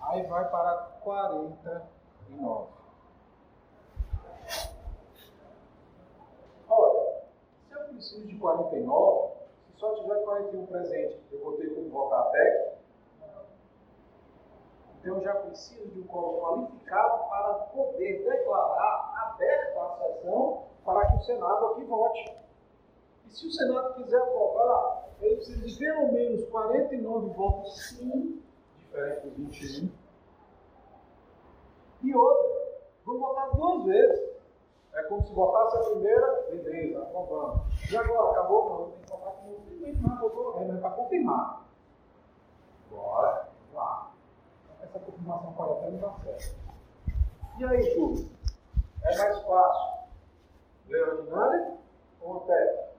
Aí 0.00 0.22
vai 0.24 0.50
para 0.50 0.74
40. 1.02 2.01
49. 2.38 2.68
Olha, 6.68 7.22
se 7.68 7.74
eu 7.74 7.84
preciso 7.88 8.26
de 8.26 8.38
49, 8.38 9.34
se 9.66 9.80
só 9.80 9.94
tiver 9.94 10.22
41 10.22 10.66
presente, 10.66 11.20
eu 11.30 11.40
vou 11.40 11.56
ter 11.56 11.74
como 11.74 11.90
votar 11.90 12.20
a 12.20 12.24
PEC? 12.24 12.72
Então 15.00 15.16
eu 15.16 15.22
já 15.22 15.34
preciso 15.34 15.88
de 15.88 16.00
um 16.00 16.06
quórum 16.06 16.40
qualificado 16.40 17.28
para 17.28 17.54
poder 17.54 18.24
declarar 18.24 19.32
aberta 19.32 19.82
a 19.82 19.96
sessão 19.96 20.62
para 20.84 21.06
que 21.10 21.16
o 21.16 21.22
Senado 21.22 21.66
aqui 21.66 21.84
vote. 21.84 22.36
E 23.26 23.30
se 23.30 23.46
o 23.46 23.50
Senado 23.50 23.94
quiser 23.94 24.22
aprovar, 24.22 25.08
ele 25.20 25.36
precisa 25.36 25.66
de 25.66 25.76
pelo 25.76 26.12
menos 26.12 26.44
49 26.48 27.34
votos 27.34 27.88
sim, 27.88 28.42
diferente 28.78 29.26
dos 29.28 29.36
21. 29.36 30.01
E 32.02 32.14
outra, 32.14 32.78
vou 33.04 33.18
votar 33.18 33.50
duas 33.50 33.84
vezes. 33.84 34.32
É 34.94 35.02
como 35.04 35.22
se 35.22 35.32
votasse 35.32 35.76
a 35.76 35.90
primeira, 35.90 36.42
beleza, 36.50 37.02
aprovamos. 37.02 37.90
E 37.90 37.96
agora, 37.96 38.30
acabou? 38.32 38.68
Não, 38.68 38.90
tem 38.90 39.00
que 39.00 39.10
votar 39.10 39.32
com 39.32 39.50
o 39.50 39.60
seguinte, 39.64 39.98
mas 40.02 40.20
votou, 40.20 40.60
é 40.60 40.76
para 40.76 40.90
confirmar. 40.90 41.62
Bora, 42.90 43.48
vamos 43.62 43.74
lá. 43.74 44.12
Essa 44.82 44.98
confirmação 44.98 45.52
para 45.54 45.72
até 45.72 45.90
não 45.90 45.98
dá 45.98 46.12
certo. 46.24 46.56
E 47.58 47.64
aí, 47.64 47.94
Júlio? 47.94 48.28
É 49.04 49.18
mais 49.18 49.38
fácil 49.42 49.92
ler 50.88 51.08
ordinária 51.08 51.74
ou 52.20 52.36
até? 52.38 52.92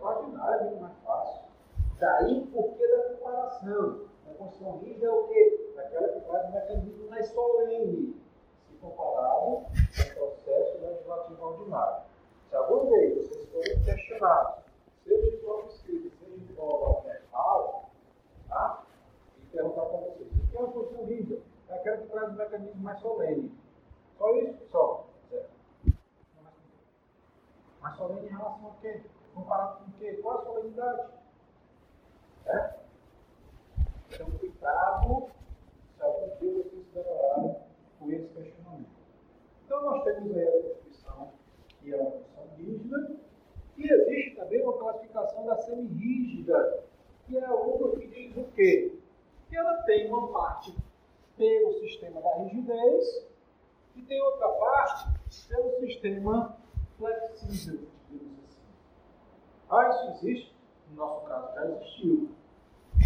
Ordinária 0.00 0.54
é 0.54 0.64
muito 0.64 0.80
mais 0.82 0.96
fácil. 1.04 1.40
Daí, 1.98 2.46
por 2.46 2.76
que 2.76 2.86
da 2.86 3.14
comparação? 3.14 4.00
A 4.30 4.34
Constituição 4.34 4.78
rígida 4.78 5.06
é 5.06 5.10
o 5.10 5.28
quê? 5.28 5.69
Aquela 5.80 6.08
que 6.08 6.20
faz 6.20 6.46
o 6.46 6.52
mecanismo 6.52 7.08
mais 7.08 7.26
solene, 7.28 8.14
se 8.68 8.76
comparado 8.82 9.40
com 9.40 9.62
o 9.62 10.14
processo 10.14 10.78
legislativo 10.78 11.42
ordinário. 11.42 12.02
Se 12.50 12.56
alguma 12.56 12.90
vez 12.90 13.16
vocês 13.16 13.48
forem 13.48 13.82
questionados, 13.82 14.64
seja 15.04 15.30
de 15.30 15.36
forma 15.38 15.68
escrita, 15.70 16.16
seja 16.18 16.36
de 16.36 16.52
forma 16.52 17.00
verbal, 17.00 17.90
tá? 18.48 18.82
e 19.38 19.46
perguntar 19.46 19.86
para 19.86 19.98
vocês, 20.00 20.28
o 20.30 20.48
que 20.48 20.56
é 20.56 20.60
uma 20.60 20.72
Constituição 20.72 21.06
rígida? 21.06 21.42
É 21.68 21.74
aquela 21.74 21.96
que 21.96 22.08
traz 22.08 22.28
o 22.28 22.32
mecanismo 22.32 22.82
mais 22.82 23.00
solene. 23.00 23.58
Só 24.18 24.36
isso, 24.36 24.58
pessoal? 24.58 25.06
Mais 27.80 27.96
solene 27.96 28.26
em 28.26 28.30
relação 28.30 28.66
ao 28.66 28.74
quê? 28.82 29.00
Comparado 29.34 29.78
com 29.78 29.90
o 29.90 29.92
quê? 29.98 30.12
Qual 30.20 30.38
a 30.38 30.44
solenidade? 30.44 31.08
É? 32.46 32.74
Então, 34.10 34.30
cuidado 34.32 35.30
dia 36.40 36.52
vocês 36.52 36.84
se 36.86 36.94
depararem 36.94 37.56
com 37.98 38.10
esse 38.10 38.28
questionamento. 38.28 38.88
Então, 39.64 39.82
nós 39.82 40.04
temos 40.04 40.36
aí 40.36 40.48
a 40.48 40.52
Constituição, 40.52 41.32
que 41.80 41.92
é 41.92 41.96
uma 41.96 42.10
Constituição 42.10 42.56
rígida, 42.56 43.20
e 43.76 43.92
existe 43.92 44.36
também 44.36 44.62
uma 44.62 44.78
classificação 44.78 45.46
da 45.46 45.56
semi-rígida, 45.58 46.84
que 47.26 47.38
é 47.38 47.48
uma 47.48 47.90
que 47.96 48.06
diz 48.08 48.36
o 48.36 48.44
quê? 48.54 48.98
Que 49.48 49.56
ela 49.56 49.82
tem 49.84 50.08
uma 50.08 50.32
parte 50.32 50.74
pelo 51.36 51.72
sistema 51.80 52.20
da 52.20 52.36
rigidez 52.36 53.26
e 53.96 54.02
tem 54.02 54.20
outra 54.20 54.48
parte 54.48 55.08
pelo 55.48 55.80
sistema 55.80 56.56
flexível, 56.98 57.88
digamos 58.10 58.44
assim. 58.44 58.60
Ah, 59.70 59.88
isso 59.88 60.26
existe? 60.26 60.54
No 60.90 60.96
nosso 60.96 61.26
caso, 61.26 61.54
já 61.54 61.66
existiu. 61.66 62.30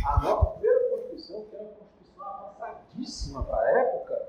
A 0.07 0.21
nossa 0.23 0.51
primeira 0.53 0.91
Constituição, 0.91 1.45
que 1.45 1.55
era 1.55 1.65
uma 1.65 1.73
Constituição 1.75 1.94
avançadíssima 2.25 3.43
para 3.45 3.59
a 3.59 3.81
época, 3.81 4.29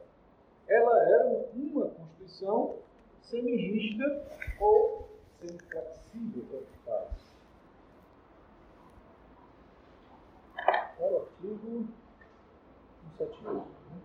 ela 0.68 1.00
era 1.04 1.48
uma 1.54 1.88
Constituição 1.90 2.76
semi-rígida 3.22 4.26
ou 4.60 5.10
semi-flexível, 5.40 6.46
tanto 6.52 6.68
faz. 6.86 7.26
Era 11.00 11.14
o 11.14 11.22
artigo 11.22 11.88
178. 13.18 13.56
Né? 13.56 14.02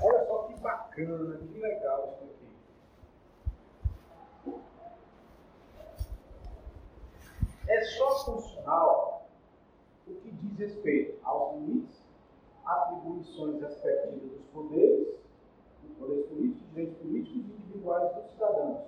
Olha 0.00 0.26
só 0.26 0.42
que 0.44 0.54
bacana, 0.60 1.38
que 1.38 1.58
legal 1.58 2.14
isso 2.14 2.24
aqui. 2.24 2.48
É 7.68 7.84
só 7.84 8.24
funcional 8.24 9.17
diz 10.58 10.74
respeito 10.74 11.18
aos 11.22 11.54
limites, 11.54 12.02
atribuições 12.64 13.60
respectivas 13.62 14.30
dos 14.30 14.44
poderes, 14.52 15.08
dos 15.82 15.96
poderes 15.96 16.26
políticos, 16.26 16.68
direitos 16.70 16.98
políticos 16.98 17.36
e 17.36 17.38
individuais 17.38 18.14
dos 18.14 18.30
cidadãos. 18.32 18.82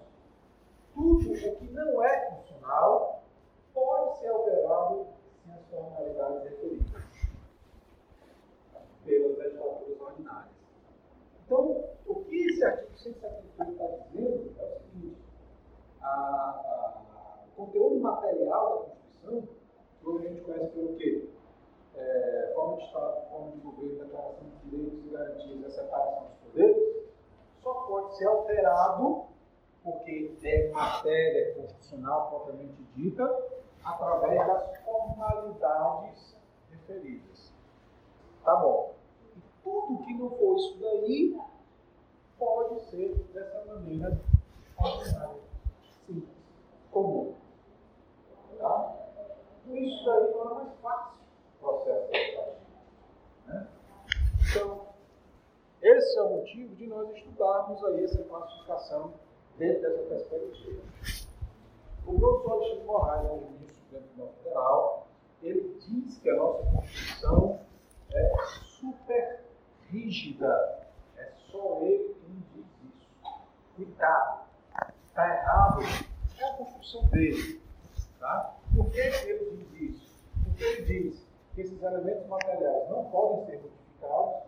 Tudo 0.94 1.32
o 1.32 1.56
que 1.56 1.70
não 1.72 2.02
é 2.02 2.30
funcional 2.30 3.22
pode 3.72 4.18
ser 4.18 4.28
alterado 4.28 5.06
sem 5.44 5.52
as 5.54 5.64
formalidades 5.66 6.42
referidas 6.42 6.90
pelas 9.04 9.38
legislaturas 9.38 10.00
ordinárias. 10.00 10.52
Então, 11.46 11.84
o 12.06 12.24
que 12.24 12.36
esse 12.48 12.64
artigo 12.64 12.98
178 12.98 13.70
está 13.70 13.86
dizendo 13.86 14.54
é 14.58 14.64
o 14.64 14.80
seguinte: 14.80 15.16
a, 16.02 16.08
a, 16.08 17.44
o 17.46 17.64
conteúdo 17.64 18.00
material 18.00 18.96
da 19.22 19.30
Constituição 19.30 19.60
hoje 20.04 20.26
a 20.26 20.30
gente 20.30 20.40
conhece 20.42 20.70
pelo 20.72 20.96
quê? 20.96 21.28
É, 22.00 22.52
forma 22.54 22.78
de 22.78 22.84
Estado, 22.84 23.28
forma 23.28 23.50
de 23.52 23.58
governo, 23.58 24.04
declaração 24.04 24.48
de 24.48 24.70
direitos 24.70 25.04
e 25.04 25.08
garantias 25.10 25.60
e 25.60 25.66
a 25.66 25.70
separação 25.70 26.22
dos 26.28 26.36
poderes, 26.38 27.06
só 27.62 27.74
pode 27.74 28.16
ser 28.16 28.26
alterado, 28.26 29.24
porque 29.84 30.34
é 30.42 30.70
matéria 30.70 31.54
constitucional 31.54 32.30
propriamente 32.30 32.82
dita, 32.96 33.24
através 33.84 34.46
das 34.46 34.82
formalidades 34.82 36.36
referidas. 36.70 37.52
Tá 38.44 38.56
bom. 38.56 38.94
E 39.36 39.40
tudo 39.62 40.02
que 40.02 40.14
não 40.14 40.30
for 40.30 40.56
isso 40.56 40.78
daí 40.80 41.38
pode 42.38 42.80
ser 42.86 43.14
dessa 43.34 43.62
maneira 43.66 44.18
ordinária, 44.78 45.36
simples, 46.06 46.28
comum. 46.90 47.34
Tá? 48.58 48.96
isso 49.66 50.04
daí 50.04 50.32
torna 50.32 50.54
mais 50.54 50.74
fácil 50.80 51.19
processo 51.60 52.10
legislativo. 52.10 52.60
Né? 53.46 53.68
Então, 54.50 54.86
esse 55.82 56.18
é 56.18 56.22
o 56.22 56.30
motivo 56.30 56.74
de 56.74 56.86
nós 56.86 57.10
estudarmos 57.16 57.84
aí 57.84 58.04
essa 58.04 58.22
classificação 58.24 59.14
dentro 59.56 59.82
dessa 59.82 60.02
perspectiva. 60.04 60.82
O 62.06 62.18
professor 62.18 62.52
Alexandre 62.52 62.84
Moraes, 62.84 63.26
é 63.26 63.30
o 63.30 63.36
ministro 63.36 63.82
do 63.82 63.98
Tribunal 63.98 64.32
Federal, 64.42 65.08
ele 65.42 65.78
diz 65.80 66.18
que 66.18 66.30
a 66.30 66.36
nossa 66.36 66.70
Constituição 66.70 67.60
é 68.12 68.32
super 68.64 69.44
rígida. 69.90 70.86
É 71.16 71.32
só 71.50 71.80
ele 71.82 72.14
quem 72.14 72.42
diz 72.54 72.66
isso. 72.94 73.08
Cuidado. 73.76 74.40
Está 75.06 75.28
errado. 75.28 75.80
É 76.38 76.44
a 76.44 76.54
Constituição 76.54 77.06
dele. 77.08 77.60
Tá? 78.18 78.56
Por 78.74 78.90
que 78.90 78.98
ele 78.98 79.56
diz 79.56 79.96
isso? 79.96 80.14
Porque 80.44 80.64
ele 80.64 80.82
diz 80.82 81.29
que 81.60 81.66
esses 81.66 81.82
elementos 81.82 82.26
materiais 82.26 82.88
não 82.88 83.04
podem 83.10 83.44
ser 83.44 83.60
modificados. 83.60 84.42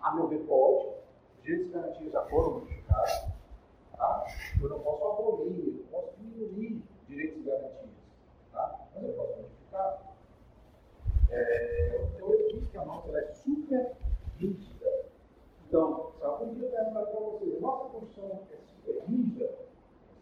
A 0.00 0.14
meu 0.14 0.28
ver, 0.28 0.40
pode. 0.46 0.88
Os 1.36 1.42
direitos 1.42 1.68
e 1.68 1.72
garantias 1.72 2.12
já 2.12 2.22
foram 2.26 2.60
modificados. 2.60 3.32
Tá? 3.96 4.26
Eu 4.60 4.68
não 4.68 4.80
posso 4.80 5.04
abolir, 5.04 5.66
eu 5.66 5.74
não 5.74 5.84
posso 5.84 6.16
diminuir 6.18 6.82
direitos 7.08 7.38
e 7.38 7.42
garantias. 7.42 7.90
Tá? 8.52 8.86
Mas 8.94 9.04
eu 9.04 9.12
posso 9.14 9.36
modificar. 9.36 10.14
É, 11.30 12.08
então 12.14 12.34
ele 12.34 12.60
diz 12.60 12.68
que 12.68 12.78
a 12.78 12.84
nossa 12.84 13.18
é 13.18 13.32
super 13.32 13.96
rígida. 14.38 15.06
Então, 15.66 16.12
se 16.18 16.24
algum 16.24 16.54
dia 16.54 16.66
eu 16.66 16.70
perguntar 16.70 17.06
para 17.06 17.20
vocês, 17.20 17.60
nossa 17.60 17.88
Constituição 17.88 18.40
é 18.52 18.56
super 18.66 19.02
rígida, 19.08 19.56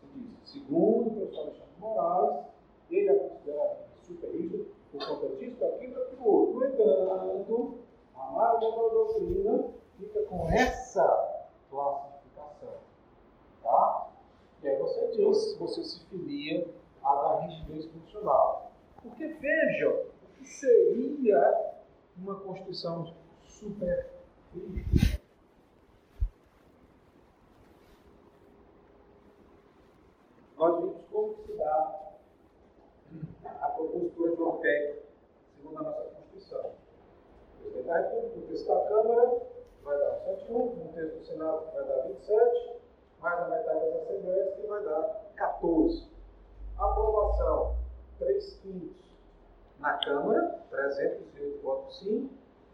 você 0.00 0.06
diz, 0.14 0.50
segundo 0.50 1.08
o 1.08 1.14
professor 1.16 1.42
Alexandre 1.42 1.72
Moraes, 1.78 2.46
ele 2.90 3.10
a 3.10 3.18
considera 3.18 3.76
super 4.02 4.30
rígido 4.30 4.73
por 4.94 5.06
conta 5.06 5.36
disso, 5.36 5.56
daquilo, 5.58 5.94
daquilo 5.94 6.24
outro. 6.24 6.60
No 6.60 6.66
entanto, 6.66 7.78
a 8.14 8.30
maioria 8.30 8.70
da 8.70 8.88
doutrina 8.88 9.70
fica 9.98 10.22
com 10.22 10.48
essa 10.50 11.42
classificação. 11.68 12.74
Tá? 13.62 14.08
E 14.62 14.68
aí 14.68 14.78
você 14.78 15.08
diz, 15.08 15.56
você 15.58 15.82
se 15.82 16.04
filia 16.06 16.66
à 17.02 17.14
da 17.14 17.40
rigidez 17.40 17.86
funcional. 17.86 18.70
Porque 19.02 19.26
vejam, 19.26 19.92
o 19.92 20.38
que 20.38 20.44
seria 20.46 21.74
uma 22.16 22.36
Constituição 22.36 23.12
super 23.42 24.10
rígida? 24.54 25.20
Nós 30.56 30.80
vimos 30.80 30.96
como 31.10 31.34
se 31.44 31.52
dá 31.54 32.03
a 33.84 33.88
propositura 33.88 34.34
de 34.34 34.42
OPEC, 34.42 35.02
segundo 35.56 35.78
a 35.78 35.82
nossa 35.82 36.02
Constituição. 36.02 36.70
presidente 37.60 37.86
da 37.86 37.96
República, 37.96 38.38
um 38.38 38.46
terço 38.46 38.66
da 38.66 38.80
Câmara, 38.86 39.42
vai 39.82 39.98
dar 39.98 40.20
101, 40.24 40.58
um 40.58 40.92
terço 40.94 41.16
do 41.18 41.26
Senado, 41.26 41.72
vai 41.74 41.84
dar 41.84 42.02
27, 42.08 42.76
mais 43.20 43.40
a 43.40 43.48
metade 43.48 43.80
das 43.80 44.02
assembleias, 44.02 44.54
que 44.54 44.66
vai 44.66 44.84
dar 44.84 45.24
14. 45.36 46.08
Aprovação, 46.78 47.76
3 48.18 48.54
quintos 48.62 49.04
na 49.78 49.98
Câmara, 49.98 50.58
308 50.70 51.62
votos 51.62 51.98
sim, 51.98 52.30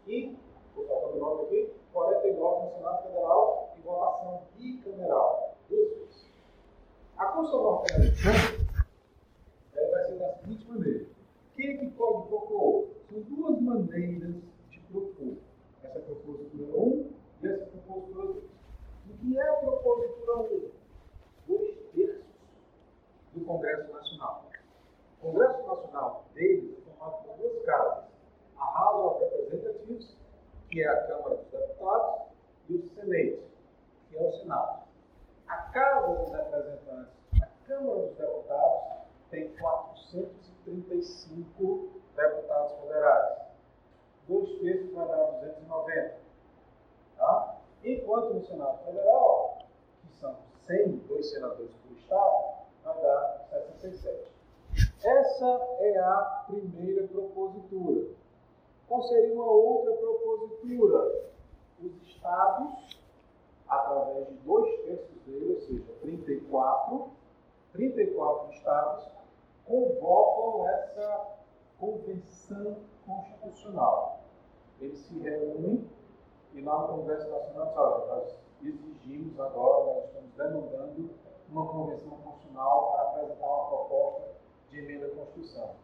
e, 0.07 0.37
vou 0.75 0.87
faltando 0.87 1.19
9 1.19 1.43
aqui, 1.43 1.73
49 1.93 2.65
no 2.65 2.77
Senado 2.77 3.03
Federal 3.03 3.73
e 3.77 3.81
votação 3.81 4.41
bicameral, 4.55 5.55
duas 5.69 5.89
vezes. 5.89 6.25
A 7.17 7.25
Constituição 7.25 7.63
norte-americana 7.63 8.57
da 8.57 8.60
seguinte 10.51 10.67
maneira. 10.67 11.05
Quem 11.55 11.69
é 11.69 11.77
que 11.77 11.91
pode 11.91 12.27
propor? 12.27 12.89
São 13.09 13.21
duas 13.21 13.61
maneiras 13.61 14.35
de 14.69 14.79
propor. 14.91 15.37
Essa 15.83 15.99
propositura 15.99 16.77
1 16.77 17.11
e 17.41 17.47
essa 17.47 17.65
propositura 17.65 18.25
2. 18.25 18.43
O 19.09 19.17
que 19.17 19.37
é 19.37 19.49
a 19.49 19.53
propositura 19.53 20.37
1? 20.37 20.71
Dois 21.47 21.75
terços 21.93 22.25
do 23.33 23.45
Congresso 23.45 23.91
Nacional. 23.91 24.49
O 25.21 25.25
Congresso 25.25 25.67
Nacional 25.67 26.25
deles 26.33 26.77
é 26.77 26.81
formado 26.81 27.23
por 27.23 27.37
duas 27.37 27.65
casas. 27.65 28.03
A 28.57 28.79
House 28.79 29.15
of 29.15 29.23
Representatives, 29.23 30.17
que 30.69 30.81
é 30.81 30.87
a 30.87 31.07
Câmara 31.07 31.35
dos 31.35 31.51
Deputados, 31.51 32.21
e 32.69 32.75
o 32.75 32.89
Senate, 32.95 33.41
que 34.09 34.17
é 34.17 34.21
o 34.21 34.31
Senado. 34.39 34.83
A 35.47 35.55
Casa 35.55 36.15
dos 36.15 36.31
Representantes, 36.31 37.13
a 37.41 37.47
Câmara 37.67 38.01
dos 38.01 38.17
Deputados, 38.17 39.00
tem 39.31 39.49
435 39.55 41.89
deputados 42.15 42.79
federais. 42.81 43.41
Dois 44.27 44.59
terços 44.59 44.93
vai 44.93 45.07
dar 45.07 45.39
290. 45.39 46.21
Tá? 47.17 47.57
Enquanto 47.83 48.35
no 48.35 48.45
Senado 48.45 48.85
Federal, 48.85 49.57
que 50.01 50.09
são 50.19 50.37
100, 50.67 50.97
dois 51.07 51.27
senadores 51.31 51.71
por 51.71 51.97
estado, 51.97 52.59
vai 52.83 53.01
dar 53.01 53.47
67. 53.49 54.29
Essa 55.03 55.59
é 55.79 55.97
a 55.97 56.43
primeira 56.47 57.07
propositura. 57.07 58.11
Qual 58.87 59.01
seria 59.03 59.33
uma 59.33 59.49
outra 59.49 59.93
propositura? 59.93 61.31
Os 61.81 61.91
estados, 62.07 62.99
através 63.67 64.27
de 64.27 64.35
dois 64.45 64.69
terços 64.83 65.19
dele, 65.25 65.55
ou 65.55 65.61
seja, 65.61 65.91
34, 66.01 67.09
34 67.71 68.53
estados, 68.53 69.09
convocam 69.65 70.67
essa 70.69 71.37
convenção 71.79 72.77
constitucional. 73.05 74.19
Eles 74.79 74.99
se 74.99 75.17
reúnem 75.19 75.89
e 76.53 76.61
lá 76.61 76.81
no 76.81 76.99
Congresso 76.99 77.29
Nacional 77.29 77.67
diz, 77.67 77.77
olha, 77.77 78.05
nós 78.07 78.39
exigimos 78.61 79.39
agora, 79.39 79.93
nós 79.93 80.05
estamos 80.05 80.31
demandando 80.35 81.09
uma 81.49 81.67
convenção 81.67 82.11
constitucional 82.11 82.91
para 82.91 83.01
apresentar 83.03 83.47
uma 83.47 83.67
proposta 83.67 84.31
de 84.69 84.79
emenda 84.79 85.07
à 85.07 85.09
Constituição. 85.11 85.75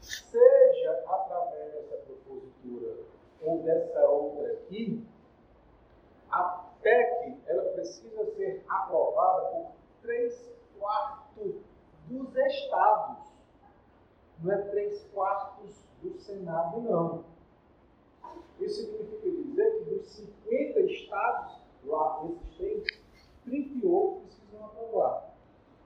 Seja 0.00 1.04
através 1.06 1.72
dessa 1.72 1.96
propositura 1.96 2.96
ou 3.42 3.62
dessa 3.62 4.00
outra 4.08 4.52
aqui, 4.52 5.06
a 6.30 6.64
PEC 6.82 7.42
ela 7.46 7.62
precisa 7.72 8.24
ser 8.36 8.64
aprovada 8.68 9.48
por 9.48 9.72
três 10.02 10.50
quartos 10.78 11.69
dos 12.10 12.36
estados. 12.36 13.30
Não 14.40 14.52
é 14.52 14.58
três 14.70 15.02
quartos 15.14 15.84
do 16.02 16.18
Senado, 16.18 16.80
não. 16.80 17.24
Isso 18.58 18.82
significa 18.82 19.30
dizer 19.30 19.78
que 19.78 19.94
dos 19.94 20.06
50 20.10 20.80
estados 20.80 21.60
lá 21.84 22.24
existentes, 22.24 23.00
38 23.44 24.20
precisam 24.20 24.64
aprovar. 24.66 25.30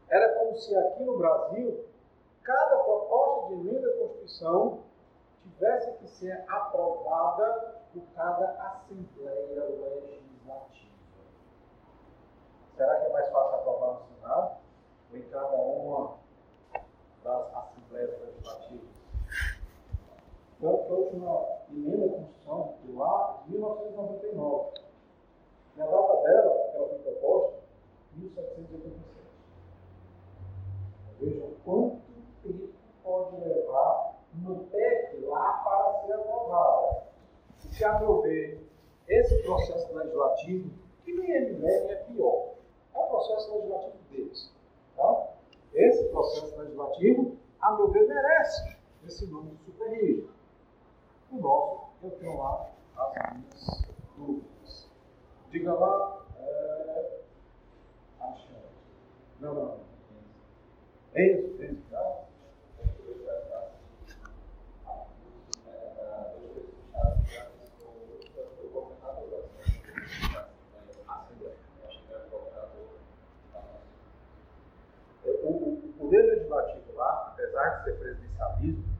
Era 0.08 0.34
como 0.38 0.56
se 0.56 0.76
aqui 0.76 1.04
no 1.04 1.18
Brasil, 1.18 1.84
cada 2.42 2.76
proposta 2.78 3.48
de 3.48 3.60
emenda 3.60 3.88
à 3.88 3.98
Constituição 3.98 4.80
tivesse 5.42 5.92
que 5.98 6.08
ser 6.08 6.44
aprovada 6.48 7.82
por 7.92 8.02
cada 8.14 8.50
Assembleia 8.62 9.64
Legislativa. 9.64 10.94
Será 12.76 13.00
que 13.00 13.06
é 13.06 13.12
mais 13.12 13.30
fácil 13.30 13.54
aprovar 13.56 14.00
no 14.00 14.16
Senado? 14.16 14.63
Em 15.14 15.22
cada 15.30 15.54
uma 15.54 16.16
das 17.22 17.54
Assembleias 17.54 18.20
Legislativas? 18.20 18.88
Então, 20.58 20.70
a 20.70 20.92
última 20.92 21.46
emenda 21.70 22.06
à 22.06 22.08
Constituição, 22.08 22.74
lá, 22.96 23.42
de 23.46 23.52
1999. 23.52 24.74
E 25.76 25.80
a 25.80 25.86
data 25.86 26.22
dela, 26.22 26.68
que 26.70 26.76
ela 26.76 26.88
foi 26.88 26.98
proposta, 26.98 27.60
1787. 28.16 29.04
Vejam 31.20 31.50
quanto 31.64 32.00
tempo 32.42 32.72
pode 33.04 33.36
levar 33.36 34.16
uma 34.34 34.64
PEC 34.64 35.20
lá 35.26 35.52
para 35.64 36.06
ser 36.06 36.12
aprovada. 36.14 37.04
E 37.64 37.68
se, 37.72 37.84
a 37.84 38.00
meu 38.00 38.20
ver, 38.20 38.60
esse 39.06 39.42
processo 39.44 39.94
legislativo, 39.94 40.70
que 41.04 41.12
nem 41.12 41.52
MVM 41.52 41.90
é 41.90 41.94
pior, 42.08 42.54
é 42.94 42.98
o 42.98 43.06
processo 43.06 43.54
legislativo 43.54 43.96
deles. 44.10 44.54
Tá? 44.96 45.28
Esse 45.74 46.04
processo 46.10 46.56
legislativo, 46.56 47.36
a 47.60 47.72
meu 47.76 47.90
ver, 47.90 48.06
merece 48.06 48.76
esse 49.06 49.26
nome 49.26 49.50
de 49.50 49.64
super 49.64 49.90
rígido. 49.90 50.30
O 51.30 51.36
nosso, 51.38 51.86
eu 52.02 52.10
tenho 52.12 52.38
lá 52.38 52.70
as 52.96 53.12
minhas 53.36 53.88
dúvidas. 54.16 54.88
Diga 55.50 55.74
lá, 55.74 56.24
é... 56.38 57.20
Alexandre. 58.20 58.60
Não, 59.40 59.54
não. 59.54 59.84
Enzo, 61.16 61.62
Enzo, 61.62 61.82
tá? 61.90 62.24
O, 75.24 75.78
o 76.00 76.10
poder 78.54 78.93